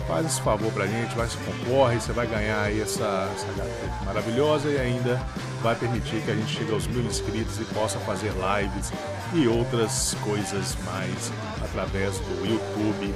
Faz 0.07 0.25
esse 0.25 0.41
favor 0.41 0.71
pra 0.73 0.87
gente, 0.87 1.15
vai 1.15 1.27
se 1.27 1.37
concorre, 1.37 1.99
você 1.99 2.11
vai 2.11 2.25
ganhar 2.25 2.61
aí 2.63 2.81
essa, 2.81 3.29
essa 3.35 3.47
HQ 3.47 4.05
maravilhosa 4.05 4.69
e 4.69 4.79
ainda 4.79 5.21
vai 5.61 5.75
permitir 5.75 6.21
que 6.21 6.31
a 6.31 6.35
gente 6.35 6.51
chegue 6.51 6.73
aos 6.73 6.87
mil 6.87 7.03
inscritos 7.03 7.59
e 7.59 7.65
possa 7.65 7.99
fazer 7.99 8.31
lives 8.31 8.91
e 9.33 9.47
outras 9.47 10.15
coisas 10.21 10.75
mais 10.85 11.31
através 11.63 12.17
do 12.17 12.45
YouTube. 12.45 13.13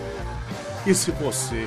E 0.85 0.93
se 0.93 1.09
você 1.11 1.65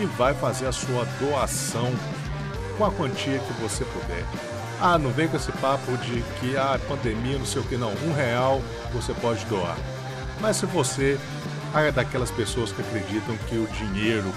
e 0.00 0.06
vai 0.16 0.34
fazer 0.34 0.66
a 0.66 0.72
sua 0.72 1.04
doação 1.20 1.92
com 2.76 2.84
a 2.84 2.90
quantia 2.90 3.38
que 3.38 3.52
você 3.62 3.84
puder. 3.84 4.24
Ah, 4.80 4.98
não 4.98 5.10
vem 5.10 5.28
com 5.28 5.36
esse 5.36 5.52
papo 5.52 5.96
de 5.98 6.24
que 6.40 6.56
a 6.56 6.74
ah, 6.74 6.80
pandemia, 6.88 7.38
não 7.38 7.46
sei 7.46 7.60
o 7.60 7.64
que, 7.64 7.76
não. 7.76 7.92
Um 8.04 8.12
real 8.12 8.60
você 8.92 9.14
pode 9.14 9.44
doar. 9.44 9.76
Mas 10.40 10.56
se 10.56 10.66
você 10.66 11.16
é 11.74 11.92
daquelas 11.92 12.30
pessoas 12.30 12.72
que 12.72 12.80
acreditam 12.80 13.36
que 13.48 13.56
o 13.56 13.66
dinheiro 13.68 14.32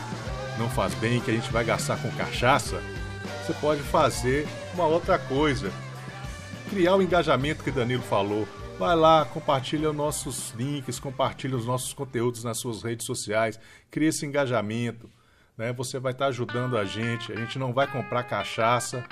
não 0.57 0.69
faz 0.69 0.93
bem, 0.95 1.19
que 1.19 1.31
a 1.31 1.33
gente 1.33 1.51
vai 1.51 1.63
gastar 1.63 1.97
com 1.97 2.11
cachaça, 2.11 2.81
você 3.45 3.53
pode 3.55 3.81
fazer 3.81 4.47
uma 4.73 4.85
outra 4.85 5.19
coisa. 5.19 5.71
Criar 6.69 6.95
o 6.95 7.01
engajamento 7.01 7.63
que 7.63 7.71
Danilo 7.71 8.03
falou. 8.03 8.47
Vai 8.79 8.95
lá, 8.95 9.25
compartilha 9.25 9.89
os 9.89 9.95
nossos 9.95 10.51
links, 10.51 10.99
compartilha 10.99 11.55
os 11.55 11.65
nossos 11.65 11.93
conteúdos 11.93 12.43
nas 12.43 12.57
suas 12.57 12.81
redes 12.81 13.05
sociais, 13.05 13.59
cria 13.91 14.09
esse 14.09 14.25
engajamento. 14.25 15.09
Né? 15.57 15.71
Você 15.73 15.99
vai 15.99 16.11
estar 16.11 16.27
ajudando 16.27 16.77
a 16.77 16.85
gente, 16.85 17.31
a 17.31 17.35
gente 17.35 17.59
não 17.59 17.71
vai 17.71 17.85
comprar 17.85 18.23
cachaça 18.23 19.05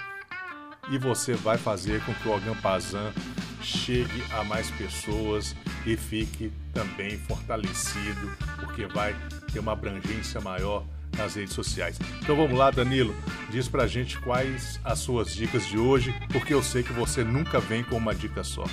e 0.89 0.97
você 0.97 1.33
vai 1.33 1.57
fazer 1.57 2.03
com 2.05 2.13
que 2.13 2.27
o 2.27 2.35
Ogampazan 2.35 3.13
chegue 3.61 4.23
a 4.31 4.43
mais 4.43 4.71
pessoas 4.71 5.55
e 5.85 5.95
fique 5.95 6.51
também 6.73 7.17
fortalecido, 7.19 8.31
porque 8.59 8.87
vai 8.87 9.15
ter 9.51 9.59
uma 9.59 9.73
abrangência 9.73 10.41
maior 10.41 10.83
nas 11.17 11.35
redes 11.35 11.53
sociais. 11.53 11.97
Então 12.21 12.35
vamos 12.35 12.57
lá, 12.57 12.71
Danilo, 12.71 13.15
diz 13.49 13.67
pra 13.67 13.87
gente 13.87 14.17
quais 14.19 14.79
as 14.83 14.99
suas 14.99 15.33
dicas 15.33 15.65
de 15.65 15.77
hoje, 15.77 16.13
porque 16.31 16.53
eu 16.53 16.63
sei 16.63 16.83
que 16.83 16.93
você 16.93 17.23
nunca 17.23 17.59
vem 17.59 17.83
com 17.83 17.95
uma 17.97 18.13
dica 18.13 18.43
só. 18.43 18.65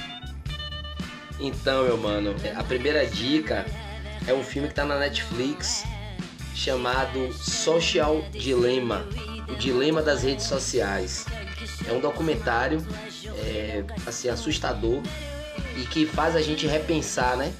Então, 1.40 1.84
meu 1.84 1.96
mano, 1.96 2.34
a 2.56 2.64
primeira 2.64 3.06
dica 3.06 3.64
é 4.26 4.32
um 4.32 4.42
filme 4.42 4.68
que 4.68 4.74
tá 4.74 4.84
na 4.84 4.98
Netflix 4.98 5.84
chamado 6.54 7.32
Social 7.32 8.24
Dilemma, 8.32 9.06
o 9.48 9.54
dilema 9.54 10.02
das 10.02 10.24
redes 10.24 10.46
sociais. 10.46 11.24
É 11.88 11.92
um 11.92 12.00
documentário 12.00 12.84
é, 13.44 13.84
assim 14.04 14.28
assustador 14.28 15.00
e 15.76 15.86
que 15.86 16.04
faz 16.04 16.34
a 16.34 16.42
gente 16.42 16.66
repensar, 16.66 17.36
né? 17.36 17.52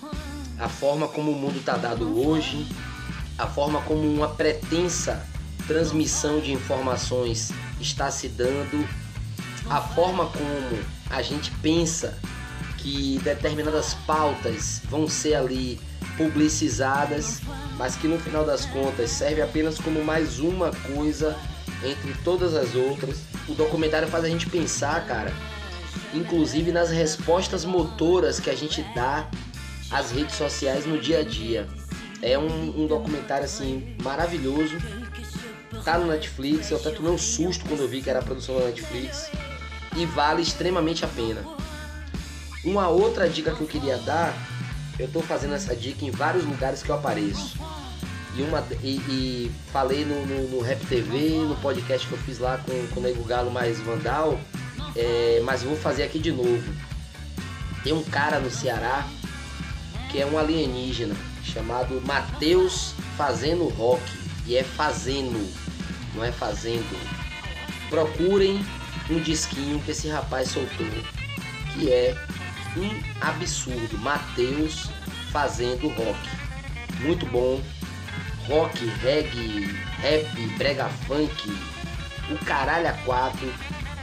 A 0.59 0.69
forma 0.69 1.07
como 1.07 1.31
o 1.31 1.35
mundo 1.37 1.63
tá 1.65 1.77
dado 1.77 2.21
hoje, 2.21 2.67
a 3.39 3.47
forma 3.47 3.81
como 3.83 4.03
uma 4.03 4.29
pretensa 4.29 5.25
transmissão 5.67 6.41
de 6.41 6.53
informações 6.53 7.51
está 7.81 8.11
se 8.11 8.29
dando, 8.29 8.87
a 9.71 9.81
forma 9.81 10.27
como 10.27 10.83
a 11.11 11.23
gente 11.23 11.51
pensa 11.63 12.19
que 12.79 13.21
determinadas 13.23 13.95
pautas 14.07 14.83
vão 14.89 15.09
ser 15.09 15.35
ali 15.35 15.79
publicizadas, 16.17 17.41
mas 17.77 17.95
que 17.95 18.09
no 18.09 18.19
final 18.19 18.45
das 18.45 18.65
contas 18.67 19.11
serve 19.11 19.41
apenas 19.41 19.79
como 19.79 20.03
mais 20.05 20.41
uma 20.41 20.71
coisa 20.93 21.37
entre 21.85 22.13
todas 22.25 22.55
as 22.55 22.75
outras. 22.75 23.19
O 23.47 23.55
documentário 23.55 24.09
faz 24.09 24.25
a 24.25 24.29
gente 24.29 24.49
pensar, 24.49 25.07
cara, 25.07 25.33
inclusive 26.13 26.73
nas 26.73 26.91
respostas 26.91 27.65
motoras 27.65 28.41
que 28.41 28.51
a 28.51 28.57
gente 28.57 28.83
dá 28.95 29.29
às 29.91 30.11
redes 30.11 30.35
sociais 30.35 30.87
no 30.87 30.99
dia 30.99 31.21
a 31.21 31.25
dia. 31.25 31.69
É 32.21 32.39
um, 32.39 32.83
um 32.83 32.87
documentário 32.87 33.45
assim 33.45 33.95
maravilhoso. 34.03 34.77
Tá 35.85 35.99
no 35.99 36.07
Netflix, 36.07 36.71
eu 36.71 36.79
até 36.79 36.91
tomei 36.91 37.13
um 37.13 37.19
susto 37.19 37.65
quando 37.67 37.81
eu 37.81 37.89
vi 37.89 38.03
que 38.03 38.11
era 38.11 38.19
a 38.19 38.23
produção 38.23 38.59
da 38.59 38.67
Netflix. 38.67 39.31
E 39.97 40.05
vale 40.07 40.43
extremamente 40.43 41.05
a 41.05 41.09
pena. 41.09 41.43
Uma 42.65 42.89
outra 42.89 43.29
dica 43.29 43.55
que 43.55 43.61
eu 43.61 43.67
queria 43.67 43.97
dar, 43.99 44.35
eu 44.99 45.09
tô 45.09 45.21
fazendo 45.23 45.55
essa 45.55 45.75
dica 45.77 46.05
em 46.05 46.11
vários 46.11 46.45
lugares 46.45 46.83
que 46.83 46.91
eu 46.91 46.97
apareço. 46.97 47.57
E, 48.37 48.43
uma, 48.43 48.65
e, 48.83 48.97
e 49.09 49.53
falei 49.73 50.05
no, 50.05 50.27
no, 50.27 50.49
no, 50.49 50.61
Rap 50.61 50.85
TV, 50.87 51.39
no 51.39 51.57
podcast 51.57 52.07
que 52.07 52.13
eu 52.13 52.19
fiz 52.19 52.39
lá 52.39 52.59
com, 52.59 52.87
com 52.89 53.01
o 53.01 53.03
Nego 53.03 53.25
Galo 53.25 53.51
mais 53.51 53.81
Vandal, 53.81 54.39
é, 54.95 55.41
mas 55.45 55.63
vou 55.63 55.77
fazer 55.77 56.03
aqui 56.03 56.19
de 56.19 56.31
novo. 56.31 56.63
Tem 57.83 57.93
um 57.93 58.03
cara 58.05 58.39
no 58.39 58.51
Ceará 58.51 59.09
que 60.11 60.21
é 60.21 60.27
um 60.27 60.39
alienígena 60.39 61.15
chamado 61.49 62.01
Mateus 62.07 62.95
Fazendo 63.17 63.69
Rock. 63.69 64.03
E 64.47 64.57
é 64.57 64.63
fazendo, 64.63 65.53
não 66.15 66.25
é 66.25 66.33
fazendo. 66.33 66.99
Procurem 67.91 68.65
um 69.11 69.21
disquinho 69.21 69.81
que 69.81 69.91
esse 69.91 70.09
rapaz 70.09 70.49
soltou, 70.49 70.87
que 71.75 71.93
é 71.93 72.17
um 72.77 73.27
absurdo. 73.27 73.99
Mateus 73.99 74.91
Fazendo 75.31 75.89
Rock. 75.89 76.29
Muito 77.01 77.27
bom. 77.27 77.61
Rock, 78.47 78.87
reggae, 79.03 79.67
rap, 80.01 80.35
brega 80.57 80.89
funk, 81.07 81.51
o 82.31 82.45
caralho 82.45 82.89
a 82.89 82.93
quatro. 83.05 83.53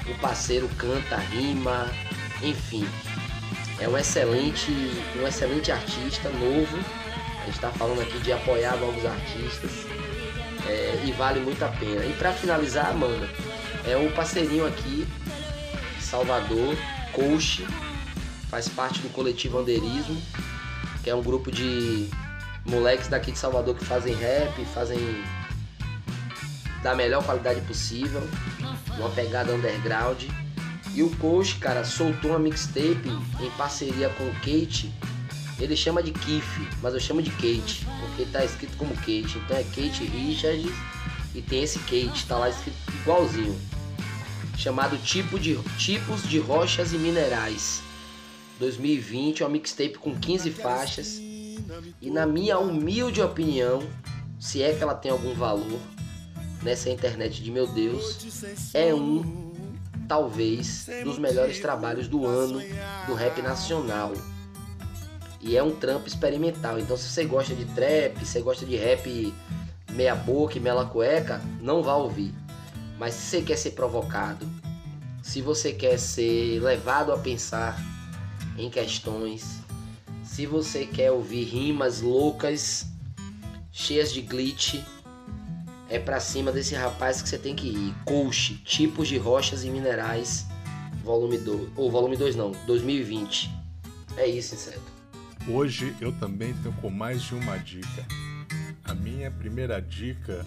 O 0.07 0.13
parceiro 0.19 0.69
canta, 0.77 1.17
rima, 1.17 1.89
enfim. 2.43 2.87
É 3.79 3.89
um 3.89 3.97
excelente, 3.97 4.71
um 5.19 5.27
excelente 5.27 5.71
artista 5.71 6.29
novo 6.29 7.04
a 7.45 7.47
gente 7.47 7.57
está 7.57 7.69
falando 7.69 8.01
aqui 8.01 8.17
de 8.19 8.33
apoiar 8.33 8.75
novos 8.77 9.05
artistas 9.05 9.71
é, 10.67 11.03
e 11.05 11.11
vale 11.11 11.39
muito 11.39 11.63
a 11.63 11.67
pena. 11.67 12.03
E 12.03 12.13
para 12.13 12.33
finalizar, 12.33 12.91
mano, 12.95 13.29
é 13.87 13.95
o 13.95 14.11
parceirinho 14.13 14.65
aqui, 14.65 15.07
Salvador, 16.01 16.75
Coach, 17.13 17.63
faz 18.49 18.67
parte 18.67 18.99
do 18.99 19.09
coletivo 19.09 19.59
Anderismo, 19.59 20.19
que 21.03 21.09
é 21.11 21.15
um 21.15 21.21
grupo 21.21 21.51
de 21.51 22.09
moleques 22.65 23.07
daqui 23.07 23.31
de 23.31 23.37
Salvador 23.37 23.75
que 23.75 23.85
fazem 23.85 24.15
rap, 24.15 24.65
fazem 24.73 24.97
da 26.81 26.95
melhor 26.95 27.23
qualidade 27.23 27.61
possível, 27.61 28.27
uma 28.97 29.09
pegada 29.11 29.53
underground. 29.53 30.23
E 30.95 31.03
o 31.03 31.11
Coach, 31.17 31.57
cara, 31.57 31.83
soltou 31.83 32.31
uma 32.31 32.39
mixtape 32.39 33.07
em 33.39 33.51
parceria 33.51 34.09
com 34.09 34.23
o 34.23 34.33
Kate, 34.35 34.91
ele 35.59 35.75
chama 35.75 36.03
de 36.03 36.11
Keith, 36.11 36.43
mas 36.81 36.93
eu 36.93 36.99
chamo 36.99 37.21
de 37.21 37.31
Kate, 37.31 37.85
porque 38.01 38.25
tá 38.31 38.43
escrito 38.43 38.75
como 38.77 38.93
Kate. 38.95 39.37
Então 39.37 39.57
é 39.57 39.63
Kate 39.63 40.03
Richards 40.03 40.73
e 41.33 41.41
tem 41.41 41.63
esse 41.63 41.79
Kate, 41.79 42.25
tá 42.27 42.37
lá 42.37 42.49
escrito 42.49 42.77
igualzinho. 43.01 43.57
Chamado 44.57 44.97
tipo 44.97 45.39
de, 45.39 45.57
Tipos 45.77 46.27
de 46.27 46.39
Rochas 46.39 46.93
e 46.93 46.97
Minerais. 46.97 47.81
2020, 48.59 49.43
é 49.43 49.45
uma 49.45 49.51
mixtape 49.51 49.97
com 49.97 50.17
15 50.17 50.51
faixas. 50.51 51.17
E 52.01 52.09
na 52.09 52.25
minha 52.25 52.57
humilde 52.57 53.21
opinião, 53.21 53.83
se 54.39 54.61
é 54.61 54.73
que 54.73 54.83
ela 54.83 54.93
tem 54.93 55.11
algum 55.11 55.33
valor 55.33 55.79
nessa 56.61 56.89
internet 56.89 57.43
de 57.43 57.51
meu 57.51 57.67
Deus, 57.67 58.17
é 58.73 58.93
um, 58.93 59.51
talvez, 60.07 60.87
dos 61.03 61.17
melhores 61.17 61.59
trabalhos 61.59 62.07
do 62.07 62.25
ano 62.25 62.61
do 63.07 63.13
rap 63.13 63.41
nacional. 63.41 64.13
E 65.45 65.55
é 65.55 65.61
um 65.61 65.75
trampo 65.75 66.07
experimental. 66.07 66.79
Então 66.79 66.97
se 66.97 67.07
você 67.07 67.23
gosta 67.23 67.53
de 67.53 67.65
trap, 67.65 68.17
se 68.19 68.25
você 68.25 68.41
gosta 68.41 68.65
de 68.65 68.75
rap 68.75 69.31
meia 69.91 70.15
boca 70.15 70.57
e 70.57 70.59
mela 70.59 70.87
cueca, 70.87 71.39
não 71.61 71.83
vá 71.83 71.95
ouvir. 71.95 72.33
Mas 72.97 73.13
se 73.13 73.27
você 73.27 73.41
quer 73.43 73.55
ser 73.55 73.71
provocado, 73.71 74.49
se 75.21 75.41
você 75.41 75.71
quer 75.71 75.99
ser 75.99 76.59
levado 76.59 77.13
a 77.13 77.17
pensar 77.17 77.79
em 78.57 78.71
questões, 78.71 79.59
se 80.23 80.47
você 80.47 80.85
quer 80.85 81.11
ouvir 81.11 81.43
rimas 81.43 82.01
loucas, 82.01 82.87
cheias 83.71 84.11
de 84.11 84.21
glitch, 84.21 84.83
é 85.89 85.99
pra 85.99 86.19
cima 86.19 86.51
desse 86.51 86.73
rapaz 86.73 87.21
que 87.21 87.29
você 87.29 87.37
tem 87.37 87.55
que 87.55 87.67
ir. 87.67 87.95
Coach, 88.03 88.55
tipos 88.65 89.07
de 89.07 89.17
rochas 89.17 89.63
e 89.63 89.69
minerais, 89.69 90.47
volume 91.03 91.37
2. 91.37 91.69
Ou 91.75 91.91
volume 91.91 92.17
2 92.17 92.35
não, 92.35 92.51
2020. 92.65 93.51
É 94.17 94.25
isso, 94.25 94.55
inseto. 94.55 94.94
Hoje 95.47 95.95
eu 96.01 96.11
também 96.11 96.55
tenho 96.55 96.73
com 96.77 96.89
mais 96.89 97.21
de 97.21 97.35
uma 97.35 97.55
dica. 97.57 98.03
A 98.83 98.95
minha 98.95 99.29
primeira 99.29 99.79
dica 99.79 100.43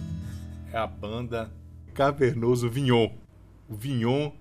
é 0.73 0.77
a 0.77 0.89
banda 0.89 1.53
Cavernoso 1.95 2.69
Vignon. 2.69 3.09
O 3.69 3.77
Vignon 3.77 4.33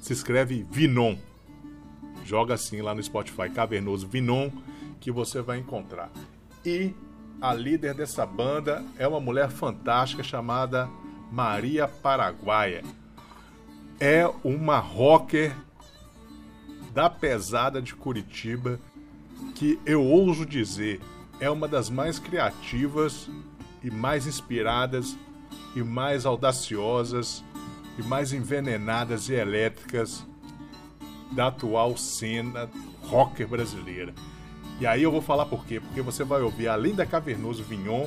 se 0.00 0.14
escreve 0.14 0.66
Vinon. 0.70 1.16
Joga 2.24 2.54
assim 2.54 2.80
lá 2.80 2.94
no 2.94 3.02
Spotify, 3.02 3.50
Cavernoso 3.50 4.08
Vinon, 4.08 4.50
que 5.00 5.12
você 5.12 5.42
vai 5.42 5.58
encontrar. 5.58 6.10
E 6.64 6.94
a 7.38 7.52
líder 7.52 7.92
dessa 7.92 8.24
banda 8.24 8.82
é 8.98 9.06
uma 9.06 9.20
mulher 9.20 9.50
fantástica 9.50 10.22
chamada 10.22 10.88
Maria 11.30 11.86
Paraguaia. 11.86 12.82
É 14.00 14.26
uma 14.42 14.78
rocker 14.78 15.54
da 16.94 17.10
pesada 17.10 17.82
de 17.82 17.94
Curitiba 17.94 18.80
que 19.54 19.78
eu 19.86 20.02
ouso 20.02 20.44
dizer 20.44 21.00
é 21.40 21.50
uma 21.50 21.68
das 21.68 21.90
mais 21.90 22.18
criativas 22.18 23.28
e 23.82 23.90
mais 23.90 24.26
inspiradas 24.26 25.16
e 25.74 25.82
mais 25.82 26.26
audaciosas 26.26 27.44
e 27.98 28.02
mais 28.02 28.32
envenenadas 28.32 29.28
e 29.28 29.34
elétricas 29.34 30.26
da 31.32 31.48
atual 31.48 31.96
cena 31.96 32.68
rocker 33.02 33.46
brasileira. 33.48 34.14
E 34.80 34.86
aí 34.86 35.02
eu 35.02 35.10
vou 35.10 35.22
falar 35.22 35.46
por 35.46 35.64
quê? 35.64 35.80
Porque 35.80 36.02
você 36.02 36.22
vai 36.22 36.42
ouvir, 36.42 36.68
além 36.68 36.94
da 36.94 37.06
Cavernoso 37.06 37.62
Vignon, 37.62 38.06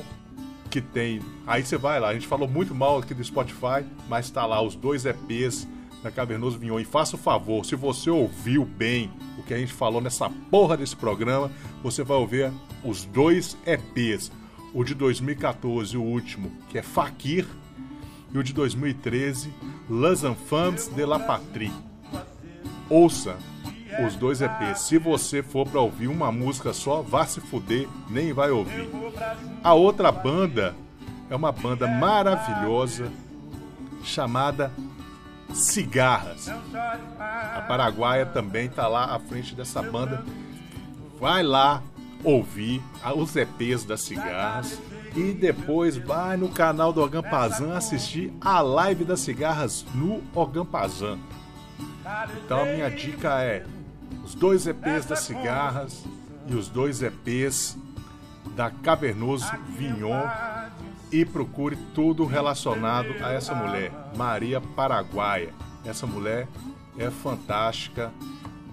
que 0.70 0.80
tem. 0.80 1.20
Aí 1.46 1.64
você 1.64 1.76
vai 1.76 1.98
lá, 1.98 2.08
a 2.08 2.14
gente 2.14 2.28
falou 2.28 2.48
muito 2.48 2.74
mal 2.74 2.98
aqui 2.98 3.12
do 3.12 3.24
Spotify, 3.24 3.84
mas 4.08 4.30
tá 4.30 4.46
lá 4.46 4.62
os 4.62 4.76
dois 4.76 5.04
EPs 5.04 5.66
da 6.02 6.10
Cavernoso 6.10 6.58
Vignon. 6.58 6.80
E 6.80 6.84
faça 6.84 7.16
o 7.16 7.18
favor, 7.18 7.64
se 7.64 7.74
você 7.74 8.10
ouviu 8.10 8.64
bem 8.64 9.10
o 9.38 9.42
que 9.42 9.54
a 9.54 9.58
gente 9.58 9.72
falou 9.72 10.00
nessa 10.00 10.30
porra 10.50 10.76
desse 10.76 10.96
programa, 10.96 11.50
você 11.82 12.02
vai 12.02 12.16
ouvir 12.16 12.52
os 12.84 13.04
dois 13.04 13.56
EPs. 13.66 14.32
O 14.72 14.84
de 14.84 14.94
2014, 14.94 15.96
o 15.96 16.02
último, 16.02 16.52
que 16.68 16.78
é 16.78 16.82
Fakir, 16.82 17.46
e 18.32 18.38
o 18.38 18.42
de 18.42 18.52
2013, 18.52 19.52
Les 19.88 20.22
Enfants 20.22 20.86
de 20.86 21.04
la 21.04 21.18
Patrie. 21.18 21.72
Ouça, 22.88 23.36
os 24.06 24.14
dois 24.14 24.40
EPs. 24.40 24.82
Se 24.82 24.98
você 24.98 25.42
for 25.42 25.66
para 25.66 25.80
ouvir 25.80 26.06
uma 26.06 26.30
música 26.30 26.72
só, 26.72 27.02
vá 27.02 27.26
se 27.26 27.40
fuder, 27.40 27.88
nem 28.08 28.32
vai 28.32 28.50
ouvir. 28.50 28.88
A 29.62 29.74
outra 29.74 30.12
banda 30.12 30.74
é 31.28 31.34
uma 31.34 31.50
banda 31.50 31.88
maravilhosa 31.88 33.10
chamada 34.02 34.72
Cigarras. 35.52 36.48
A 36.48 37.64
Paraguaia 37.66 38.26
também 38.26 38.66
está 38.66 38.86
lá 38.86 39.14
à 39.14 39.18
frente 39.18 39.54
dessa 39.54 39.82
banda. 39.82 40.24
Vai 41.18 41.42
lá 41.42 41.82
ouvir 42.24 42.82
os 43.16 43.34
EPs 43.34 43.84
das 43.84 44.02
Cigarras 44.02 44.78
e 45.14 45.32
depois 45.32 45.96
vai 45.96 46.36
no 46.36 46.48
canal 46.48 46.92
do 46.92 47.02
Ogampazan 47.02 47.74
assistir 47.74 48.32
a 48.40 48.60
live 48.60 49.04
das 49.04 49.20
cigarras 49.20 49.84
no 49.94 50.22
Ogampazan. 50.34 51.18
Então 52.44 52.62
a 52.62 52.64
minha 52.64 52.90
dica 52.90 53.42
é 53.42 53.64
os 54.24 54.34
dois 54.34 54.66
EPs 54.66 55.06
das 55.06 55.20
cigarras 55.20 56.04
e 56.46 56.54
os 56.54 56.68
dois 56.68 57.02
EPs 57.02 57.76
da 58.54 58.70
Cavernoso 58.70 59.50
Vignon 59.76 60.28
e 61.12 61.24
procure 61.24 61.76
tudo 61.94 62.24
relacionado 62.24 63.14
a 63.22 63.32
essa 63.32 63.54
mulher, 63.54 63.92
Maria 64.16 64.60
Paraguaia. 64.60 65.52
Essa 65.84 66.06
mulher 66.06 66.46
é 66.98 67.10
fantástica, 67.10 68.12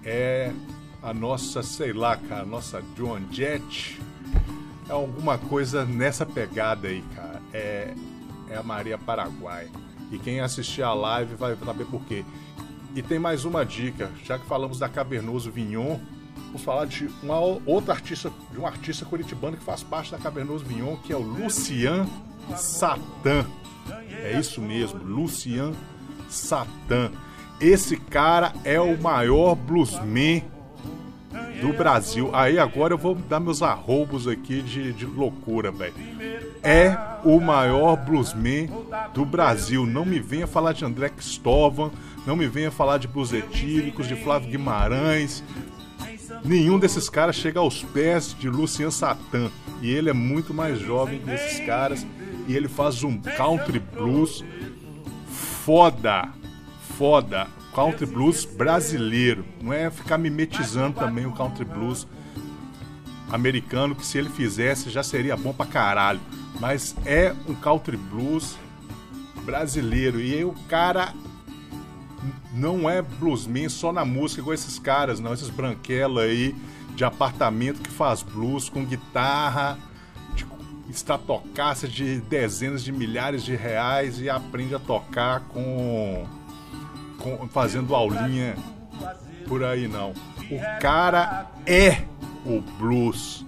é 0.04 0.52
a 1.02 1.14
nossa, 1.14 1.62
sei 1.62 1.92
lá, 1.92 2.16
cara, 2.16 2.42
a 2.42 2.46
nossa 2.46 2.82
John 2.96 3.20
Jett. 3.30 4.00
É 4.88 4.92
alguma 4.92 5.36
coisa 5.36 5.84
nessa 5.84 6.24
pegada 6.24 6.88
aí, 6.88 7.04
cara. 7.14 7.42
É, 7.52 7.94
é 8.50 8.56
a 8.56 8.62
Maria 8.62 8.98
Paraguaia. 8.98 9.68
E 10.10 10.18
quem 10.18 10.40
assistir 10.40 10.82
a 10.82 10.94
live 10.94 11.34
vai 11.34 11.56
saber 11.56 11.84
por 11.84 12.02
quê. 12.04 12.24
E 12.94 13.02
tem 13.02 13.18
mais 13.18 13.44
uma 13.44 13.64
dica, 13.64 14.10
já 14.24 14.38
que 14.38 14.46
falamos 14.46 14.78
da 14.78 14.88
Cavernoso 14.88 15.50
Vignon, 15.50 15.98
vamos 16.46 16.62
falar 16.62 16.86
de 16.86 17.08
uma 17.22 17.38
outra 17.38 17.94
artista, 17.94 18.30
de 18.50 18.58
um 18.58 18.66
artista 18.66 19.04
curitibano 19.04 19.56
que 19.56 19.64
faz 19.64 19.82
parte 19.82 20.10
da 20.10 20.18
Cavernoso 20.18 20.64
Vignon, 20.64 20.96
que 20.96 21.12
é 21.12 21.16
o 21.16 21.20
Lucian 21.20 22.06
Satan. 22.56 23.46
É 24.10 24.38
isso 24.38 24.60
mesmo, 24.60 25.02
Lucian 25.02 25.72
Satan. 26.28 27.10
Esse 27.60 27.96
cara 27.96 28.52
é 28.64 28.80
o 28.80 29.00
maior 29.00 29.54
bluesman 29.54 30.42
do 31.60 31.72
Brasil. 31.72 32.30
Aí 32.32 32.58
agora 32.58 32.94
eu 32.94 32.98
vou 32.98 33.14
dar 33.14 33.40
meus 33.40 33.62
arroubos 33.62 34.28
aqui 34.28 34.62
de, 34.62 34.92
de 34.92 35.04
loucura, 35.04 35.70
velho. 35.70 35.94
É 36.62 36.96
o 37.24 37.40
maior 37.40 37.96
bluesman 37.96 38.68
do 39.12 39.24
Brasil. 39.24 39.86
Não 39.86 40.04
me 40.04 40.20
venha 40.20 40.46
falar 40.46 40.72
de 40.72 40.84
André 40.84 41.08
Cristóvão, 41.08 41.90
não 42.26 42.36
me 42.36 42.46
venha 42.46 42.70
falar 42.70 42.98
de 42.98 43.08
blues 43.08 43.32
etíricos, 43.32 44.06
de 44.06 44.16
Flávio 44.16 44.50
Guimarães. 44.50 45.42
Nenhum 46.44 46.78
desses 46.78 47.08
caras 47.08 47.36
chega 47.36 47.60
aos 47.60 47.82
pés 47.82 48.34
de 48.38 48.48
Lucian 48.48 48.90
Satan. 48.90 49.50
E 49.80 49.90
ele 49.90 50.10
é 50.10 50.12
muito 50.12 50.52
mais 50.52 50.78
jovem 50.78 51.20
que 51.20 51.30
esses 51.30 51.64
caras. 51.64 52.06
E 52.46 52.54
ele 52.54 52.68
faz 52.68 53.02
um 53.02 53.18
country 53.18 53.78
blues 53.78 54.44
foda. 55.28 56.28
Foda. 56.96 57.46
Country 57.74 58.06
blues 58.06 58.44
brasileiro. 58.44 59.44
Não 59.62 59.72
é 59.72 59.90
ficar 59.90 60.18
mimetizando 60.18 60.98
também 60.98 61.26
o 61.26 61.32
country 61.32 61.64
blues 61.64 62.06
americano, 63.30 63.94
que 63.94 64.06
se 64.06 64.16
ele 64.16 64.30
fizesse 64.30 64.88
já 64.88 65.02
seria 65.02 65.36
bom 65.36 65.52
pra 65.52 65.66
caralho. 65.66 66.20
Mas 66.58 66.96
é 67.04 67.34
um 67.46 67.54
country 67.54 67.96
blues 67.96 68.56
brasileiro. 69.44 70.20
E 70.20 70.34
aí 70.34 70.44
o 70.44 70.54
cara 70.68 71.12
não 72.52 72.88
é 72.88 73.02
bluesman 73.02 73.68
só 73.68 73.92
na 73.92 74.04
música 74.04 74.40
igual 74.40 74.54
esses 74.54 74.78
caras, 74.78 75.20
não. 75.20 75.32
Esses 75.32 75.50
branquelos 75.50 76.22
aí 76.22 76.54
de 76.94 77.04
apartamento 77.04 77.80
que 77.80 77.90
faz 77.90 78.22
blues 78.22 78.68
com 78.68 78.84
guitarra, 78.84 79.78
de 80.34 80.44
estatocaça 80.88 81.86
de 81.86 82.20
dezenas 82.22 82.82
de 82.82 82.90
milhares 82.90 83.44
de 83.44 83.54
reais 83.54 84.20
e 84.20 84.28
aprende 84.28 84.74
a 84.74 84.78
tocar 84.78 85.40
com, 85.48 86.26
com 87.18 87.48
fazendo 87.48 87.94
aulinha 87.94 88.56
por 89.46 89.64
aí 89.64 89.88
não. 89.88 90.10
O 90.50 90.80
cara 90.80 91.46
é 91.66 92.02
o 92.44 92.60
blues. 92.78 93.44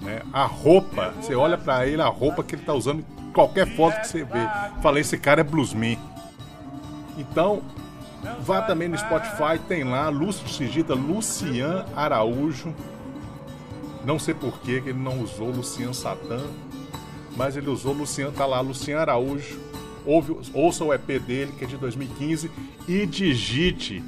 Né? 0.00 0.22
A 0.32 0.44
roupa, 0.44 1.12
você 1.20 1.34
olha 1.34 1.56
para 1.56 1.86
ele, 1.86 2.00
a 2.00 2.08
roupa 2.08 2.42
que 2.44 2.54
ele 2.54 2.62
tá 2.62 2.74
usando, 2.74 3.04
qualquer 3.32 3.66
foto 3.74 4.00
que 4.00 4.08
você 4.08 4.24
vê, 4.24 4.46
falei, 4.82 5.00
esse 5.00 5.18
cara 5.18 5.40
é 5.40 5.44
bluesman. 5.44 5.98
Então, 7.16 7.62
Vá 8.40 8.62
também 8.62 8.88
no 8.88 8.96
Spotify, 8.96 9.58
tem 9.68 9.84
lá, 9.84 10.08
Lúcio 10.08 10.48
Sigita, 10.48 10.94
Lucian 10.94 11.84
Araújo. 11.94 12.74
Não 14.04 14.18
sei 14.18 14.34
por 14.34 14.60
que 14.60 14.72
ele 14.72 14.92
não 14.92 15.20
usou 15.20 15.50
Lucian 15.50 15.92
Satã, 15.92 16.40
mas 17.36 17.56
ele 17.56 17.70
usou 17.70 17.92
Lucian, 17.92 18.30
tá 18.30 18.46
lá, 18.46 18.60
Lucian 18.60 18.98
Araújo. 18.98 19.58
Ouve, 20.04 20.36
ouça 20.52 20.84
o 20.84 20.92
EP 20.92 21.18
dele, 21.20 21.52
que 21.58 21.64
é 21.64 21.66
de 21.66 21.76
2015, 21.76 22.50
e 22.86 23.06
digite 23.06 24.02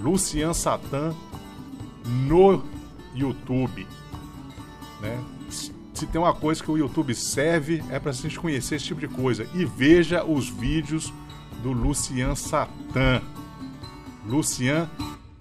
Lucian 0.00 0.54
Satã 0.54 1.14
no 2.04 2.62
YouTube. 3.14 3.86
Né? 5.00 5.22
Se 5.48 6.06
tem 6.06 6.20
uma 6.20 6.34
coisa 6.34 6.62
que 6.62 6.70
o 6.70 6.76
YouTube 6.76 7.14
serve, 7.14 7.82
é 7.90 7.98
para 7.98 8.10
a 8.10 8.14
gente 8.14 8.38
conhecer 8.38 8.76
esse 8.76 8.84
tipo 8.84 9.00
de 9.00 9.08
coisa. 9.08 9.46
E 9.54 9.64
veja 9.64 10.24
os 10.24 10.48
vídeos 10.48 11.12
do 11.62 11.72
Lucian 11.72 12.34
Satan. 12.34 13.22
Lucian 14.24 14.88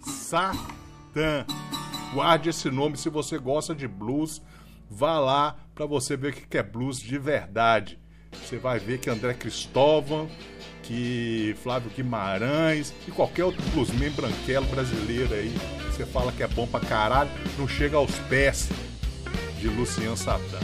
Satan. 0.01 1.45
Guarde 2.13 2.49
esse 2.49 2.69
nome 2.69 2.97
se 2.97 3.09
você 3.09 3.37
gosta 3.37 3.73
de 3.73 3.87
blues. 3.87 4.41
Vá 4.89 5.19
lá 5.19 5.55
para 5.73 5.85
você 5.85 6.15
ver 6.15 6.33
o 6.33 6.33
que 6.33 6.57
é 6.57 6.63
blues 6.63 6.99
de 6.99 7.17
verdade. 7.17 7.99
Você 8.31 8.57
vai 8.57 8.79
ver 8.79 8.99
que 8.99 9.09
André 9.09 9.33
Cristóvão, 9.33 10.29
que 10.83 11.55
Flávio 11.63 11.91
Guimarães 11.95 12.93
e 13.07 13.11
qualquer 13.11 13.45
outro 13.45 13.61
bluesman 13.71 14.11
branquelo 14.11 14.65
brasileiro 14.67 15.33
aí, 15.33 15.53
você 15.89 16.05
fala 16.05 16.31
que 16.31 16.43
é 16.43 16.47
bom 16.47 16.67
pra 16.67 16.79
caralho, 16.79 17.29
não 17.57 17.67
chega 17.67 17.97
aos 17.97 18.11
pés 18.29 18.69
de 19.59 19.67
Lucian 19.67 20.15
Satan. 20.15 20.59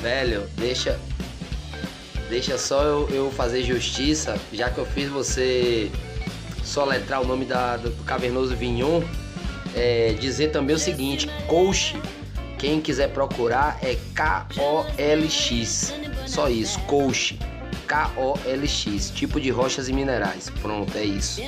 Velho, 0.00 0.48
deixa, 0.56 0.98
Deixa 2.30 2.56
só 2.56 2.84
eu, 2.84 3.08
eu 3.10 3.30
fazer 3.32 3.64
justiça, 3.64 4.38
já 4.52 4.70
que 4.70 4.78
eu 4.78 4.86
fiz 4.86 5.08
você 5.08 5.90
soletrar 6.62 7.20
o 7.20 7.26
nome 7.26 7.44
da, 7.44 7.76
do 7.76 7.90
cavernoso 8.04 8.54
Vignon, 8.54 9.02
é, 9.74 10.12
dizer 10.12 10.52
também 10.52 10.76
o 10.76 10.78
seguinte, 10.78 11.28
Coach, 11.48 12.00
quem 12.56 12.80
quiser 12.80 13.08
procurar 13.08 13.80
é 13.82 13.96
K-O-L-X. 14.14 15.92
Só 16.24 16.48
isso, 16.48 16.78
Colch. 16.82 17.36
K-O-L-X, 17.88 19.10
tipo 19.10 19.40
de 19.40 19.50
rochas 19.50 19.88
e 19.88 19.92
minerais. 19.92 20.50
Pronto, 20.62 20.96
é 20.96 21.04
isso. 21.04 21.42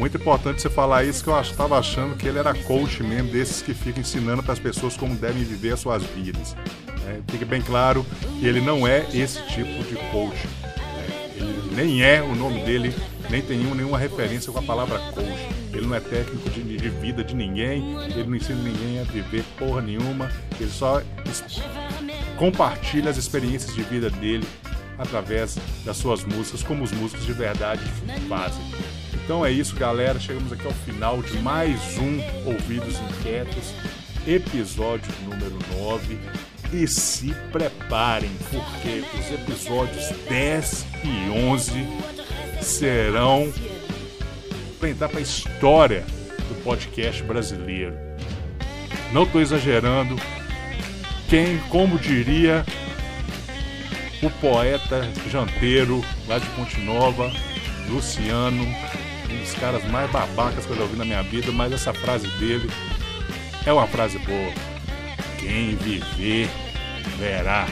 Muito 0.00 0.16
importante 0.16 0.62
você 0.62 0.68
falar 0.68 1.04
isso, 1.04 1.22
que 1.22 1.30
eu 1.30 1.40
estava 1.40 1.78
achando 1.78 2.16
que 2.16 2.26
ele 2.26 2.38
era 2.38 2.52
coach 2.54 3.04
mesmo, 3.04 3.30
desses 3.30 3.62
que 3.62 3.72
ficam 3.72 4.00
ensinando 4.00 4.42
para 4.42 4.52
as 4.52 4.58
pessoas 4.58 4.96
como 4.96 5.14
devem 5.14 5.44
viver 5.44 5.74
as 5.74 5.80
suas 5.80 6.02
vidas. 6.02 6.56
É, 7.08 7.20
fique 7.32 7.44
bem 7.44 7.62
claro 7.62 8.04
que 8.38 8.46
ele 8.46 8.60
não 8.60 8.86
é 8.86 9.06
esse 9.14 9.40
tipo 9.46 9.82
de 9.84 9.96
coach. 10.10 10.46
É, 10.62 11.30
ele 11.36 11.74
nem 11.74 12.02
é 12.02 12.22
o 12.22 12.34
nome 12.34 12.62
dele, 12.64 12.94
nem 13.30 13.40
tem 13.40 13.56
nenhuma 13.56 13.98
referência 13.98 14.52
com 14.52 14.58
a 14.58 14.62
palavra 14.62 14.98
coach. 15.14 15.48
Ele 15.72 15.86
não 15.86 15.94
é 15.94 16.00
técnico 16.00 16.50
de, 16.50 16.76
de 16.76 16.88
vida 16.88 17.24
de 17.24 17.34
ninguém, 17.34 17.96
ele 18.02 18.24
não 18.24 18.36
ensina 18.36 18.60
ninguém 18.60 19.00
a 19.00 19.04
viver 19.04 19.44
porra 19.58 19.80
nenhuma, 19.80 20.30
ele 20.58 20.70
só 20.70 21.02
compartilha 22.36 23.10
as 23.10 23.16
experiências 23.16 23.74
de 23.74 23.82
vida 23.82 24.10
dele 24.10 24.46
através 24.98 25.56
das 25.84 25.96
suas 25.96 26.24
músicas, 26.24 26.62
como 26.62 26.82
os 26.82 26.90
músicos 26.92 27.24
de 27.24 27.32
verdade 27.32 27.82
fazem. 28.28 28.62
Então 29.24 29.44
é 29.44 29.52
isso, 29.52 29.76
galera. 29.76 30.18
Chegamos 30.18 30.52
aqui 30.52 30.66
ao 30.66 30.72
final 30.72 31.22
de 31.22 31.38
mais 31.38 31.78
um 31.98 32.50
Ouvidos 32.50 32.98
Inquietos, 32.98 33.72
episódio 34.26 35.12
número 35.26 35.58
9. 35.78 36.18
E 36.72 36.86
se 36.86 37.34
preparem, 37.50 38.30
porque 38.50 39.02
os 39.18 39.32
episódios 39.32 40.10
10 40.28 40.86
e 41.04 41.30
11 41.30 41.72
serão 42.60 43.52
para 44.78 44.90
entrar 44.90 45.08
para 45.08 45.18
a 45.18 45.22
história 45.22 46.04
do 46.48 46.62
podcast 46.62 47.22
brasileiro. 47.22 47.96
Não 49.12 49.22
estou 49.22 49.40
exagerando. 49.40 50.16
Quem, 51.28 51.58
como 51.68 51.98
diria 51.98 52.64
o 54.22 54.30
poeta 54.30 55.08
janteiro 55.30 56.04
lá 56.26 56.38
de 56.38 56.46
Ponte 56.50 56.80
Nova, 56.80 57.32
Luciano, 57.88 58.64
um 59.30 59.38
dos 59.38 59.54
caras 59.54 59.84
mais 59.90 60.10
babacas 60.10 60.66
que 60.66 60.72
eu 60.72 60.76
já 60.76 60.82
ouvi 60.82 60.96
na 60.96 61.04
minha 61.04 61.22
vida, 61.22 61.52
mas 61.52 61.72
essa 61.72 61.92
frase 61.94 62.26
dele 62.38 62.68
é 63.64 63.72
uma 63.72 63.86
frase 63.86 64.18
boa. 64.18 64.77
Quem 65.48 65.76
viver, 65.76 66.46
verá. 67.16 67.66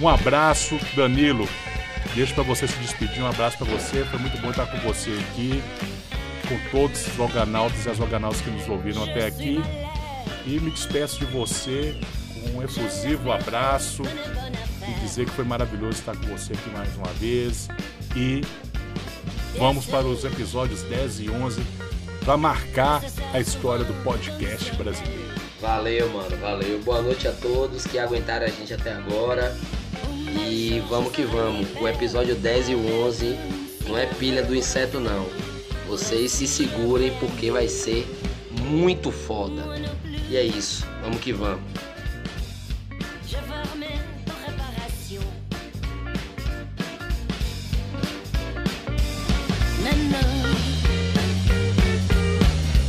Um 0.00 0.08
abraço, 0.08 0.76
Danilo. 0.96 1.48
Deixo 2.16 2.34
para 2.34 2.42
você 2.42 2.66
se 2.66 2.76
despedir. 2.78 3.22
Um 3.22 3.28
abraço 3.28 3.56
para 3.56 3.66
você. 3.68 4.04
Foi 4.06 4.18
muito 4.18 4.36
bom 4.38 4.50
estar 4.50 4.66
com 4.66 4.78
você 4.78 5.12
aqui, 5.30 5.62
com 6.48 6.58
todos 6.72 7.06
os 7.06 7.18
organautas 7.20 7.86
e 7.86 7.90
as 7.90 8.00
organautas 8.00 8.40
que 8.40 8.50
nos 8.50 8.68
ouviram 8.68 9.04
até 9.04 9.24
aqui. 9.26 9.62
E 10.44 10.58
me 10.58 10.72
despeço 10.72 11.20
de 11.20 11.26
você 11.26 11.96
com 12.34 12.58
um 12.58 12.62
efusivo 12.64 13.30
abraço 13.30 14.02
e 14.82 15.00
dizer 15.00 15.26
que 15.26 15.30
foi 15.30 15.44
maravilhoso 15.44 16.00
estar 16.00 16.16
com 16.16 16.26
você 16.26 16.54
aqui 16.54 16.70
mais 16.70 16.92
uma 16.96 17.12
vez. 17.20 17.68
E 18.16 18.42
Vamos 19.56 19.86
para 19.86 20.04
os 20.04 20.24
episódios 20.24 20.82
10 20.82 21.20
e 21.20 21.30
11 21.30 21.62
para 22.24 22.36
marcar 22.36 23.00
a 23.32 23.38
história 23.38 23.84
do 23.84 23.94
podcast 24.02 24.74
brasileiro. 24.74 25.33
Valeu, 25.64 26.10
mano, 26.10 26.36
valeu. 26.36 26.78
Boa 26.80 27.00
noite 27.00 27.26
a 27.26 27.32
todos 27.32 27.86
que 27.86 27.98
aguentaram 27.98 28.44
a 28.44 28.50
gente 28.50 28.74
até 28.74 28.92
agora. 28.92 29.56
E 30.46 30.82
vamos 30.90 31.10
que 31.10 31.22
vamos. 31.22 31.66
O 31.80 31.88
episódio 31.88 32.34
10 32.34 32.68
e 32.68 32.74
11 32.74 33.38
não 33.86 33.96
é 33.96 34.04
pilha 34.04 34.42
do 34.42 34.54
inseto, 34.54 35.00
não. 35.00 35.26
Vocês 35.88 36.32
se 36.32 36.46
segurem 36.46 37.16
porque 37.18 37.50
vai 37.50 37.66
ser 37.66 38.06
muito 38.60 39.10
foda. 39.10 39.62
E 40.28 40.36
é 40.36 40.42
isso. 40.42 40.86
Vamos 41.00 41.18
que 41.20 41.32
vamos. 41.32 41.62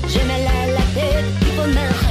Je 0.09 0.19
me 0.23 0.37
la 0.43 0.81
tête, 0.93 1.25
il 1.41 1.55
faut 1.55 2.04